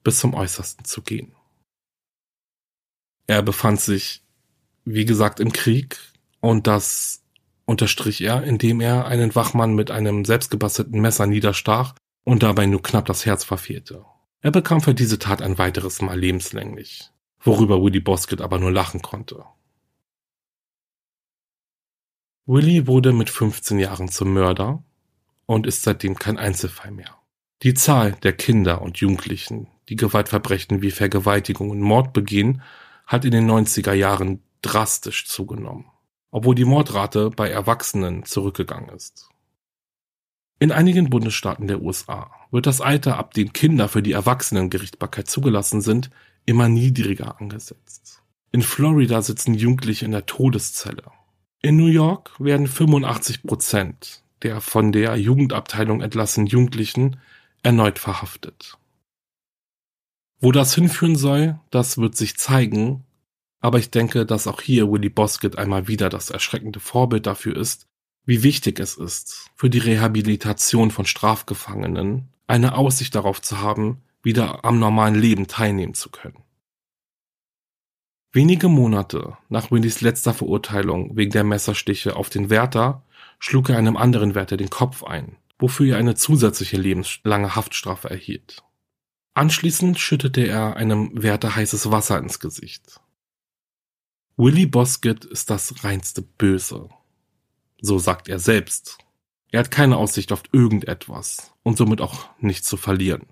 bis 0.03 0.19
zum 0.19 0.33
Äußersten 0.33 0.85
zu 0.85 1.01
gehen. 1.01 1.35
Er 3.27 3.41
befand 3.41 3.79
sich, 3.79 4.23
wie 4.85 5.05
gesagt, 5.05 5.39
im 5.39 5.53
Krieg 5.53 5.97
und 6.39 6.67
das 6.67 7.23
unterstrich 7.65 8.21
er, 8.21 8.43
indem 8.43 8.81
er 8.81 9.05
einen 9.05 9.33
Wachmann 9.35 9.75
mit 9.75 9.91
einem 9.91 10.25
selbstgebastelten 10.25 10.99
Messer 10.99 11.25
niederstach 11.25 11.95
und 12.25 12.43
dabei 12.43 12.65
nur 12.65 12.81
knapp 12.81 13.05
das 13.05 13.25
Herz 13.25 13.43
verfehlte. 13.43 14.05
Er 14.41 14.51
bekam 14.51 14.81
für 14.81 14.93
diese 14.93 15.19
Tat 15.19 15.41
ein 15.41 15.57
weiteres 15.57 16.01
Mal 16.01 16.19
lebenslänglich, 16.19 17.11
worüber 17.39 17.81
Willy 17.81 18.01
Bosket 18.01 18.41
aber 18.41 18.59
nur 18.59 18.71
lachen 18.71 19.01
konnte. 19.01 19.45
Willy 22.45 22.87
wurde 22.87 23.13
mit 23.13 23.29
15 23.29 23.79
Jahren 23.79 24.09
zum 24.09 24.33
Mörder 24.33 24.83
und 25.45 25.65
ist 25.65 25.83
seitdem 25.83 26.15
kein 26.15 26.37
Einzelfall 26.37 26.91
mehr. 26.91 27.17
Die 27.61 27.73
Zahl 27.73 28.11
der 28.23 28.33
Kinder 28.33 28.81
und 28.81 28.97
Jugendlichen, 28.97 29.67
die 29.89 29.95
Gewaltverbrechen 29.95 30.81
wie 30.81 30.91
Vergewaltigung 30.91 31.69
und 31.69 31.81
Mord 31.81 32.13
begehen, 32.13 32.61
hat 33.05 33.25
in 33.25 33.31
den 33.31 33.49
90er 33.49 33.93
Jahren 33.93 34.41
drastisch 34.61 35.27
zugenommen, 35.27 35.85
obwohl 36.31 36.55
die 36.55 36.65
Mordrate 36.65 37.29
bei 37.29 37.49
Erwachsenen 37.49 38.23
zurückgegangen 38.25 38.89
ist. 38.89 39.29
In 40.59 40.71
einigen 40.71 41.09
Bundesstaaten 41.09 41.67
der 41.67 41.81
USA 41.81 42.31
wird 42.51 42.65
das 42.65 42.79
Alter, 42.79 43.17
ab 43.17 43.33
dem 43.33 43.51
Kinder 43.51 43.89
für 43.89 44.01
die 44.01 44.13
Erwachsenengerichtbarkeit 44.13 45.29
zugelassen 45.29 45.81
sind, 45.81 46.09
immer 46.45 46.69
niedriger 46.69 47.39
angesetzt. 47.41 48.21
In 48.51 48.61
Florida 48.61 49.21
sitzen 49.21 49.55
Jugendliche 49.55 50.05
in 50.05 50.11
der 50.11 50.25
Todeszelle. 50.25 51.03
In 51.61 51.75
New 51.75 51.87
York 51.87 52.31
werden 52.39 52.67
85 52.67 53.43
Prozent 53.43 54.23
der 54.43 54.61
von 54.61 54.91
der 54.91 55.15
Jugendabteilung 55.15 56.01
entlassenen 56.01 56.47
Jugendlichen 56.47 57.17
erneut 57.63 57.97
verhaftet. 57.97 58.77
Wo 60.43 60.51
das 60.51 60.75
hinführen 60.75 61.15
soll, 61.15 61.57
das 61.69 61.97
wird 61.97 62.17
sich 62.17 62.35
zeigen, 62.35 63.05
aber 63.61 63.79
ich 63.79 63.91
denke, 63.91 64.25
dass 64.25 64.45
auch 64.45 64.59
hier 64.59 64.91
Willy 64.91 65.07
Boskett 65.07 65.57
einmal 65.57 65.87
wieder 65.87 66.09
das 66.09 66.31
erschreckende 66.31 66.81
Vorbild 66.81 67.25
dafür 67.27 67.55
ist, 67.55 67.87
wie 68.25 68.43
wichtig 68.43 68.77
es 68.81 68.95
ist, 68.95 69.49
für 69.55 69.69
die 69.69 69.79
Rehabilitation 69.79 70.91
von 70.91 71.05
Strafgefangenen 71.05 72.27
eine 72.45 72.75
Aussicht 72.75 73.15
darauf 73.15 73.41
zu 73.41 73.61
haben, 73.61 74.01
wieder 74.21 74.65
am 74.65 74.79
normalen 74.79 75.15
Leben 75.15 75.47
teilnehmen 75.47 75.93
zu 75.93 76.09
können. 76.09 76.43
Wenige 78.33 78.67
Monate 78.67 79.37
nach 79.47 79.71
Willys 79.71 80.01
letzter 80.01 80.33
Verurteilung 80.33 81.15
wegen 81.15 81.31
der 81.31 81.45
Messerstiche 81.45 82.17
auf 82.17 82.29
den 82.29 82.49
Wärter 82.49 83.01
schlug 83.39 83.69
er 83.69 83.77
einem 83.77 83.95
anderen 83.95 84.35
Wärter 84.35 84.57
den 84.57 84.69
Kopf 84.69 85.05
ein, 85.05 85.37
wofür 85.57 85.93
er 85.93 85.99
eine 85.99 86.15
zusätzliche 86.15 86.75
lebenslange 86.75 87.55
Haftstrafe 87.55 88.09
erhielt. 88.09 88.61
Anschließend 89.33 89.99
schüttete 89.99 90.41
er 90.41 90.75
einem 90.75 91.11
Wärter 91.13 91.55
heißes 91.55 91.89
Wasser 91.89 92.19
ins 92.19 92.39
Gesicht. 92.39 92.99
Willy 94.37 94.65
Boskett 94.65 95.25
ist 95.25 95.49
das 95.49 95.83
reinste 95.83 96.21
Böse. 96.21 96.89
So 97.81 97.99
sagt 97.99 98.29
er 98.29 98.39
selbst. 98.39 98.97
Er 99.51 99.59
hat 99.59 99.71
keine 99.71 99.97
Aussicht 99.97 100.31
auf 100.31 100.43
irgendetwas 100.51 101.51
und 101.63 101.77
somit 101.77 102.01
auch 102.01 102.29
nichts 102.39 102.67
zu 102.67 102.77
verlieren. 102.77 103.27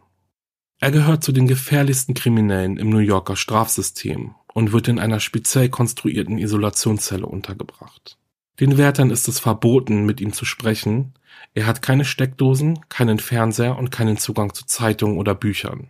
Er 0.79 0.91
gehört 0.91 1.23
zu 1.23 1.31
den 1.31 1.47
gefährlichsten 1.47 2.13
Kriminellen 2.13 2.77
im 2.77 2.89
New 2.89 2.99
Yorker 2.99 3.35
Strafsystem 3.35 4.35
und 4.53 4.71
wird 4.71 4.87
in 4.87 4.99
einer 4.99 5.19
speziell 5.19 5.69
konstruierten 5.69 6.37
Isolationszelle 6.37 7.25
untergebracht. 7.25 8.17
Den 8.59 8.77
Wärtern 8.77 9.11
ist 9.11 9.27
es 9.27 9.39
verboten, 9.39 10.05
mit 10.05 10.21
ihm 10.21 10.33
zu 10.33 10.45
sprechen. 10.45 11.13
Er 11.53 11.65
hat 11.65 11.81
keine 11.81 12.05
Steckdosen, 12.05 12.79
keinen 12.89 13.19
Fernseher 13.19 13.77
und 13.77 13.91
keinen 13.91 14.17
Zugang 14.17 14.53
zu 14.53 14.65
Zeitungen 14.65 15.17
oder 15.17 15.35
Büchern. 15.35 15.89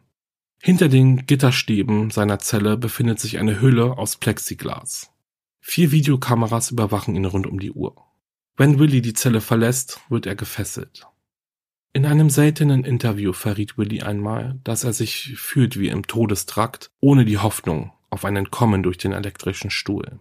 Hinter 0.62 0.90
den 0.90 1.26
Gitterstäben 1.26 2.12
seiner 2.12 2.40
Zelle 2.40 2.78
befindet 2.78 3.20
sich 3.20 3.40
eine 3.40 3.62
Hülle 3.62 3.98
aus 3.98 4.18
Plexiglas. 4.18 5.12
Vier 5.60 5.92
Videokameras 5.92 6.72
überwachen 6.72 7.16
ihn 7.16 7.26
rund 7.26 7.48
um 7.48 7.60
die 7.60 7.72
Uhr. 7.72 7.96
Wenn 8.58 8.78
Willy 8.80 9.02
die 9.02 9.14
Zelle 9.14 9.42
verlässt, 9.42 10.00
wird 10.10 10.26
er 10.26 10.36
gefesselt. 10.36 11.08
In 11.94 12.06
einem 12.06 12.30
seltenen 12.30 12.84
Interview 12.84 13.34
verriet 13.34 13.78
Willy 13.78 14.02
einmal, 14.02 14.60
dass 14.64 14.84
er 14.84 14.94
sich 14.94 15.34
fühlt 15.38 15.80
wie 15.80 15.90
im 15.90 16.08
Todestrakt, 16.08 16.92
ohne 17.00 17.26
die 17.26 17.38
Hoffnung 17.38 17.92
auf 18.10 18.24
ein 18.24 18.36
Entkommen 18.36 18.84
durch 18.84 18.98
den 18.98 19.14
elektrischen 19.14 19.72
Stuhl. 19.72 20.20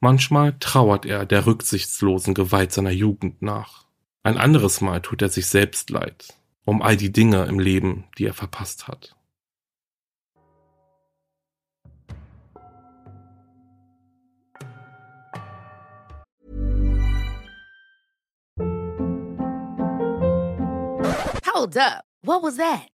Manchmal 0.00 0.56
trauert 0.58 1.06
er 1.06 1.26
der 1.26 1.46
rücksichtslosen 1.46 2.34
Gewalt 2.34 2.72
seiner 2.72 2.90
Jugend 2.90 3.42
nach. 3.42 3.87
Ein 4.28 4.36
anderes 4.36 4.82
Mal 4.82 5.00
tut 5.00 5.22
er 5.22 5.30
sich 5.30 5.46
selbst 5.46 5.88
leid, 5.88 6.34
um 6.66 6.82
all 6.82 6.98
die 6.98 7.10
Dinge 7.10 7.46
im 7.46 7.58
Leben, 7.58 8.04
die 8.18 8.26
er 8.26 8.34
verpasst 8.34 8.86
hat. 8.86 9.16
Hold 21.46 21.78
up. 21.78 22.04
What 22.22 22.42
was 22.42 22.58
that? 22.58 22.97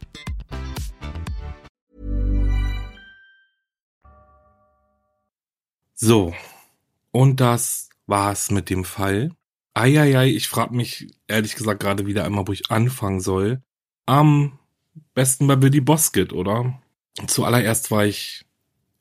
So, 6.03 6.33
und 7.11 7.39
das 7.39 7.89
war's 8.07 8.49
mit 8.49 8.71
dem 8.71 8.85
Fall. 8.85 9.29
Eieiei, 9.75 10.29
ich 10.29 10.47
frage 10.47 10.75
mich 10.75 11.11
ehrlich 11.27 11.53
gesagt 11.53 11.79
gerade 11.79 12.07
wieder 12.07 12.25
einmal, 12.25 12.47
wo 12.47 12.53
ich 12.53 12.71
anfangen 12.71 13.19
soll. 13.19 13.61
Am 14.07 14.57
besten 15.13 15.45
bei 15.45 15.55
Billy 15.55 15.79
Boskett, 15.79 16.33
oder? 16.33 16.81
Zuallererst 17.27 17.91
war 17.91 18.03
ich 18.03 18.47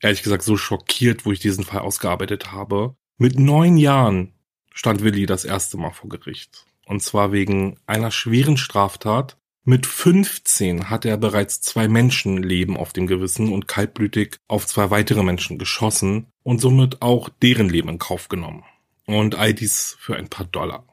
ehrlich 0.00 0.22
gesagt 0.22 0.42
so 0.42 0.58
schockiert, 0.58 1.24
wo 1.24 1.32
ich 1.32 1.40
diesen 1.40 1.64
Fall 1.64 1.80
ausgearbeitet 1.80 2.52
habe. 2.52 2.94
Mit 3.16 3.38
neun 3.38 3.78
Jahren 3.78 4.34
stand 4.74 5.02
Willi 5.02 5.24
das 5.24 5.46
erste 5.46 5.78
Mal 5.78 5.92
vor 5.92 6.10
Gericht. 6.10 6.66
Und 6.84 7.02
zwar 7.02 7.32
wegen 7.32 7.80
einer 7.86 8.10
schweren 8.10 8.58
Straftat, 8.58 9.38
mit 9.64 9.86
15 9.86 10.88
hatte 10.88 11.08
er 11.10 11.18
bereits 11.18 11.60
zwei 11.60 11.86
Menschenleben 11.86 12.76
auf 12.76 12.92
dem 12.92 13.06
Gewissen 13.06 13.52
und 13.52 13.68
kaltblütig 13.68 14.38
auf 14.48 14.66
zwei 14.66 14.90
weitere 14.90 15.22
Menschen 15.22 15.58
geschossen 15.58 16.26
und 16.42 16.60
somit 16.60 17.02
auch 17.02 17.28
deren 17.28 17.68
Leben 17.68 17.90
in 17.90 17.98
Kauf 17.98 18.28
genommen. 18.28 18.64
Und 19.06 19.34
all 19.34 19.52
dies 19.52 19.96
für 19.98 20.16
ein 20.16 20.28
paar 20.28 20.46
Dollar. 20.46 20.86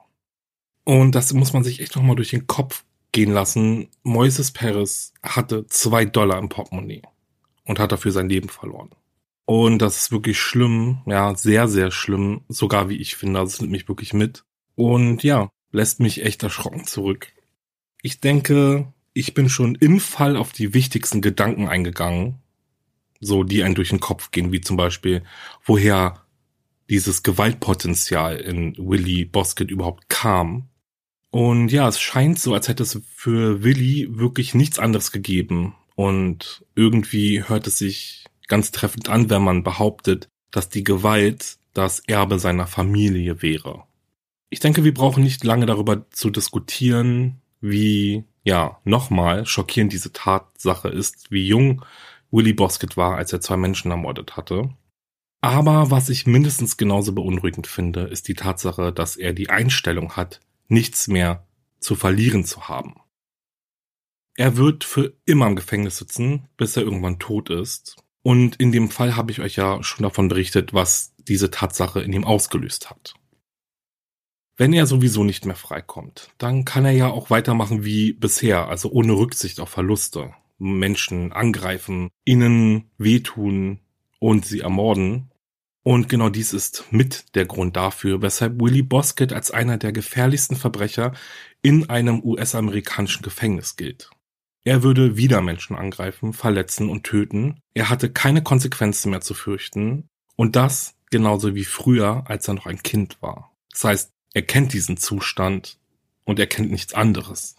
Und 0.83 1.15
das 1.15 1.33
muss 1.33 1.53
man 1.53 1.63
sich 1.63 1.79
echt 1.79 1.95
nochmal 1.95 2.15
durch 2.15 2.31
den 2.31 2.47
Kopf 2.47 2.83
gehen 3.11 3.31
lassen. 3.31 3.89
Moises 4.03 4.51
Perez 4.51 5.13
hatte 5.23 5.65
zwei 5.67 6.05
Dollar 6.05 6.39
im 6.39 6.49
Portemonnaie 6.49 7.03
und 7.65 7.79
hat 7.79 7.91
dafür 7.91 8.11
sein 8.11 8.29
Leben 8.29 8.49
verloren. 8.49 8.89
Und 9.45 9.81
das 9.81 9.97
ist 9.97 10.11
wirklich 10.11 10.39
schlimm, 10.39 11.03
ja, 11.05 11.33
sehr, 11.35 11.69
sehr 11.69 11.89
schlimm, 11.91 12.41
sogar 12.49 12.89
wie 12.89 12.97
ich 12.97 13.15
finde. 13.15 13.39
Das 13.39 13.61
nimmt 13.61 13.71
mich 13.71 13.87
wirklich 13.87 14.13
mit. 14.13 14.43
Und 14.75 15.23
ja, 15.23 15.49
lässt 15.71 15.99
mich 15.99 16.25
echt 16.25 16.43
erschrocken 16.43 16.85
zurück. 16.85 17.31
Ich 18.01 18.19
denke, 18.19 18.91
ich 19.13 19.33
bin 19.33 19.49
schon 19.49 19.75
im 19.75 19.99
Fall 19.99 20.37
auf 20.37 20.51
die 20.51 20.73
wichtigsten 20.73 21.21
Gedanken 21.21 21.67
eingegangen, 21.67 22.35
so 23.19 23.43
die 23.43 23.63
einen 23.63 23.75
durch 23.75 23.89
den 23.89 23.99
Kopf 23.99 24.31
gehen, 24.31 24.51
wie 24.51 24.61
zum 24.61 24.77
Beispiel, 24.77 25.23
woher 25.65 26.23
dieses 26.89 27.23
Gewaltpotenzial 27.23 28.37
in 28.37 28.75
Willy 28.77 29.25
Boskett 29.25 29.71
überhaupt 29.71 30.09
kam. 30.09 30.69
Und 31.31 31.69
ja, 31.69 31.87
es 31.87 31.99
scheint 31.99 32.39
so, 32.39 32.53
als 32.53 32.67
hätte 32.67 32.83
es 32.83 33.01
für 33.13 33.63
Willy 33.63 34.07
wirklich 34.09 34.53
nichts 34.53 34.79
anderes 34.79 35.11
gegeben. 35.11 35.75
Und 35.95 36.65
irgendwie 36.75 37.43
hört 37.43 37.67
es 37.67 37.79
sich 37.79 38.25
ganz 38.47 38.71
treffend 38.71 39.09
an, 39.09 39.29
wenn 39.29 39.41
man 39.41 39.63
behauptet, 39.63 40.29
dass 40.51 40.69
die 40.69 40.83
Gewalt 40.83 41.57
das 41.73 41.99
Erbe 42.07 42.39
seiner 42.39 42.67
Familie 42.67 43.41
wäre. 43.41 43.83
Ich 44.49 44.59
denke, 44.59 44.83
wir 44.83 44.93
brauchen 44.93 45.23
nicht 45.23 45.43
lange 45.43 45.65
darüber 45.65 46.09
zu 46.11 46.29
diskutieren, 46.29 47.41
wie, 47.61 48.23
ja, 48.43 48.79
nochmal 48.83 49.45
schockierend 49.45 49.93
diese 49.93 50.13
Tatsache 50.13 50.89
ist, 50.89 51.31
wie 51.31 51.47
jung 51.47 51.83
Willy 52.31 52.53
Boskett 52.53 52.97
war, 52.97 53.15
als 53.15 53.33
er 53.33 53.41
zwei 53.41 53.57
Menschen 53.57 53.91
ermordet 53.91 54.37
hatte. 54.37 54.69
Aber 55.41 55.91
was 55.91 56.09
ich 56.09 56.25
mindestens 56.25 56.77
genauso 56.77 57.13
beunruhigend 57.13 57.67
finde, 57.67 58.01
ist 58.01 58.27
die 58.27 58.33
Tatsache, 58.33 58.91
dass 58.91 59.15
er 59.15 59.33
die 59.33 59.49
Einstellung 59.49 60.15
hat, 60.15 60.41
nichts 60.67 61.07
mehr 61.07 61.47
zu 61.79 61.95
verlieren 61.95 62.43
zu 62.43 62.67
haben. 62.67 62.95
Er 64.35 64.57
wird 64.57 64.83
für 64.83 65.13
immer 65.25 65.47
im 65.47 65.55
Gefängnis 65.55 65.97
sitzen, 65.97 66.47
bis 66.57 66.75
er 66.77 66.83
irgendwann 66.83 67.19
tot 67.19 67.49
ist. 67.49 67.97
Und 68.21 68.57
in 68.57 68.71
dem 68.71 68.89
Fall 68.89 69.15
habe 69.15 69.31
ich 69.31 69.39
euch 69.39 69.55
ja 69.55 69.81
schon 69.83 70.03
davon 70.03 70.27
berichtet, 70.27 70.73
was 70.73 71.13
diese 71.17 71.49
Tatsache 71.49 72.01
in 72.01 72.13
ihm 72.13 72.23
ausgelöst 72.23 72.89
hat. 72.89 73.15
Wenn 74.59 74.73
er 74.73 74.87
sowieso 74.87 75.23
nicht 75.23 75.45
mehr 75.45 75.55
freikommt, 75.55 76.31
dann 76.39 76.65
kann 76.65 76.83
er 76.83 76.91
ja 76.91 77.09
auch 77.09 77.29
weitermachen 77.29 77.85
wie 77.85 78.13
bisher, 78.13 78.67
also 78.67 78.89
ohne 78.91 79.13
Rücksicht 79.13 79.59
auf 79.59 79.69
Verluste. 79.69 80.33
Menschen 80.57 81.31
angreifen, 81.31 82.09
ihnen 82.25 82.89
wehtun 82.97 83.79
und 84.17 84.45
sie 84.45 84.61
ermorden. 84.61 85.29
Und 85.83 86.09
genau 86.09 86.29
dies 86.29 86.53
ist 86.53 86.85
mit 86.89 87.35
der 87.35 87.45
Grund 87.45 87.75
dafür, 87.77 88.23
weshalb 88.23 88.59
Willie 88.59 88.83
Boskett 88.83 89.31
als 89.31 89.51
einer 89.51 89.77
der 89.77 89.91
gefährlichsten 89.91 90.55
Verbrecher 90.55 91.13
in 91.61 91.89
einem 91.91 92.23
US-amerikanischen 92.23 93.21
Gefängnis 93.21 93.75
gilt. 93.75 94.09
Er 94.63 94.81
würde 94.81 95.15
wieder 95.15 95.41
Menschen 95.41 95.75
angreifen, 95.75 96.33
verletzen 96.33 96.89
und 96.89 97.03
töten. 97.03 97.61
Er 97.75 97.89
hatte 97.89 98.09
keine 98.09 98.41
Konsequenzen 98.41 99.11
mehr 99.11 99.21
zu 99.21 99.35
fürchten. 99.35 100.09
Und 100.35 100.55
das 100.55 100.95
genauso 101.11 101.55
wie 101.55 101.63
früher, 101.63 102.23
als 102.27 102.47
er 102.47 102.55
noch 102.55 102.65
ein 102.65 102.81
Kind 102.83 103.21
war. 103.21 103.55
Das 103.71 103.83
heißt, 103.83 104.11
er 104.33 104.41
kennt 104.41 104.73
diesen 104.73 104.97
Zustand 104.97 105.77
und 106.23 106.39
er 106.39 106.47
kennt 106.47 106.71
nichts 106.71 106.93
anderes. 106.93 107.55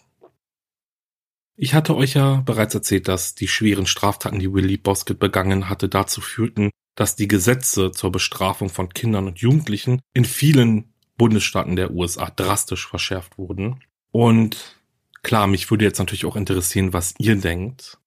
Ich 1.56 1.74
hatte 1.74 1.96
euch 1.96 2.14
ja 2.14 2.42
bereits 2.46 2.74
erzählt, 2.74 3.08
dass 3.08 3.34
die 3.34 3.48
schweren 3.48 3.86
Straftaten, 3.86 4.38
die 4.38 4.52
Willie 4.52 4.78
Boskett 4.78 5.18
begangen 5.18 5.68
hatte, 5.68 5.88
dazu 5.88 6.20
führten, 6.20 6.70
dass 6.94 7.16
die 7.16 7.26
Gesetze 7.26 7.90
zur 7.90 8.12
Bestrafung 8.12 8.68
von 8.68 8.90
Kindern 8.90 9.26
und 9.26 9.40
Jugendlichen 9.40 10.00
in 10.14 10.24
vielen 10.24 10.92
Bundesstaaten 11.16 11.74
der 11.74 11.90
USA 11.90 12.30
drastisch 12.30 12.86
verschärft 12.86 13.38
wurden. 13.38 13.82
Und 14.12 14.76
klar, 15.22 15.48
mich 15.48 15.70
würde 15.70 15.84
jetzt 15.84 15.98
natürlich 15.98 16.26
auch 16.26 16.36
interessieren, 16.36 16.92
was 16.92 17.14
ihr 17.18 17.36
denkt 17.36 17.98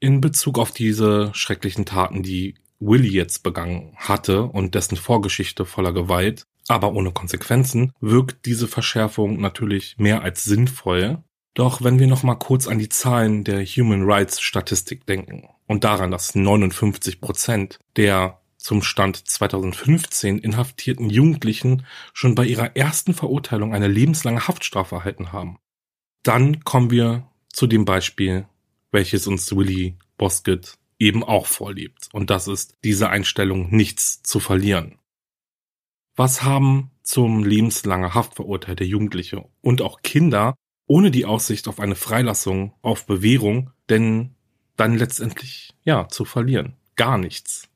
in 0.00 0.20
Bezug 0.20 0.58
auf 0.58 0.70
diese 0.70 1.30
schrecklichen 1.34 1.84
Taten, 1.84 2.22
die 2.22 2.54
Willy 2.78 3.10
jetzt 3.10 3.42
begangen 3.42 3.94
hatte 3.96 4.44
und 4.44 4.74
dessen 4.74 4.96
Vorgeschichte 4.96 5.66
voller 5.66 5.92
Gewalt, 5.92 6.46
aber 6.70 6.92
ohne 6.92 7.10
Konsequenzen, 7.10 7.92
wirkt 8.00 8.46
diese 8.46 8.68
Verschärfung 8.68 9.40
natürlich 9.40 9.96
mehr 9.98 10.22
als 10.22 10.44
sinnvoll. 10.44 11.18
Doch 11.54 11.82
wenn 11.82 11.98
wir 11.98 12.06
noch 12.06 12.22
mal 12.22 12.36
kurz 12.36 12.68
an 12.68 12.78
die 12.78 12.88
Zahlen 12.88 13.42
der 13.42 13.64
Human 13.64 14.04
Rights 14.04 14.40
Statistik 14.40 15.04
denken 15.04 15.48
und 15.66 15.82
daran, 15.82 16.12
dass 16.12 16.36
59 16.36 17.20
Prozent 17.20 17.80
der 17.96 18.40
zum 18.56 18.82
Stand 18.82 19.16
2015 19.16 20.38
inhaftierten 20.38 21.10
Jugendlichen 21.10 21.86
schon 22.12 22.34
bei 22.34 22.44
ihrer 22.44 22.76
ersten 22.76 23.14
Verurteilung 23.14 23.74
eine 23.74 23.88
lebenslange 23.88 24.46
Haftstrafe 24.46 24.96
erhalten 24.96 25.32
haben. 25.32 25.58
Dann 26.22 26.62
kommen 26.62 26.90
wir 26.90 27.26
zu 27.48 27.66
dem 27.66 27.84
Beispiel, 27.84 28.46
welches 28.92 29.26
uns 29.26 29.50
Willy 29.56 29.96
Bosket 30.18 30.74
eben 31.00 31.24
auch 31.24 31.46
vorlebt. 31.46 32.08
Und 32.12 32.30
das 32.30 32.46
ist 32.46 32.76
diese 32.84 33.08
Einstellung, 33.08 33.70
nichts 33.70 34.22
zu 34.22 34.38
verlieren. 34.38 34.99
Was 36.16 36.42
haben 36.42 36.90
zum 37.02 37.44
lebenslange 37.44 38.14
Haft 38.14 38.36
verurteilte 38.36 38.84
Jugendliche 38.84 39.44
und 39.60 39.82
auch 39.82 40.02
Kinder 40.02 40.54
ohne 40.86 41.10
die 41.10 41.24
Aussicht 41.24 41.68
auf 41.68 41.78
eine 41.78 41.94
Freilassung 41.94 42.74
auf 42.82 43.06
Bewährung 43.06 43.70
denn 43.88 44.34
dann 44.76 44.98
letztendlich 44.98 45.74
ja 45.84 46.08
zu 46.08 46.24
verlieren? 46.24 46.74
Gar 46.96 47.18
nichts. 47.18 47.68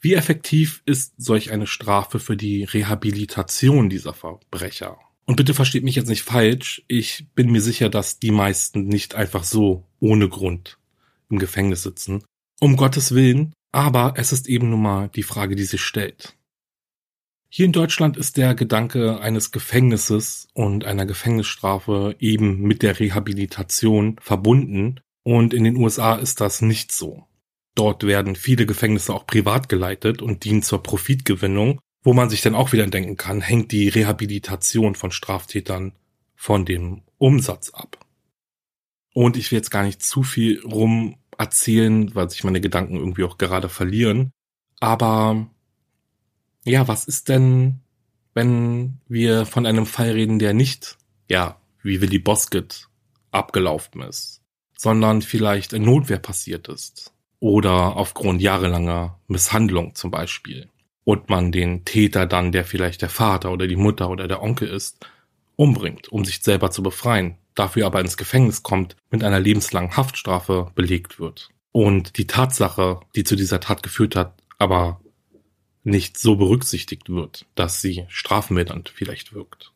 Wie 0.00 0.14
effektiv 0.14 0.82
ist 0.84 1.14
solch 1.16 1.50
eine 1.50 1.66
Strafe 1.66 2.20
für 2.20 2.36
die 2.36 2.64
Rehabilitation 2.64 3.88
dieser 3.88 4.12
Verbrecher? 4.12 4.98
Und 5.24 5.36
bitte 5.36 5.54
versteht 5.54 5.82
mich 5.82 5.96
jetzt 5.96 6.08
nicht 6.08 6.22
falsch, 6.22 6.84
ich 6.86 7.26
bin 7.34 7.50
mir 7.50 7.60
sicher, 7.60 7.88
dass 7.88 8.20
die 8.20 8.30
meisten 8.30 8.86
nicht 8.86 9.16
einfach 9.16 9.42
so 9.42 9.84
ohne 9.98 10.28
Grund 10.28 10.78
im 11.28 11.38
Gefängnis 11.38 11.82
sitzen. 11.82 12.22
Um 12.60 12.76
Gottes 12.76 13.12
Willen, 13.14 13.52
aber 13.72 14.14
es 14.16 14.32
ist 14.32 14.46
eben 14.46 14.70
nun 14.70 14.82
mal 14.82 15.08
die 15.08 15.24
Frage, 15.24 15.56
die 15.56 15.64
sich 15.64 15.82
stellt. 15.82 16.35
Hier 17.56 17.64
in 17.64 17.72
Deutschland 17.72 18.18
ist 18.18 18.36
der 18.36 18.54
Gedanke 18.54 19.18
eines 19.18 19.50
Gefängnisses 19.50 20.46
und 20.52 20.84
einer 20.84 21.06
Gefängnisstrafe 21.06 22.14
eben 22.18 22.60
mit 22.60 22.82
der 22.82 23.00
Rehabilitation 23.00 24.18
verbunden 24.20 25.00
und 25.22 25.54
in 25.54 25.64
den 25.64 25.78
USA 25.78 26.16
ist 26.16 26.42
das 26.42 26.60
nicht 26.60 26.92
so. 26.92 27.24
Dort 27.74 28.02
werden 28.02 28.36
viele 28.36 28.66
Gefängnisse 28.66 29.14
auch 29.14 29.26
privat 29.26 29.70
geleitet 29.70 30.20
und 30.20 30.44
dienen 30.44 30.60
zur 30.60 30.82
Profitgewinnung, 30.82 31.80
wo 32.02 32.12
man 32.12 32.28
sich 32.28 32.42
dann 32.42 32.54
auch 32.54 32.74
wieder 32.74 32.86
denken 32.88 33.16
kann, 33.16 33.40
hängt 33.40 33.72
die 33.72 33.88
Rehabilitation 33.88 34.94
von 34.94 35.10
Straftätern 35.10 35.92
von 36.34 36.66
dem 36.66 37.04
Umsatz 37.16 37.70
ab. 37.70 38.04
Und 39.14 39.38
ich 39.38 39.50
will 39.50 39.56
jetzt 39.56 39.70
gar 39.70 39.82
nicht 39.82 40.02
zu 40.02 40.24
viel 40.24 40.60
rum 40.60 41.16
erzählen, 41.38 42.14
weil 42.14 42.28
sich 42.28 42.44
meine 42.44 42.60
Gedanken 42.60 42.96
irgendwie 42.96 43.24
auch 43.24 43.38
gerade 43.38 43.70
verlieren. 43.70 44.30
Aber 44.78 45.48
ja, 46.66 46.88
was 46.88 47.04
ist 47.04 47.28
denn, 47.28 47.80
wenn 48.34 48.98
wir 49.08 49.46
von 49.46 49.66
einem 49.66 49.86
Fall 49.86 50.10
reden, 50.10 50.38
der 50.38 50.52
nicht, 50.52 50.98
ja, 51.30 51.60
wie 51.82 52.00
Willy 52.00 52.18
Bosket 52.18 52.88
abgelaufen 53.30 54.02
ist, 54.02 54.42
sondern 54.76 55.22
vielleicht 55.22 55.72
in 55.72 55.84
Notwehr 55.84 56.18
passiert 56.18 56.68
ist 56.68 57.12
oder 57.40 57.96
aufgrund 57.96 58.42
jahrelanger 58.42 59.18
Misshandlung 59.28 59.94
zum 59.94 60.10
Beispiel 60.10 60.68
und 61.04 61.30
man 61.30 61.52
den 61.52 61.84
Täter 61.84 62.26
dann, 62.26 62.52
der 62.52 62.64
vielleicht 62.64 63.02
der 63.02 63.08
Vater 63.08 63.52
oder 63.52 63.66
die 63.66 63.76
Mutter 63.76 64.10
oder 64.10 64.26
der 64.26 64.42
Onkel 64.42 64.68
ist, 64.68 65.06
umbringt, 65.54 66.08
um 66.08 66.24
sich 66.24 66.40
selber 66.42 66.70
zu 66.70 66.82
befreien, 66.82 67.36
dafür 67.54 67.86
aber 67.86 68.00
ins 68.00 68.16
Gefängnis 68.16 68.62
kommt, 68.62 68.96
mit 69.10 69.22
einer 69.22 69.40
lebenslangen 69.40 69.96
Haftstrafe 69.96 70.70
belegt 70.74 71.18
wird. 71.18 71.50
Und 71.72 72.18
die 72.18 72.26
Tatsache, 72.26 73.00
die 73.14 73.24
zu 73.24 73.36
dieser 73.36 73.60
Tat 73.60 73.82
geführt 73.82 74.16
hat, 74.16 74.34
aber 74.58 75.00
nicht 75.86 76.18
so 76.18 76.36
berücksichtigt 76.36 77.08
wird, 77.08 77.46
dass 77.54 77.80
sie 77.80 78.04
strafmildernd 78.08 78.88
vielleicht 78.88 79.32
wirkt. 79.32 79.72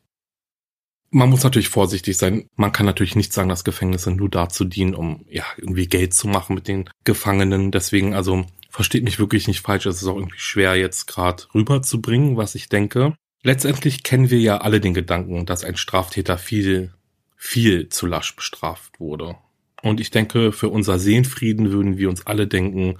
Man 1.09 1.29
muss 1.29 1.43
natürlich 1.43 1.69
vorsichtig 1.69 2.17
sein. 2.17 2.47
Man 2.55 2.71
kann 2.71 2.85
natürlich 2.85 3.15
nicht 3.15 3.33
sagen, 3.33 3.49
dass 3.49 3.63
Gefängnisse 3.63 4.11
nur 4.11 4.29
dazu 4.29 4.63
dienen, 4.65 4.93
um 4.93 5.25
ja 5.29 5.43
irgendwie 5.57 5.87
Geld 5.87 6.13
zu 6.13 6.27
machen 6.27 6.53
mit 6.53 6.67
den 6.67 6.89
Gefangenen. 7.03 7.71
Deswegen 7.71 8.13
also 8.13 8.45
versteht 8.69 9.03
mich 9.03 9.19
wirklich 9.19 9.47
nicht 9.47 9.61
falsch. 9.61 9.85
Es 9.85 10.01
ist 10.01 10.07
auch 10.07 10.15
irgendwie 10.15 10.39
schwer 10.39 10.75
jetzt 10.75 11.07
gerade 11.07 11.43
rüberzubringen, 11.53 12.37
was 12.37 12.55
ich 12.55 12.69
denke. 12.69 13.15
Letztendlich 13.43 14.03
kennen 14.03 14.29
wir 14.29 14.39
ja 14.39 14.57
alle 14.57 14.79
den 14.79 14.93
Gedanken, 14.93 15.45
dass 15.45 15.63
ein 15.63 15.75
Straftäter 15.75 16.37
viel, 16.37 16.93
viel 17.35 17.89
zu 17.89 18.05
lasch 18.05 18.35
bestraft 18.35 18.99
wurde. 18.99 19.35
Und 19.81 19.99
ich 19.99 20.11
denke, 20.11 20.51
für 20.51 20.69
unser 20.69 20.99
Seelenfrieden 20.99 21.71
würden 21.71 21.97
wir 21.97 22.09
uns 22.09 22.27
alle 22.27 22.47
denken, 22.47 22.97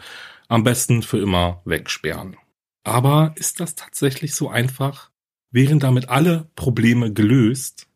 am 0.48 0.64
besten 0.64 1.02
für 1.02 1.20
immer 1.20 1.62
wegsperren. 1.64 2.36
Aber 2.84 3.34
ist 3.36 3.60
das 3.60 3.76
tatsächlich 3.76 4.34
so 4.34 4.50
einfach? 4.50 5.12
Wären 5.52 5.80
damit 5.80 6.10
alle 6.10 6.50
Probleme 6.56 7.14
gelöst? 7.14 7.88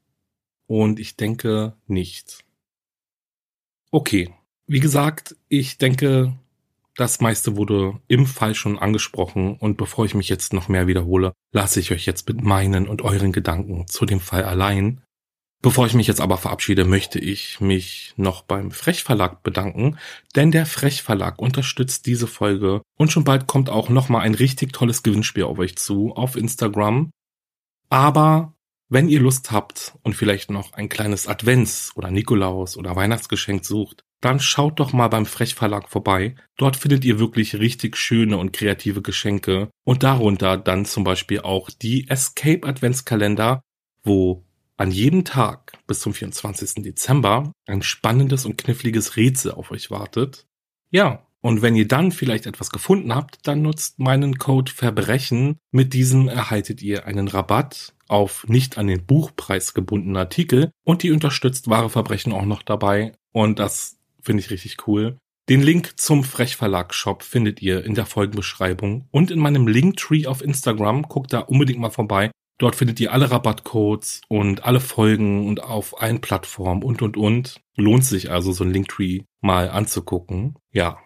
Und 0.67 0.99
ich 0.99 1.15
denke 1.15 1.73
nicht. 1.87 2.43
Okay. 3.91 4.33
Wie 4.67 4.79
gesagt, 4.79 5.35
ich 5.47 5.77
denke, 5.77 6.37
das 6.95 7.19
meiste 7.19 7.55
wurde 7.55 7.99
im 8.07 8.25
Fall 8.25 8.55
schon 8.55 8.79
angesprochen 8.79 9.57
und 9.57 9.77
bevor 9.77 10.05
ich 10.05 10.15
mich 10.15 10.29
jetzt 10.29 10.53
noch 10.53 10.69
mehr 10.69 10.87
wiederhole, 10.87 11.33
lasse 11.51 11.79
ich 11.79 11.91
euch 11.91 12.05
jetzt 12.05 12.27
mit 12.27 12.41
meinen 12.41 12.87
und 12.87 13.01
euren 13.01 13.31
Gedanken 13.31 13.85
zu 13.87 14.05
dem 14.05 14.19
Fall 14.19 14.43
allein. 14.43 15.01
Bevor 15.65 15.87
ich 15.87 15.95
mich 15.95 16.05
jetzt 16.05 16.21
aber 16.21 16.37
verabschiede, 16.37 16.85
möchte 16.85 17.17
ich 17.17 17.59
mich 17.59 18.13
noch 18.17 18.43
beim 18.43 18.69
Frechverlag 18.69 19.41
bedanken, 19.41 19.97
denn 20.35 20.51
der 20.51 20.67
Frechverlag 20.67 21.39
unterstützt 21.39 22.05
diese 22.05 22.27
Folge 22.27 22.83
und 22.99 23.11
schon 23.11 23.23
bald 23.23 23.47
kommt 23.47 23.71
auch 23.71 23.89
nochmal 23.89 24.21
ein 24.21 24.35
richtig 24.35 24.73
tolles 24.73 25.01
Gewinnspiel 25.01 25.45
auf 25.45 25.57
euch 25.57 25.75
zu 25.75 26.13
auf 26.15 26.35
Instagram. 26.35 27.09
Aber 27.89 28.53
wenn 28.89 29.09
ihr 29.09 29.19
Lust 29.19 29.51
habt 29.51 29.95
und 30.03 30.15
vielleicht 30.15 30.51
noch 30.51 30.73
ein 30.73 30.87
kleines 30.87 31.27
Advents- 31.27 31.93
oder 31.95 32.11
Nikolaus- 32.11 32.77
oder 32.77 32.95
Weihnachtsgeschenk 32.95 33.65
sucht, 33.65 34.03
dann 34.21 34.39
schaut 34.39 34.79
doch 34.79 34.93
mal 34.93 35.07
beim 35.07 35.25
Frechverlag 35.25 35.89
vorbei. 35.89 36.35
Dort 36.57 36.75
findet 36.77 37.03
ihr 37.05 37.17
wirklich 37.17 37.55
richtig 37.55 37.97
schöne 37.97 38.37
und 38.37 38.53
kreative 38.53 39.01
Geschenke 39.01 39.71
und 39.83 40.03
darunter 40.03 40.57
dann 40.57 40.85
zum 40.85 41.03
Beispiel 41.03 41.39
auch 41.39 41.71
die 41.71 42.07
Escape 42.07 42.67
Adventskalender, 42.67 43.63
wo 44.03 44.45
an 44.77 44.91
jedem 44.91 45.23
Tag 45.25 45.73
bis 45.87 45.99
zum 45.99 46.13
24. 46.13 46.83
Dezember 46.83 47.51
ein 47.65 47.81
spannendes 47.81 48.45
und 48.45 48.57
kniffliges 48.57 49.15
Rätsel 49.15 49.51
auf 49.51 49.71
euch 49.71 49.91
wartet. 49.91 50.45
Ja, 50.91 51.25
und 51.41 51.61
wenn 51.61 51.75
ihr 51.75 51.87
dann 51.87 52.11
vielleicht 52.11 52.47
etwas 52.47 52.71
gefunden 52.71 53.13
habt, 53.13 53.47
dann 53.47 53.61
nutzt 53.61 53.99
meinen 53.99 54.39
Code 54.39 54.71
Verbrechen. 54.71 55.57
Mit 55.71 55.93
diesem 55.93 56.27
erhaltet 56.27 56.81
ihr 56.81 57.05
einen 57.05 57.27
Rabatt 57.27 57.93
auf 58.07 58.47
nicht 58.47 58.77
an 58.77 58.87
den 58.87 59.05
Buchpreis 59.05 59.73
gebundene 59.73 60.19
Artikel 60.19 60.71
und 60.83 61.03
die 61.03 61.11
unterstützt 61.11 61.69
wahre 61.69 61.89
Verbrechen 61.89 62.33
auch 62.33 62.45
noch 62.45 62.63
dabei. 62.63 63.13
Und 63.31 63.59
das 63.59 63.97
finde 64.21 64.41
ich 64.41 64.49
richtig 64.49 64.87
cool. 64.87 65.17
Den 65.47 65.61
Link 65.61 65.99
zum 65.99 66.23
Frechverlag 66.23 66.95
Shop 66.95 67.21
findet 67.21 67.61
ihr 67.61 67.85
in 67.85 67.93
der 67.93 68.07
Folgenbeschreibung 68.07 69.07
und 69.11 69.29
in 69.29 69.37
meinem 69.37 69.67
Linktree 69.67 70.25
auf 70.25 70.41
Instagram. 70.41 71.03
Guckt 71.03 71.31
da 71.31 71.41
unbedingt 71.41 71.79
mal 71.79 71.91
vorbei. 71.91 72.31
Dort 72.57 72.75
findet 72.75 72.99
ihr 72.99 73.11
alle 73.11 73.31
Rabattcodes 73.31 74.21
und 74.29 74.63
alle 74.63 74.79
Folgen 74.79 75.47
und 75.47 75.61
auf 75.61 76.01
allen 76.01 76.21
Plattformen 76.21 76.83
und 76.83 77.01
und 77.01 77.17
und. 77.17 77.61
Lohnt 77.75 78.05
sich 78.05 78.31
also 78.31 78.53
so 78.53 78.63
ein 78.63 78.71
Linktree 78.71 79.23
mal 79.41 79.69
anzugucken. 79.69 80.55
Ja, 80.71 80.99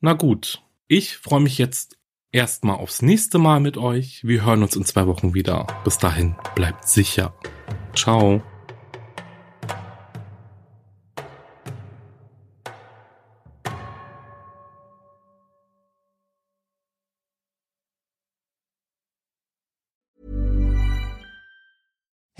Na 0.00 0.14
gut, 0.14 0.62
ich 0.88 1.18
freue 1.18 1.40
mich 1.40 1.58
jetzt 1.58 1.98
erstmal 2.32 2.76
aufs 2.76 3.02
nächste 3.02 3.38
Mal 3.38 3.60
mit 3.60 3.76
euch. 3.76 4.24
Wir 4.24 4.44
hören 4.44 4.62
uns 4.62 4.76
in 4.76 4.84
zwei 4.84 5.06
Wochen 5.06 5.34
wieder. 5.34 5.66
Bis 5.84 5.98
dahin, 5.98 6.36
bleibt 6.54 6.88
sicher. 6.88 7.34
Ciao. 7.94 8.42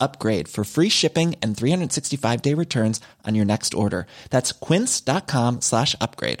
upgrade 0.00 0.48
for 0.48 0.64
free 0.64 0.90
shipping 0.90 1.36
and 1.42 1.56
365 1.56 2.42
day 2.42 2.54
returns 2.54 3.00
on 3.26 3.34
your 3.34 3.46
next 3.46 3.74
order. 3.74 4.06
That's 4.30 4.52
quince.com 4.52 5.60
slash 5.60 5.94
upgrade. 6.00 6.40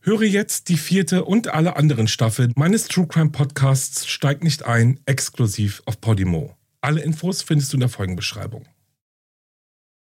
Höre 0.00 0.24
jetzt 0.24 0.68
die 0.70 0.78
vierte 0.78 1.24
und 1.24 1.48
alle 1.48 1.76
anderen 1.76 2.08
Staffeln 2.08 2.52
meines 2.56 2.88
True 2.88 3.06
Crime 3.06 3.30
Podcasts 3.30 4.06
Steig 4.06 4.42
nicht 4.42 4.64
ein, 4.64 5.00
exklusiv 5.04 5.82
auf 5.84 6.00
Podimo. 6.00 6.56
Alle 6.80 7.02
Infos 7.02 7.42
findest 7.42 7.72
du 7.72 7.76
in 7.76 7.80
der 7.80 7.88
Folgenbeschreibung. 7.90 8.64